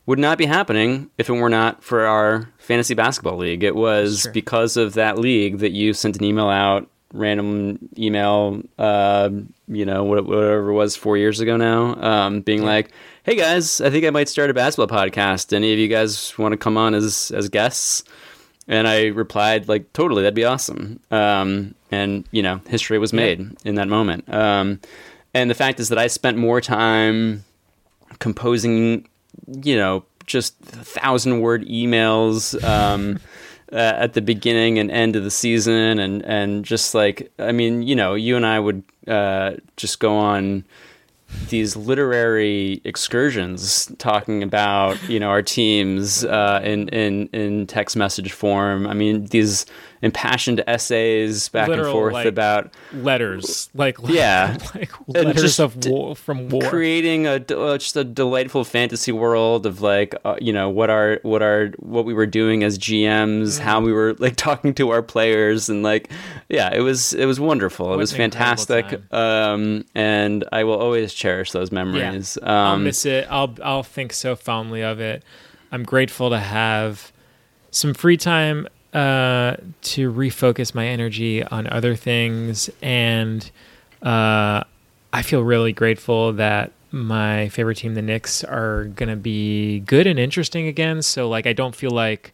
would 0.06 0.20
not 0.20 0.38
be 0.38 0.46
happening 0.46 1.10
if 1.18 1.30
it 1.30 1.34
were 1.34 1.50
not 1.50 1.84
for 1.84 2.06
our 2.06 2.50
fantasy 2.58 2.94
basketball 2.94 3.38
league. 3.38 3.63
It 3.63 3.76
was 3.76 4.22
Sure. 4.22 4.32
because 4.32 4.78
of 4.78 4.94
that 4.94 5.18
league 5.18 5.60
that 5.60 5.72
you 5.72 5.94
sent 5.94 6.15
an 6.18 6.24
email 6.24 6.48
out, 6.50 6.88
random 7.13 7.80
email, 7.98 8.62
uh, 8.78 9.30
you 9.68 9.86
know, 9.86 10.04
whatever 10.04 10.70
it 10.70 10.74
was 10.74 10.96
four 10.96 11.18
years 11.18 11.39
ago 11.39 11.58
now, 11.58 11.96
um, 12.02 12.41
being 12.41 12.63
like, 12.63 12.91
"Hey 13.24 13.36
guys, 13.36 13.82
I 13.82 13.89
think 13.89 14.06
I 14.06 14.10
might 14.12 14.30
start 14.30 14.50
a 14.50 14.54
basketball 14.54 14.96
podcast. 14.96 15.54
Any 15.54 15.74
of 15.74 15.80
you 15.80 15.88
guys 15.88 16.38
want 16.38 16.52
to 16.54 16.58
come 16.58 16.78
on 16.78 16.94
as 16.94 17.32
as 17.36 17.50
guests?" 17.50 18.04
And 18.68 18.88
I 18.88 19.06
replied, 19.08 19.68
like, 19.68 19.94
totally, 19.94 20.24
that'd 20.24 20.34
be 20.34 20.44
awesome. 20.44 21.00
Um, 21.12 21.76
and, 21.91 22.26
you 22.32 22.41
know, 22.41 22.62
history 22.68 22.98
was 22.98 23.13
made 23.13 23.48
in 23.63 23.76
that 23.76 23.88
moment. 23.88 24.24
Um, 24.28 24.80
and 25.36 25.52
the 25.52 25.54
fact 25.54 25.80
is 25.80 25.89
that 25.89 26.00
I 26.00 26.08
spent 26.08 26.36
more 26.38 26.60
time 26.62 27.44
composing, 28.18 29.08
you 29.48 29.76
know, 29.78 30.04
just 30.26 30.58
thousand 30.60 31.41
word 31.41 31.65
emails 31.67 32.62
um, 32.63 33.19
uh, 33.71 33.76
at 33.76 34.13
the 34.13 34.21
beginning 34.21 34.80
and 34.80 34.91
end 34.91 35.15
of 35.15 35.24
the 35.24 35.32
season. 35.32 36.00
And, 36.00 36.24
and 36.24 36.65
just 36.65 36.93
like, 36.93 37.32
I 37.39 37.52
mean, 37.52 37.84
you 37.84 37.95
know, 37.95 38.13
you 38.13 38.36
and 38.36 38.45
I 38.45 38.60
would 38.60 38.84
uh, 39.08 39.54
just 39.78 40.00
go 40.00 40.15
on 40.15 40.65
these 41.50 41.76
literary 41.76 42.82
excursions 42.84 43.91
talking 43.98 44.43
about 44.43 45.02
you 45.10 45.19
know 45.19 45.30
our 45.30 45.41
teams 45.41 46.24
uh, 46.24 46.62
in 46.63 46.88
in 46.89 47.28
in 47.34 47.67
text 47.67 47.95
message 47.95 48.32
form. 48.32 48.88
I 48.88 48.93
mean 48.93 49.26
these 49.26 49.65
impassioned 50.06 50.63
essays 50.68 51.50
back 51.50 51.68
Literal, 51.68 51.88
and 51.88 51.94
forth 51.94 52.13
like, 52.13 52.26
about 52.28 52.72
Letters, 52.94 53.70
like 53.74 53.98
Yeah. 54.08 54.56
like 54.76 54.91
letters 55.08 55.41
just 55.41 55.60
of 55.60 55.86
war 55.86 56.15
from 56.15 56.48
war. 56.50 56.62
creating 56.70 57.26
a 57.26 57.36
uh, 57.36 57.78
just 57.78 57.98
a 57.98 58.04
delightful 58.04 58.63
fantasy 58.63 59.12
world 59.12 59.65
of 59.65 59.82
like 59.82 60.13
uh, 60.24 60.36
you 60.39 60.54
know 60.54 60.70
what 60.70 60.89
our 60.89 61.20
what 61.24 61.41
our 61.41 61.70
what 61.80 62.06
we 62.06 62.13
were 62.13 62.28
doing 62.28 62.63
as 62.63 62.78
GMs, 62.78 63.60
how 63.60 63.82
Mm. 63.82 63.86
we 63.86 63.94
were 63.94 64.13
like 64.20 64.36
talking 64.48 64.74
to 64.76 64.91
our 64.91 65.02
players, 65.02 65.68
and 65.70 65.82
like 65.84 66.10
yeah, 66.48 66.70
it 66.74 66.82
was 66.82 67.13
it 67.13 67.26
was 67.26 67.39
wonderful. 67.39 67.94
it 67.94 67.98
was 67.98 68.12
an 68.13 68.18
fantastic, 68.20 69.02
um, 69.13 69.84
and 69.96 70.46
I 70.52 70.63
will 70.63 70.78
always 70.80 71.13
cherish 71.13 71.52
those 71.52 71.72
memories. 71.72 72.38
Um 72.44 72.50
I'll 72.50 72.78
miss 72.78 73.06
it. 73.06 73.28
I'll 73.30 73.56
I'll 73.63 73.84
think 73.84 74.13
so 74.13 74.36
fondly 74.36 74.84
of 74.84 75.00
it. 75.00 75.24
I'm 75.72 75.84
grateful 75.84 76.30
to 76.30 76.39
have 76.39 77.12
some 77.72 77.94
free 77.94 78.15
time 78.18 78.68
uh, 78.95 79.58
to 79.81 80.12
refocus 80.12 80.73
my 80.73 80.88
energy 80.88 81.43
on 81.43 81.67
other 81.67 81.95
things, 81.95 82.69
and 82.81 83.49
uh, 84.01 84.63
I 85.13 85.21
feel 85.21 85.41
really 85.43 85.73
grateful 85.73 86.34
that 86.34 86.71
my 86.91 87.49
favorite 87.49 87.75
team, 87.77 87.93
the 87.93 88.01
Knicks, 88.01 88.43
are 88.43 88.86
gonna 88.86 89.15
be 89.17 89.81
good 89.81 90.08
and 90.08 90.17
interesting 90.17 90.67
again. 90.67 91.01
So 91.01 91.27
like, 91.27 91.45
I 91.45 91.53
don't 91.53 91.75
feel 91.75 91.91
like 91.91 92.34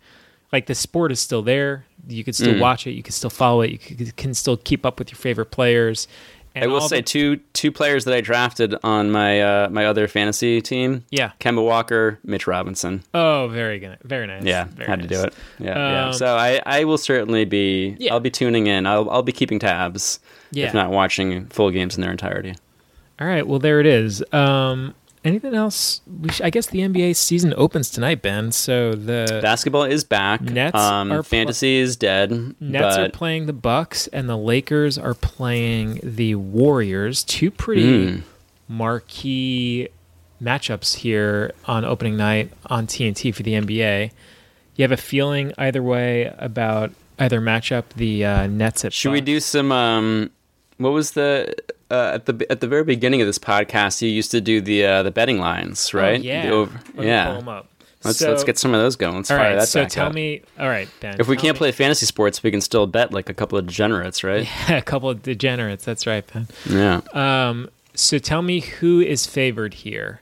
like 0.54 0.66
the 0.68 0.76
sport 0.76 1.12
is 1.12 1.20
still 1.20 1.42
there. 1.42 1.86
You 2.10 2.24
can 2.24 2.34
Mm. 2.34 2.36
still 2.36 2.60
watch 2.60 2.86
it. 2.86 2.92
You 2.92 3.02
can 3.04 3.14
still 3.14 3.30
follow 3.30 3.62
it. 3.62 3.72
You 3.72 3.78
can, 3.78 4.06
can 4.18 4.34
still 4.34 4.58
keep 4.58 4.86
up 4.86 5.00
with 5.00 5.10
your 5.12 5.18
favorite 5.18 5.50
players. 5.50 6.08
And 6.54 6.66
I 6.66 6.68
will 6.68 6.82
say 6.82 6.98
the- 6.98 7.04
two 7.04 7.38
two 7.54 7.72
players 7.72 8.04
that 8.06 8.14
I 8.14 8.20
drafted 8.22 8.76
on 8.84 9.10
my 9.12 9.42
uh, 9.42 9.70
my 9.70 9.86
other 9.86 10.08
fantasy 10.08 10.62
team. 10.62 11.06
Yeah. 11.10 11.32
Kemba 11.40 11.64
Walker, 11.64 12.20
Mitch 12.26 12.46
Robinson. 12.48 13.04
Oh, 13.14 13.48
very 13.48 13.80
good. 13.80 13.98
Very 14.04 14.28
nice. 14.28 14.44
Yeah, 14.44 14.66
Very 14.66 14.90
had 14.90 15.02
to 15.02 15.08
do 15.08 15.22
it. 15.24 15.34
Yeah, 15.60 15.78
yeah. 15.78 16.06
Um, 16.08 16.14
So 16.14 16.36
I, 16.36 16.62
I 16.66 16.84
will 16.84 16.98
certainly 16.98 17.46
be. 17.46 17.96
Yeah. 18.00 18.14
I'll 18.14 18.20
be 18.20 18.30
tuning 18.32 18.68
in. 18.68 18.86
I'll 18.86 19.10
I'll 19.10 19.24
be 19.24 19.32
keeping 19.32 19.60
tabs. 19.60 20.20
Yeah. 20.52 20.68
If 20.68 20.74
not 20.74 20.90
watching 20.92 21.46
full 21.48 21.72
games 21.72 21.96
in 21.96 22.02
their 22.02 22.12
entirety. 22.12 22.56
All 23.22 23.28
right. 23.28 23.48
Well, 23.48 23.60
there 23.60 23.80
it 23.80 23.86
is. 23.86 24.22
Um, 24.34 24.94
anything 25.24 25.54
else? 25.54 26.02
We 26.22 26.30
sh- 26.32 26.42
I 26.42 26.50
guess 26.50 26.68
the 26.68 26.80
NBA 26.80 27.16
season 27.16 27.54
opens 27.58 27.90
tonight, 27.90 28.22
Ben. 28.22 28.52
So 28.52 28.94
the 28.94 29.40
Basketball 29.42 29.84
is 29.84 30.04
back. 30.04 30.42
Nets 30.42 30.76
um, 30.78 31.12
are 31.12 31.18
pl- 31.18 31.24
fantasy 31.24 31.78
is 31.78 31.96
dead. 31.96 32.56
Nets 32.60 32.98
are 32.98 33.10
playing 33.10 33.46
the 33.46 33.54
Bucks, 33.54 34.08
and 34.08 34.28
the 34.30 34.38
Lakers 34.38 34.98
are 34.98 35.14
playing 35.14 36.00
the 36.04 36.36
Warriors. 36.36 37.24
Two 37.24 37.52
pretty 37.52 37.82
Mm. 37.82 38.24
marquee 38.68 39.88
matchups 40.42 40.96
here 40.98 41.52
on 41.66 41.86
opening 41.86 42.18
night 42.18 42.52
on 42.66 42.88
TNT 42.88 43.32
for 43.34 43.44
the 43.44 43.54
NBA. 43.54 44.12
You 44.76 44.84
have 44.84 44.92
a 44.92 44.98
feeling 44.98 45.54
either 45.58 45.84
way 45.84 46.34
about 46.40 46.92
either 47.20 47.40
matchup. 47.40 47.84
The 47.96 48.26
uh, 48.26 48.48
Nets 48.48 48.84
at 48.86 48.94
should 48.94 49.12
we 49.12 49.22
do 49.22 49.40
some? 49.40 49.72
Um, 49.72 50.32
what 50.78 50.90
was 50.92 51.12
the 51.12 51.54
uh, 51.92 52.12
at 52.16 52.26
the 52.26 52.46
at 52.50 52.62
the 52.62 52.68
very 52.68 52.84
beginning 52.84 53.22
of 53.22 53.28
this 53.28 53.38
podcast? 53.40 54.02
You 54.02 54.10
used 54.10 54.32
to 54.32 54.42
do 54.42 54.62
the 54.62 54.86
uh, 54.86 55.04
the 55.04 55.12
betting 55.12 55.38
lines, 55.40 55.92
Oh, 55.94 55.98
right? 56.00 56.22
yeah. 56.22 56.46
The 56.48 56.52
over- 56.52 56.80
Let 56.96 57.06
yeah. 57.08 57.28
pull 57.28 57.38
'em 57.38 57.50
up. 57.50 57.68
Let's 58.04 58.18
So- 58.18 58.30
let's 58.32 58.44
get 58.44 58.58
some 58.58 58.74
of 58.74 58.80
those 58.82 58.96
going. 58.96 59.16
Let's 59.18 59.30
All 59.30 59.38
fire 59.38 59.50
right. 59.52 59.60
that 59.60 59.68
So 59.68 59.84
back 59.84 59.92
tell 59.92 60.08
up. 60.08 60.14
me. 60.14 60.42
All 60.60 60.68
right, 60.70 60.88
Ben. 61.02 61.18
If 61.20 61.28
we 61.28 61.36
can't 61.38 61.54
me- 61.56 61.60
play 61.60 61.72
fantasy 61.72 62.08
sports, 62.08 62.42
we 62.42 62.50
can 62.50 62.62
still 62.62 62.88
bet 62.88 63.14
like 63.14 63.30
a 63.30 63.34
couple 63.34 63.60
of 63.60 63.68
degenerates, 63.68 64.24
right? 64.24 64.48
a 64.70 64.82
couple 64.82 65.10
of 65.10 65.22
degenerates. 65.22 65.86
That's 65.86 66.08
right, 66.08 66.26
Ben. 66.34 66.48
Yeah. 66.68 67.02
Um, 67.14 67.70
so 67.94 68.18
tell 68.18 68.42
me 68.42 68.62
who 68.62 69.02
is 69.02 69.28
favored 69.28 69.76
here, 69.76 70.22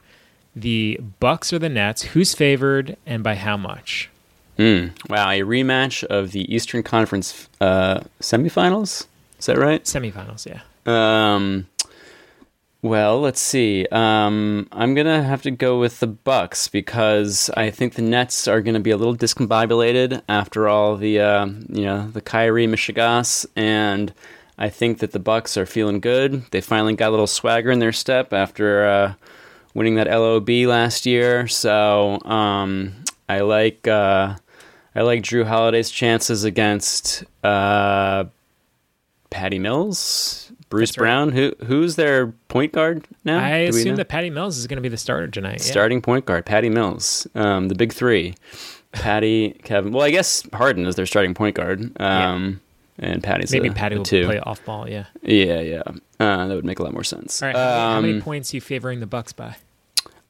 the 0.55 0.99
Bucks 1.21 1.53
or 1.53 1.59
the 1.59 1.69
Nets? 1.69 2.01
Who's 2.01 2.33
favored 2.33 2.97
and 3.05 3.23
by 3.23 3.35
how 3.35 3.55
much? 3.55 4.09
Mm. 4.57 4.91
Wow, 5.09 5.29
a 5.29 5.39
rematch 5.39 6.03
of 6.03 6.31
the 6.33 6.53
Eastern 6.53 6.83
Conference 6.83 7.47
uh, 7.61 8.01
semifinals. 8.21 9.05
Is 9.39 9.45
that 9.45 9.57
right? 9.57 9.81
Semifinals, 9.85 10.45
yeah. 10.45 10.59
Um, 10.85 11.67
well, 12.81 13.19
let's 13.19 13.41
see. 13.41 13.85
Um, 13.91 14.67
I'm 14.71 14.95
gonna 14.95 15.21
have 15.23 15.41
to 15.41 15.51
go 15.51 15.79
with 15.79 15.99
the 15.99 16.07
Bucks 16.07 16.69
because 16.69 17.49
I 17.57 17.71
think 17.71 17.95
the 17.95 18.01
Nets 18.01 18.47
are 18.47 18.61
gonna 18.61 18.79
be 18.79 18.91
a 18.91 18.97
little 18.97 19.15
discombobulated 19.15 20.21
after 20.29 20.69
all 20.69 20.95
the 20.95 21.19
uh, 21.19 21.45
you 21.67 21.83
know 21.83 22.09
the 22.09 22.21
Kyrie 22.21 22.67
mishegas, 22.67 23.45
and 23.55 24.13
I 24.57 24.69
think 24.69 24.99
that 24.99 25.11
the 25.11 25.19
Bucks 25.19 25.57
are 25.57 25.65
feeling 25.65 25.99
good. 25.99 26.43
They 26.51 26.61
finally 26.61 26.95
got 26.95 27.09
a 27.09 27.11
little 27.11 27.27
swagger 27.27 27.69
in 27.69 27.79
their 27.79 27.91
step 27.91 28.31
after 28.31 28.85
uh, 28.85 29.13
winning 29.73 29.95
that 29.95 30.07
LOB 30.07 30.49
last 30.67 31.05
year. 31.05 31.47
So 31.47 32.19
um, 32.23 32.93
I 33.27 33.39
like 33.41 33.87
uh, 33.87 34.35
I 34.95 35.01
like 35.01 35.21
Jrue 35.23 35.45
Holiday's 35.45 35.91
chances 35.91 36.43
against 36.43 37.23
uh, 37.43 38.25
Patty 39.29 39.59
Mills, 39.59 40.51
Bruce 40.69 40.91
right. 40.97 41.03
Brown. 41.03 41.31
Who 41.31 41.53
who's 41.65 41.95
their 41.95 42.27
point 42.47 42.71
guard 42.73 43.05
now? 43.25 43.39
I 43.39 43.49
assume 43.69 43.89
know? 43.91 43.95
that 43.97 44.09
Patty 44.09 44.29
Mills 44.29 44.57
is 44.57 44.67
going 44.67 44.77
to 44.77 44.81
be 44.81 44.89
the 44.89 44.97
starter 44.97 45.27
tonight. 45.27 45.59
yeah. 45.65 45.71
starting 45.71 46.01
point 46.01 46.25
guard 46.25 46.45
Patty 46.45 46.69
Mills, 46.69 47.27
um, 47.35 47.67
the 47.69 47.75
big 47.75 47.91
three. 47.93 48.35
Patty, 48.91 49.51
Kevin. 49.63 49.91
Well, 49.93 50.03
I 50.03 50.09
guess 50.09 50.43
Harden 50.51 50.85
is 50.87 50.95
their 50.95 51.05
starting 51.05 51.33
point 51.35 51.55
guard. 51.55 51.91
Um, 52.01 52.59
And 52.97 53.23
Patty's 53.23 53.51
Maybe 53.51 53.69
a, 53.69 53.71
Patty 53.71 53.95
a 53.95 53.99
will 53.99 54.05
two. 54.05 54.25
play 54.25 54.39
off 54.39 54.65
ball. 54.65 54.89
Yeah. 54.89 55.05
Yeah, 55.21 55.61
yeah. 55.61 55.83
Uh, 56.19 56.47
that 56.47 56.53
would 56.55 56.65
make 56.65 56.79
a 56.79 56.83
lot 56.83 56.91
more 56.91 57.03
sense. 57.03 57.41
All 57.41 57.47
right. 57.47 57.55
How, 57.55 57.61
many, 57.63 57.93
how 57.93 58.01
many 58.01 58.13
Um, 58.15 58.21
points 58.21 58.51
are 58.53 58.57
you 58.57 58.61
favoring 58.61 58.99
the 58.99 59.05
Bucks 59.05 59.31
by? 59.31 59.55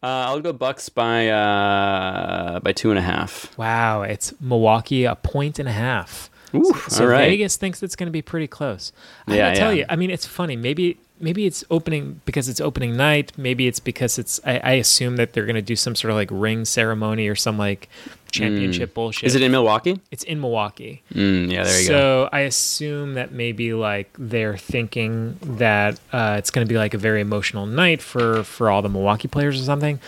Uh, 0.04 0.28
I'll 0.28 0.40
go 0.40 0.54
Bucks 0.54 0.88
by 0.90 1.30
uh, 1.30 2.60
by 2.60 2.72
two 2.72 2.90
and 2.90 3.00
a 3.00 3.02
half. 3.02 3.58
Wow, 3.58 4.04
it's 4.04 4.34
Milwaukee 4.40 5.04
a 5.06 5.16
point 5.16 5.58
and 5.60 5.68
a 5.68 5.74
half. 5.74 6.29
Oof, 6.56 6.90
So 6.90 7.04
all 7.04 7.10
right. 7.10 7.30
Vegas 7.30 7.58
thinks 7.58 7.84
it's 7.84 7.96
going 7.96 8.08
to 8.08 8.12
be 8.12 8.22
pretty 8.22 8.48
close. 8.48 8.92
I 9.28 9.36
Yeah, 9.36 9.48
gotta 9.50 9.60
tell 9.60 9.74
yeah. 9.74 9.80
you, 9.80 9.86
I 9.90 9.96
mean, 9.96 10.10
it's 10.10 10.26
funny. 10.26 10.56
Maybe 10.56 10.98
maybe 11.22 11.46
it's 11.46 11.64
opening 11.70 12.22
because 12.26 12.48
it's 12.50 12.62
opening 12.62 12.96
night. 12.96 13.32
Maybe 13.38 13.68
it's 13.68 13.80
because 13.80 14.18
it's. 14.18 14.40
I, 14.46 14.58
I 14.60 14.72
assume 14.74 15.18
that 15.18 15.34
they're 15.34 15.46
going 15.46 15.56
to 15.56 15.62
do 15.62 15.76
some 15.76 15.96
sort 15.96 16.12
of 16.12 16.16
like 16.16 16.30
ring 16.32 16.66
ceremony 16.66 17.28
or 17.28 17.36
some 17.36 17.58
like 17.58 17.90
championship 18.32 18.94
bullshit. 18.94 19.24
Mm. 19.24 19.28
Is 19.28 19.36
it 19.36 19.42
in 19.42 19.52
Milwaukee? 19.52 20.00
It's 20.12 20.24
in 20.24 20.40
Milwaukee. 20.40 21.04
Mm, 21.14 21.52
yeah, 21.52 21.64
there 21.64 21.82
you 21.82 21.88
go. 21.90 21.94
so 21.94 22.30
I 22.32 22.42
assume 22.42 23.16
that 23.16 23.32
maybe 23.32 23.74
like 23.74 24.10
they're 24.18 24.58
thinking 24.58 25.38
that 25.42 26.00
uh, 26.14 26.36
it's 26.38 26.52
going 26.52 26.66
to 26.66 26.70
be 26.72 26.78
like 26.78 26.94
a 26.94 26.98
very 26.98 27.22
emotional 27.22 27.66
night 27.66 28.02
for 28.02 28.44
for 28.44 28.70
all 28.70 28.82
the 28.82 28.90
Milwaukee 28.90 29.28
players 29.28 29.60
or 29.60 29.64
something. 29.64 30.00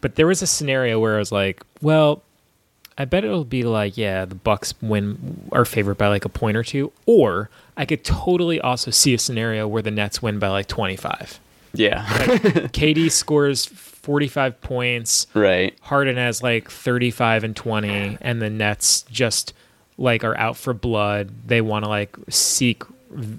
But 0.00 0.16
there 0.16 0.26
was 0.26 0.42
a 0.42 0.46
scenario 0.46 1.00
where 1.00 1.16
I 1.16 1.18
was 1.18 1.32
like, 1.32 1.62
well, 1.80 2.22
I 2.98 3.04
bet 3.04 3.24
it'll 3.24 3.44
be 3.44 3.62
like, 3.62 3.96
yeah, 3.96 4.24
the 4.24 4.34
Bucks 4.34 4.72
win 4.80 5.48
are 5.52 5.64
favored 5.64 5.98
by 5.98 6.08
like 6.08 6.24
a 6.24 6.28
point 6.30 6.56
or 6.56 6.62
two, 6.62 6.92
or 7.04 7.50
I 7.76 7.84
could 7.84 8.04
totally 8.04 8.60
also 8.60 8.90
see 8.90 9.12
a 9.14 9.18
scenario 9.18 9.68
where 9.68 9.82
the 9.82 9.90
Nets 9.90 10.22
win 10.22 10.38
by 10.38 10.48
like 10.48 10.66
twenty 10.66 10.96
five. 10.96 11.38
Yeah, 11.74 12.06
KD 12.06 13.10
scores 13.10 13.66
forty 13.66 14.28
five 14.28 14.60
points. 14.60 15.26
right. 15.34 15.76
Harden 15.82 16.16
has 16.16 16.42
like 16.42 16.70
35 16.70 17.42
and 17.44 17.56
20 17.56 18.18
and 18.20 18.40
the 18.40 18.48
Nets 18.48 19.02
just 19.10 19.52
like 19.98 20.22
are 20.24 20.38
out 20.38 20.56
for 20.56 20.72
blood. 20.72 21.32
They 21.46 21.60
want 21.60 21.84
to 21.84 21.88
like 21.88 22.16
seek 22.30 22.82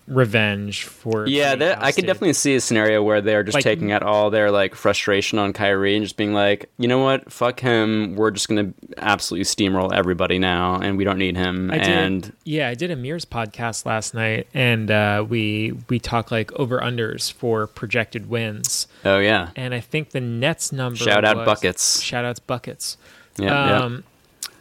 revenge 0.07 0.83
for 0.85 1.27
Yeah, 1.27 1.55
that, 1.55 1.83
I 1.83 1.91
could 1.91 2.05
definitely 2.05 2.33
see 2.33 2.55
a 2.55 2.61
scenario 2.61 3.03
where 3.03 3.21
they're 3.21 3.43
just 3.43 3.55
Like- 3.55 3.63
taking 3.63 3.91
out 3.91 4.01
all 4.03 4.29
their 4.29 4.49
like 4.51 4.75
frustration 4.75 5.39
on 5.39 5.53
Kyrie 5.53 5.95
and 5.95 6.03
just 6.05 6.17
being 6.17 6.33
like, 6.33 6.69
you 6.77 6.87
know 6.87 6.99
what, 6.99 7.31
fuck 7.31 7.59
him. 7.59 8.15
We're 8.15 8.31
just 8.31 8.47
gonna 8.47 8.73
absolutely 8.97 9.45
steamroll 9.45 9.93
everybody 9.93 10.39
now, 10.39 10.75
and 10.79 10.97
we 10.97 11.03
don't 11.03 11.17
need 11.17 11.35
him. 11.35 11.69
I 11.71 11.77
did, 11.79 12.33
yeah, 12.43 12.69
I 12.69 12.73
did 12.75 12.91
a 12.91 12.95
Mears 12.95 13.25
podcast 13.25 13.85
last 13.85 14.13
night, 14.13 14.47
and 14.53 14.89
uh, 14.89 15.25
we 15.27 15.73
we 15.89 15.99
talk 15.99 16.31
like 16.31 16.51
over 16.53 16.79
unders 16.79 17.31
for 17.31 17.67
projected 17.67 18.29
wins, 18.29 18.87
oh 19.05 19.17
yeah, 19.19 19.49
and 19.55 19.73
I 19.73 19.79
think 19.79 20.11
the 20.11 20.21
Nets 20.21 20.71
number 20.71 20.97
Shout 20.97 21.25
out 21.25 21.37
was- 21.37 21.45
buckets. 21.45 22.01
shout 22.01 22.25
outs 22.25 22.39
buckets. 22.39 22.97
yeah, 23.37 23.77
um, 23.81 24.03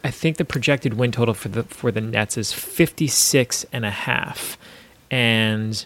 I 0.03 0.11
think 0.11 0.37
the 0.37 0.45
projected 0.45 0.93
win 0.95 1.11
total 1.11 1.33
for 1.33 1.49
the 1.49 1.63
for 1.63 1.91
the 1.91 2.01
Nets 2.01 2.37
is 2.37 2.53
56 2.53 3.65
and 3.73 3.85
a 3.85 3.89
half. 3.91 4.57
And 5.11 5.85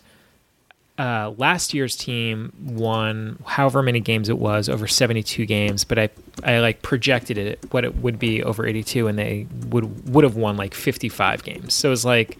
uh, 0.98 1.34
last 1.38 1.74
year's 1.74 1.96
team 1.96 2.54
won 2.64 3.42
however 3.46 3.82
many 3.82 4.00
games 4.00 4.30
it 4.30 4.38
was 4.38 4.70
over 4.70 4.88
72 4.88 5.46
games, 5.46 5.84
but 5.84 5.98
I 5.98 6.10
I 6.44 6.60
like 6.60 6.82
projected 6.82 7.38
it 7.38 7.60
what 7.72 7.84
it 7.84 7.96
would 7.98 8.20
be 8.20 8.44
over 8.44 8.66
82 8.66 9.08
and 9.08 9.18
they 9.18 9.48
would 9.68 10.10
would 10.10 10.24
have 10.24 10.36
won 10.36 10.58
like 10.58 10.74
55 10.74 11.44
games. 11.44 11.74
So 11.74 11.92
it's 11.92 12.06
like 12.06 12.38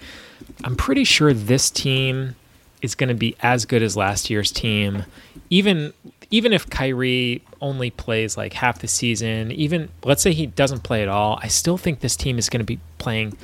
I'm 0.64 0.76
pretty 0.76 1.04
sure 1.04 1.34
this 1.34 1.70
team 1.70 2.36
is 2.82 2.96
going 2.96 3.10
to 3.10 3.16
be 3.16 3.36
as 3.42 3.66
good 3.66 3.84
as 3.84 3.96
last 3.96 4.30
year's 4.30 4.52
team 4.52 5.06
even 5.52 5.94
even 6.32 6.54
if 6.54 6.68
Kyrie 6.70 7.44
only 7.60 7.92
plays 7.92 8.38
like 8.38 8.54
half 8.54 8.80
the 8.80 8.88
season, 8.88 9.52
even 9.52 9.90
let's 10.04 10.24
say 10.24 10.32
he 10.32 10.48
doesn't 10.48 10.82
play 10.82 11.04
at 11.04 11.10
all, 11.10 11.38
I 11.44 11.50
still 11.50 11.78
think 11.78 12.00
this 12.00 12.16
team 12.16 12.40
is 12.40 12.50
going 12.50 12.62
to 12.62 12.66
be 12.66 12.80
playing 12.98 13.38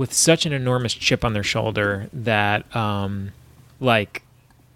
with 0.00 0.14
such 0.14 0.46
an 0.46 0.52
enormous 0.54 0.94
chip 0.94 1.26
on 1.26 1.34
their 1.34 1.42
shoulder 1.42 2.08
that 2.10 2.74
um 2.74 3.32
like 3.80 4.22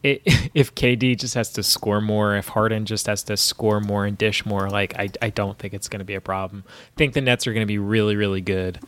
it, 0.03 0.21
if 0.55 0.75
KD 0.75 1.19
just 1.19 1.35
has 1.35 1.51
to 1.55 1.63
score 1.63 2.03
more, 2.03 2.37
if 2.37 2.49
Harden 2.49 2.85
just 2.85 3.07
has 3.07 3.23
to 3.23 3.39
score 3.39 3.81
more 3.81 4.05
and 4.05 4.19
dish 4.19 4.45
more, 4.45 4.69
like 4.69 4.95
I, 4.99 5.09
I 5.23 5.31
don't 5.31 5.59
think 5.59 5.73
it's 5.73 5.89
going 5.89 6.01
to 6.01 6.05
be 6.05 6.15
a 6.15 6.21
problem. 6.21 6.63
I 6.69 6.97
think 6.99 7.15
the 7.15 7.23
Nets 7.23 7.47
are 7.47 7.55
going 7.55 7.63
to 7.63 7.67
be 7.67 7.79
really, 7.79 8.17
really 8.17 8.43
good, 8.43 8.81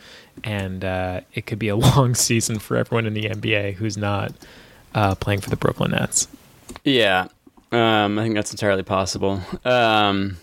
and 0.44 0.84
uh, 0.84 1.22
it 1.32 1.46
could 1.46 1.58
be 1.58 1.68
a 1.68 1.76
long 1.94 2.14
season 2.14 2.58
for 2.58 2.76
everyone 2.76 3.06
in 3.06 3.14
the 3.14 3.30
NBA 3.30 3.76
who's 3.76 3.96
not 3.96 4.32
uh, 4.94 5.14
playing 5.14 5.40
for 5.40 5.48
the 5.48 5.56
Brooklyn 5.56 5.92
Nets. 5.92 6.28
yeah. 6.84 7.28
Um, 7.72 8.18
I 8.18 8.24
think 8.24 8.34
that's 8.34 8.50
entirely 8.52 8.82
possible. 8.82 9.40
Um, 9.64 10.36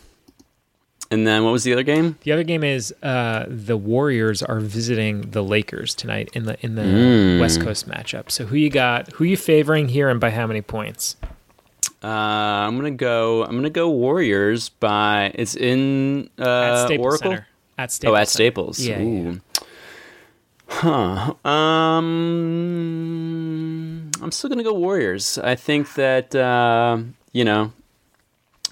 and 1.13 1.27
then 1.27 1.43
what 1.43 1.51
was 1.51 1.63
the 1.63 1.73
other 1.73 1.83
game? 1.83 2.17
The 2.23 2.31
other 2.31 2.43
game 2.43 2.63
is 2.63 2.93
uh, 3.03 3.45
the 3.47 3.77
Warriors 3.77 4.41
are 4.43 4.59
visiting 4.59 5.21
the 5.31 5.43
Lakers 5.43 5.93
tonight 5.95 6.29
in 6.33 6.43
the 6.45 6.57
in 6.65 6.75
the 6.75 6.81
Mm. 6.83 7.39
West 7.39 7.61
Coast 7.61 7.87
matchup. 7.87 8.29
So 8.31 8.45
who 8.45 8.55
you 8.55 8.69
got? 8.69 9.11
Who 9.13 9.23
you 9.23 9.37
favoring 9.37 9.89
here, 9.89 10.09
and 10.09 10.19
by 10.19 10.29
how 10.31 10.47
many 10.47 10.61
points? 10.61 11.15
Uh, 12.03 12.07
I'm 12.07 12.75
gonna 12.75 12.91
go. 12.91 13.43
I'm 13.45 13.55
gonna 13.55 13.69
go 13.69 13.89
Warriors 13.89 14.69
by. 14.69 15.31
It's 15.35 15.55
in 15.55 16.29
uh, 16.37 16.43
At 16.43 16.85
Staples 16.87 17.05
Oracle. 17.05 17.31
Center. 17.31 17.47
At 17.77 17.91
Staples 17.91 18.13
Oh, 18.17 18.21
at. 18.21 18.27
Staples. 18.27 18.79
Yeah, 18.79 18.99
yeah, 18.99 19.21
yeah. 19.31 19.35
Huh. 20.67 21.33
Um, 22.43 24.11
I'm 24.21 24.31
still 24.31 24.49
gonna 24.49 24.63
go 24.63 24.73
Warriors. 24.73 25.37
I 25.37 25.55
think 25.55 25.93
that 25.95 26.33
uh, 26.35 26.97
you 27.31 27.43
know 27.45 27.71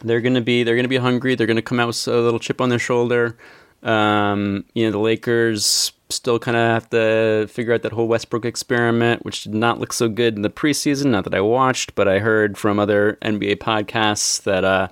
they're 0.03 0.21
gonna 0.21 0.41
be 0.41 0.63
they're 0.63 0.75
gonna 0.75 0.87
be 0.87 0.97
hungry. 0.97 1.35
They're 1.35 1.47
gonna 1.47 1.61
come 1.61 1.79
out 1.79 1.87
with 1.87 2.07
a 2.07 2.19
little 2.19 2.39
chip 2.39 2.61
on 2.61 2.69
their 2.69 2.79
shoulder. 2.79 3.37
Um, 3.83 4.65
you 4.73 4.85
know 4.85 4.91
the 4.91 4.99
Lakers 4.99 5.93
still 6.09 6.39
kind 6.39 6.57
of 6.57 6.61
have 6.61 6.89
to 6.89 7.47
figure 7.49 7.73
out 7.73 7.81
that 7.83 7.93
whole 7.93 8.07
Westbrook 8.07 8.45
experiment, 8.45 9.25
which 9.25 9.43
did 9.43 9.53
not 9.53 9.79
look 9.79 9.93
so 9.93 10.09
good 10.09 10.35
in 10.35 10.41
the 10.41 10.49
preseason. 10.49 11.07
Not 11.07 11.23
that 11.23 11.33
I 11.33 11.41
watched, 11.41 11.95
but 11.95 12.07
I 12.07 12.19
heard 12.19 12.57
from 12.57 12.79
other 12.79 13.17
NBA 13.21 13.57
podcasts 13.57 14.43
that 14.43 14.63
uh, 14.63 14.89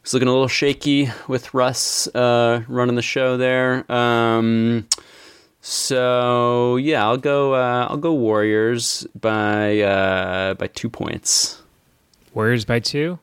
it's 0.00 0.14
looking 0.14 0.28
a 0.28 0.32
little 0.32 0.48
shaky 0.48 1.10
with 1.28 1.52
Russ 1.54 2.06
uh, 2.14 2.62
running 2.68 2.94
the 2.94 3.02
show 3.02 3.36
there. 3.36 3.90
Um, 3.90 4.86
so 5.60 6.76
yeah, 6.76 7.04
I'll 7.04 7.16
go. 7.16 7.54
Uh, 7.54 7.86
I'll 7.90 7.96
go 7.96 8.12
Warriors 8.12 9.06
by 9.18 9.80
uh, 9.80 10.54
by 10.54 10.66
two 10.68 10.90
points. 10.90 11.62
Warriors 12.34 12.64
by 12.64 12.80
two. 12.80 13.18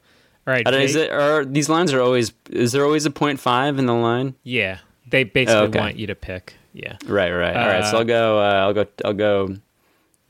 All 0.47 0.53
right. 0.53 0.67
I 0.67 0.79
is 0.79 0.95
it, 0.95 1.11
are 1.11 1.45
these 1.45 1.69
lines 1.69 1.93
are 1.93 2.01
always? 2.01 2.33
Is 2.49 2.71
there 2.71 2.83
always 2.83 3.05
a 3.05 3.11
point 3.11 3.39
five 3.39 3.77
in 3.79 3.85
the 3.85 3.93
line? 3.93 4.35
Yeah, 4.43 4.79
they 5.09 5.23
basically 5.23 5.55
Oh, 5.61 5.63
okay. 5.65 5.79
want 5.79 5.97
you 5.97 6.07
to 6.07 6.15
pick. 6.15 6.55
Yeah. 6.73 6.97
Right, 7.05 7.31
right. 7.31 7.55
All 7.55 7.67
right. 7.67 7.85
So 7.85 7.97
Uh, 7.97 7.99
I'll 7.99 8.05
go. 8.05 8.39
Uh, 8.39 8.43
I'll 8.43 8.73
go. 8.73 8.85
I'll 9.05 9.13
go. 9.13 9.55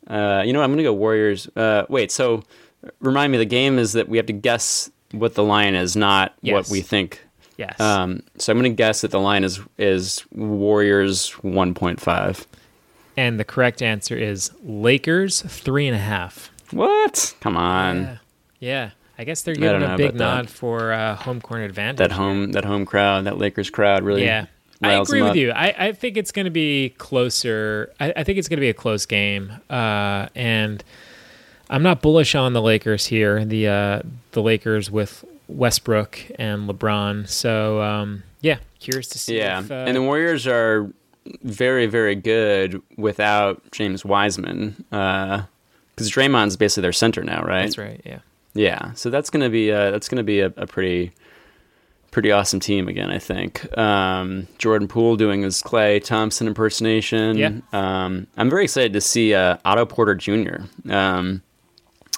Uh, 0.08 0.44
you 0.46 0.52
know, 0.54 0.60
what, 0.60 0.66
I'm 0.66 0.72
gonna 0.72 0.84
go 0.84 0.94
Warriors. 0.94 1.48
Uh, 1.56 1.86
wait. 1.88 2.12
So 2.12 2.44
remind 3.00 3.32
me, 3.32 3.38
the 3.38 3.46
game 3.46 3.78
is 3.80 3.94
that 3.94 4.10
we 4.10 4.18
have 4.18 4.26
to 4.26 4.34
guess 4.34 4.90
what 5.12 5.36
the 5.36 5.44
line 5.44 5.76
is, 5.76 5.96
not 5.96 6.34
Yes. 6.42 6.54
what 6.54 6.70
we 6.70 6.82
think. 6.82 7.22
Yes. 7.58 7.80
Um, 7.80 8.24
so 8.38 8.52
I'm 8.52 8.58
gonna 8.58 8.70
guess 8.70 9.02
that 9.02 9.12
the 9.12 9.20
line 9.20 9.44
is 9.44 9.60
is 9.78 10.26
Warriors 10.32 11.32
1.5. 11.44 12.46
and 13.18 13.40
the 13.40 13.44
correct 13.46 13.82
answer 13.82 14.18
is 14.18 14.52
Lakers 14.64 15.42
three 15.44 15.86
and 15.88 15.96
a 15.96 16.00
half. 16.00 16.50
What? 16.72 17.36
Come 17.40 17.56
on. 17.58 18.02
Yeah. 18.02 18.18
Yeah. 18.60 18.90
I 19.22 19.24
guess 19.24 19.44
they're 19.44 19.54
giving 19.54 19.84
a 19.84 19.96
big 19.96 20.16
about 20.16 20.18
that. 20.18 20.36
nod 20.36 20.50
for 20.50 20.92
uh, 20.92 21.16
home 21.16 21.42
court 21.42 21.62
advantage. 21.62 21.98
That 21.98 22.12
here. 22.12 22.18
home 22.18 22.52
that 22.54 22.66
home 22.66 22.86
crowd, 22.88 23.26
that 23.26 23.38
Lakers 23.38 23.70
crowd, 23.70 24.04
really. 24.04 24.24
Yeah. 24.24 24.48
I 24.84 24.94
agree 24.94 25.22
with 25.22 25.36
you. 25.36 25.52
I, 25.52 25.90
I 25.90 25.92
think 25.92 26.18
it's 26.18 26.32
going 26.32 26.46
to 26.46 26.50
be 26.52 26.90
closer. 26.98 27.94
I, 28.00 28.14
I 28.16 28.24
think 28.24 28.40
it's 28.40 28.50
going 28.50 28.58
to 28.58 28.62
be 28.62 28.70
a 28.70 28.74
close 28.74 29.06
game. 29.06 29.54
Uh, 29.70 30.28
and 30.34 30.84
I'm 31.70 31.84
not 31.84 32.02
bullish 32.02 32.34
on 32.34 32.54
the 32.54 32.64
Lakers 32.64 33.06
here. 33.06 33.46
The 33.46 33.68
uh, 33.68 34.02
the 34.32 34.42
Lakers 34.42 34.90
with 34.90 35.24
Westbrook 35.48 36.20
and 36.40 36.68
LeBron. 36.68 37.30
So 37.30 37.80
um, 37.80 38.24
yeah, 38.42 38.58
curious 38.80 39.08
to 39.10 39.20
see. 39.20 39.38
Yeah, 39.38 39.60
if, 39.60 39.70
uh, 39.70 39.86
and 39.86 39.96
the 39.96 40.02
Warriors 40.02 40.48
are 40.48 40.92
very, 41.44 41.86
very 41.86 42.16
good 42.16 42.82
without 42.98 43.62
James 43.72 44.04
Wiseman, 44.04 44.84
because 44.90 46.10
Draymond's 46.10 46.58
basically 46.58 46.82
their 46.82 46.92
center 46.92 47.24
now, 47.24 47.44
right? 47.44 47.62
that's 47.62 47.78
right. 47.78 48.02
Yeah. 48.04 48.20
Yeah, 48.54 48.94
so 48.94 49.10
that's 49.10 49.30
gonna 49.30 49.50
be 49.50 49.70
a, 49.70 49.92
that's 49.92 50.10
gonna 50.10 50.24
be 50.24 50.42
a, 50.42 50.48
a 50.58 50.68
pretty 50.68 51.12
pretty 52.12 52.32
awesome 52.32 52.60
team 52.60 52.90
again. 52.90 53.10
I 53.10 53.20
think 53.20 53.78
um, 53.78 54.48
Jordan 54.58 54.88
Poole 54.90 55.16
doing 55.16 55.44
his 55.44 55.62
Klay 55.62 56.04
Thompson 56.04 56.48
impersonation. 56.48 57.38
Yeah. 57.38 57.52
um, 57.72 58.28
I'm 58.36 58.50
very 58.50 58.66
excited 58.66 58.92
to 58.94 59.02
see 59.02 59.34
uh, 59.34 59.56
Otto 59.64 59.86
Porter 59.86 60.16
Jr. 60.16 60.58
Um, 60.92 61.42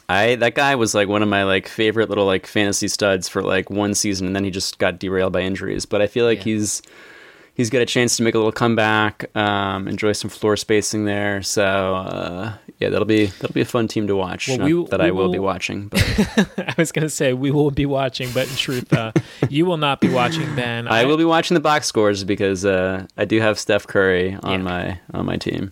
I 0.10 0.36
that 0.36 0.56
guy 0.56 0.74
was 0.76 0.96
like 0.96 1.08
one 1.08 1.22
of 1.24 1.30
my 1.30 1.44
like 1.44 1.68
favorite 1.68 2.10
little 2.10 2.26
like 2.26 2.48
fantasy 2.48 2.88
studs 2.88 3.30
for 3.30 3.42
like 3.44 3.70
one 3.70 3.94
season, 3.94 4.26
and 4.28 4.36
then 4.36 4.44
he 4.44 4.50
just 4.52 4.80
got 4.80 5.00
derailed 5.00 5.34
by 5.34 5.42
injuries. 5.42 5.86
But 5.86 6.02
I 6.02 6.08
feel 6.08 6.26
like 6.26 6.40
Yeah. 6.40 6.44
he's 6.56 6.82
he's 7.56 7.70
got 7.70 7.82
a 7.82 7.86
chance 7.86 8.18
to 8.18 8.24
make 8.24 8.34
a 8.36 8.38
little 8.38 8.52
comeback, 8.52 9.36
um, 9.36 9.88
enjoy 9.88 10.12
some 10.14 10.30
floor 10.30 10.56
spacing 10.58 11.06
there. 11.06 11.42
So 11.44 11.64
uh, 11.96 12.54
yeah, 12.80 12.90
that'll 12.90 13.06
be 13.06 13.28
that'll 13.28 13.54
be 13.54 13.62
a 13.62 13.66
fun 13.66 13.88
team 13.88 14.08
to 14.08 14.16
watch. 14.16 14.48
Well, 14.48 14.60
we- 14.60 14.86
that 14.90 15.00
we 15.00 15.06
I 15.08 15.12
will, 15.12 15.32
be 15.32 15.40
watching, 15.40 15.88
but 15.90 16.02
I 16.58 16.74
was 16.78 16.92
going 16.92 17.04
to 17.04 17.10
say 17.10 17.34
we 17.34 17.52
will 17.52 17.72
be 17.72 17.86
watching, 17.86 18.30
but 18.34 18.50
in 18.50 18.56
truth, 18.56 18.92
uh, 18.94 19.12
you 19.50 19.66
will 19.66 19.78
not 19.78 20.02
be 20.02 20.10
watching, 20.10 20.54
Ben. 20.56 20.88
I 20.88 21.06
will 21.06 21.18
be 21.18 21.26
watching 21.26 21.56
the 21.56 21.62
box 21.62 21.88
scores 21.88 22.24
because 22.24 22.66
uh, 22.66 23.06
I 23.18 23.26
do 23.26 23.40
have 23.40 23.58
Steph 23.60 23.88
Curry 23.88 24.36
on 24.44 24.52
Yeah. 24.52 24.58
my 24.58 25.00
on 25.14 25.26
my 25.26 25.38
team. 25.38 25.72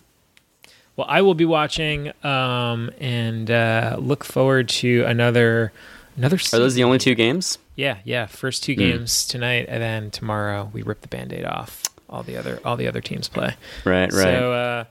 Well, 0.94 1.06
I 1.08 1.22
will 1.22 1.34
be 1.34 1.46
watching, 1.46 2.12
um, 2.22 2.90
and 3.00 3.50
uh, 3.50 3.96
look 3.98 4.24
forward 4.24 4.68
to 4.70 5.04
another 5.04 5.72
another. 6.18 6.36
Are 6.52 6.58
those 6.58 6.74
the 6.74 6.84
only 6.84 6.98
two 6.98 7.14
games? 7.14 7.56
Yeah, 7.76 7.98
yeah. 8.04 8.26
First 8.26 8.62
two 8.62 8.74
games 8.74 9.26
tonight, 9.26 9.66
and 9.68 9.82
then 9.82 10.10
tomorrow 10.10 10.70
we 10.72 10.82
rip 10.82 11.00
the 11.00 11.08
band-aid 11.08 11.44
off. 11.44 11.82
All 12.08 12.22
the 12.22 12.36
other 12.36 12.60
all 12.64 12.76
the 12.76 12.86
other 12.88 13.00
teams 13.00 13.28
play. 13.28 13.56
Right, 13.86 14.12
right. 14.12 14.22
So 14.22 14.52
uh, 14.52 14.84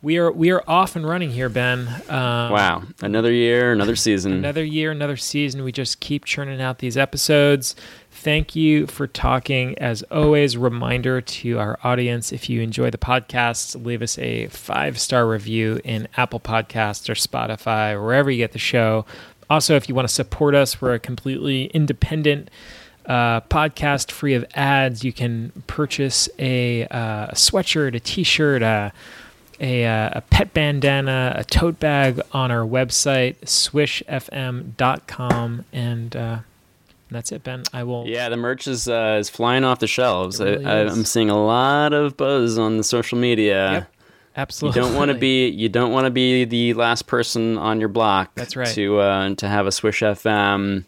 we 0.00 0.16
are 0.16 0.32
we 0.32 0.50
are 0.50 0.62
off 0.66 0.96
and 0.96 1.06
running 1.06 1.30
here, 1.30 1.50
Ben. 1.50 1.86
Um, 2.08 2.52
Wow, 2.52 2.84
another 3.02 3.30
year, 3.32 3.72
another 3.72 3.96
season. 3.96 4.32
Another 4.32 4.64
year, 4.64 4.90
another 4.90 5.16
season. 5.18 5.62
We 5.64 5.72
just 5.72 6.00
keep 6.00 6.24
churning 6.24 6.62
out 6.62 6.78
these 6.78 6.96
episodes. 6.96 7.74
Thank 8.10 8.56
you 8.56 8.86
for 8.86 9.06
talking. 9.06 9.76
As 9.78 10.02
always, 10.04 10.56
reminder 10.56 11.20
to 11.20 11.58
our 11.58 11.78
audience 11.84 12.32
if 12.32 12.48
you 12.48 12.62
enjoy 12.62 12.90
the 12.90 12.98
podcast, 12.98 13.84
leave 13.84 14.00
us 14.00 14.16
a 14.18 14.46
five 14.46 14.98
star 14.98 15.26
review 15.28 15.80
in 15.84 16.08
Apple 16.16 16.40
Podcasts 16.40 17.08
or 17.10 17.14
Spotify, 17.14 18.00
wherever 18.02 18.30
you 18.30 18.38
get 18.38 18.52
the 18.52 18.58
show. 18.58 19.04
Also, 19.50 19.76
if 19.76 19.88
you 19.88 19.94
want 19.94 20.06
to 20.06 20.14
support 20.14 20.54
us, 20.54 20.80
we're 20.80 20.94
a 20.94 20.98
completely 20.98 21.66
independent 21.66 22.50
uh, 23.06 23.40
podcast 23.42 24.12
free 24.12 24.34
of 24.34 24.44
ads. 24.54 25.04
You 25.04 25.12
can 25.12 25.62
purchase 25.66 26.28
a, 26.38 26.86
uh, 26.88 27.28
a 27.28 27.34
sweatshirt, 27.34 27.94
a 27.94 28.00
t 28.00 28.22
shirt, 28.22 28.62
a 28.62 28.92
a, 29.60 29.84
uh, 29.84 30.10
a 30.14 30.20
pet 30.20 30.54
bandana, 30.54 31.34
a 31.36 31.42
tote 31.44 31.80
bag 31.80 32.20
on 32.32 32.52
our 32.52 32.64
website, 32.64 33.36
swishfm.com. 33.40 34.04
And 35.72 36.16
uh, 36.16 36.38
that's 37.10 37.32
it, 37.32 37.42
Ben. 37.42 37.64
I 37.72 37.82
will. 37.84 38.06
Yeah, 38.06 38.28
the 38.28 38.36
merch 38.36 38.68
is 38.68 38.88
uh, 38.88 39.16
is 39.18 39.28
flying 39.28 39.64
off 39.64 39.80
the 39.80 39.86
shelves. 39.86 40.40
Really 40.40 40.64
I. 40.64 40.82
I'm 40.82 41.04
seeing 41.04 41.30
a 41.30 41.42
lot 41.42 41.92
of 41.92 42.16
buzz 42.16 42.58
on 42.58 42.76
the 42.76 42.84
social 42.84 43.18
media. 43.18 43.72
Yep, 43.72 43.92
You 44.68 44.72
don't 44.72 44.94
want 44.94 45.10
to 45.10 45.14
be 45.18 45.48
you 45.48 45.68
don't 45.68 45.92
want 45.92 46.04
to 46.06 46.10
be 46.10 46.44
the 46.44 46.74
last 46.74 47.06
person 47.06 47.58
on 47.58 47.80
your 47.80 47.88
block. 47.88 48.30
That's 48.36 48.56
right. 48.56 48.68
To 48.74 48.98
uh, 49.00 49.34
to 49.34 49.48
have 49.48 49.66
a 49.66 49.72
Swish 49.72 50.00
FM 50.00 50.84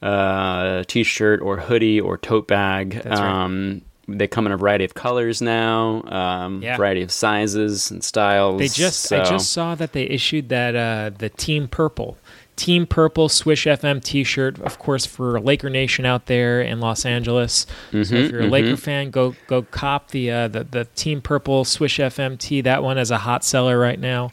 uh, 0.00 0.84
t-shirt 0.86 1.40
or 1.40 1.58
hoodie 1.58 2.00
or 2.00 2.18
tote 2.18 2.48
bag. 2.48 3.00
That's 3.02 3.20
right. 3.20 3.44
um, 3.44 3.82
They 4.08 4.26
come 4.26 4.46
in 4.46 4.52
a 4.52 4.56
variety 4.56 4.84
of 4.84 4.94
colors 4.94 5.40
now, 5.40 6.02
um, 6.02 6.60
Yeah. 6.62 6.76
variety 6.76 7.02
of 7.02 7.12
sizes 7.12 7.90
and 7.90 8.02
styles. 8.02 8.58
They 8.58 8.68
just 8.68 9.12
I 9.12 9.22
just 9.24 9.52
saw 9.52 9.74
that 9.76 9.92
they 9.92 10.04
issued 10.04 10.48
that 10.48 10.74
uh, 10.74 11.10
the 11.16 11.28
Team 11.28 11.68
Purple. 11.68 12.18
Team 12.56 12.86
Purple 12.86 13.28
Swish 13.28 13.64
FM 13.64 14.02
T-shirt, 14.04 14.60
of 14.60 14.78
course, 14.78 15.06
for 15.06 15.40
Laker 15.40 15.70
Nation 15.70 16.04
out 16.04 16.26
there 16.26 16.60
in 16.60 16.80
Los 16.80 17.04
Angeles. 17.06 17.66
so 17.90 17.98
if 17.98 18.08
Mhm, 18.10 18.30
you're 18.30 18.40
a 18.42 18.46
Laker 18.46 18.76
fan, 18.76 19.10
go 19.10 19.34
go 19.46 19.62
cop 19.62 20.10
the, 20.10 20.30
uh, 20.30 20.48
the 20.48 20.64
the 20.64 20.84
Team 20.94 21.20
Purple 21.20 21.64
Swish 21.64 21.98
FM 21.98 22.38
T. 22.38 22.60
That 22.60 22.82
one 22.82 22.98
is 22.98 23.10
a 23.10 23.18
hot 23.18 23.42
seller 23.44 23.78
right 23.78 23.98
now. 23.98 24.32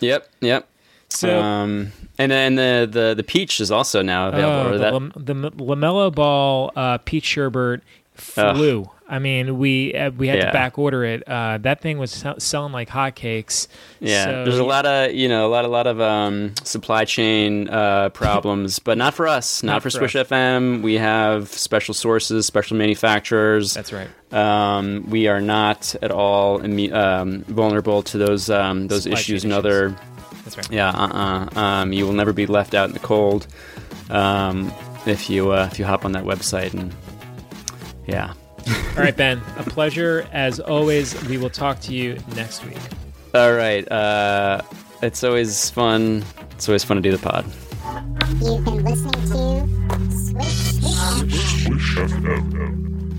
Yep, 0.00 0.28
yep. 0.40 0.66
So 1.08 1.40
um, 1.40 1.92
and 2.18 2.30
then 2.30 2.54
the, 2.56 2.88
the 2.90 3.14
the 3.16 3.22
peach 3.24 3.60
is 3.60 3.70
also 3.70 4.02
now 4.02 4.28
available. 4.28 4.68
Oh, 4.68 4.72
the, 4.72 4.78
that- 4.78 4.92
Lam- 4.92 5.12
the 5.16 5.34
LaMelo 5.34 6.14
Ball 6.14 6.72
uh, 6.76 6.98
peach 6.98 7.24
sherbet 7.24 7.82
flew. 8.14 8.90
I 9.12 9.18
mean, 9.18 9.58
we 9.58 9.92
uh, 9.92 10.10
we 10.12 10.28
had 10.28 10.38
Yeah. 10.38 10.46
to 10.46 10.52
back 10.52 10.78
order 10.78 11.04
it. 11.04 11.26
Uh, 11.28 11.58
that 11.58 11.80
thing 11.80 11.98
was 11.98 12.12
sell- 12.12 12.38
selling 12.38 12.72
like 12.72 12.88
hotcakes. 12.88 13.66
Yeah, 13.98 14.24
So- 14.24 14.44
there's 14.44 14.58
a 14.58 14.64
lot 14.64 14.86
of 14.86 15.12
you 15.12 15.28
know 15.28 15.46
a 15.46 15.50
lot 15.50 15.64
a 15.64 15.68
lot 15.68 15.88
of 15.88 16.00
um, 16.00 16.54
supply 16.62 17.04
chain 17.04 17.68
uh, 17.68 18.08
problems, 18.14 18.78
but 18.78 18.96
not 18.96 19.14
for 19.14 19.26
us. 19.26 19.62
Not, 19.64 19.72
Not 19.72 19.82
for 19.82 19.90
for 19.90 19.98
Swish 19.98 20.14
us. 20.16 20.28
FM. 20.28 20.82
We 20.82 20.94
have 20.94 21.48
special 21.48 21.92
sources, 21.92 22.46
special 22.46 22.76
manufacturers. 22.76 23.74
That's 23.74 23.92
right. 23.92 24.08
Um, 24.32 25.04
we 25.10 25.26
are 25.26 25.40
not 25.40 25.96
at 26.02 26.12
all 26.12 26.60
imme- 26.60 26.92
um, 26.94 27.42
vulnerable 27.48 28.02
to 28.04 28.16
those 28.16 28.48
um, 28.48 28.86
those 28.86 29.02
Supply 29.02 29.18
issues 29.18 29.42
and 29.42 29.52
other. 29.52 29.96
That's 30.44 30.56
right. 30.56 30.70
Yeah, 30.70 30.90
uh-uh. 30.90 31.58
Um, 31.60 31.92
you 31.92 32.06
will 32.06 32.12
never 32.14 32.32
be 32.32 32.46
left 32.46 32.74
out 32.74 32.88
in 32.88 32.94
the 32.94 33.00
cold 33.00 33.48
um, 34.08 34.72
if 35.04 35.28
you 35.28 35.50
uh, 35.50 35.68
if 35.70 35.78
you 35.80 35.84
hop 35.84 36.04
on 36.04 36.12
that 36.12 36.22
website 36.24 36.74
and 36.74 36.94
yeah. 38.06 38.34
All 38.96 39.02
right, 39.04 39.16
Ben. 39.16 39.40
A 39.56 39.62
pleasure 39.62 40.26
as 40.32 40.60
always. 40.60 41.20
We 41.24 41.38
will 41.38 41.50
talk 41.50 41.80
to 41.80 41.94
you 41.94 42.18
next 42.34 42.64
week. 42.64 42.78
All 43.34 43.52
right. 43.52 43.90
Uh, 43.90 44.62
it's 45.02 45.22
always 45.24 45.70
fun. 45.70 46.24
It's 46.52 46.68
always 46.68 46.84
fun 46.84 46.96
to 46.96 47.02
do 47.02 47.10
the 47.16 47.18
pod. 47.18 47.44
You've 48.42 48.64
been 48.64 48.84
listening 48.84 49.12
to 49.12 49.66
Swish. 50.10 50.80
Swish 51.64 51.96
FM. 51.96 53.09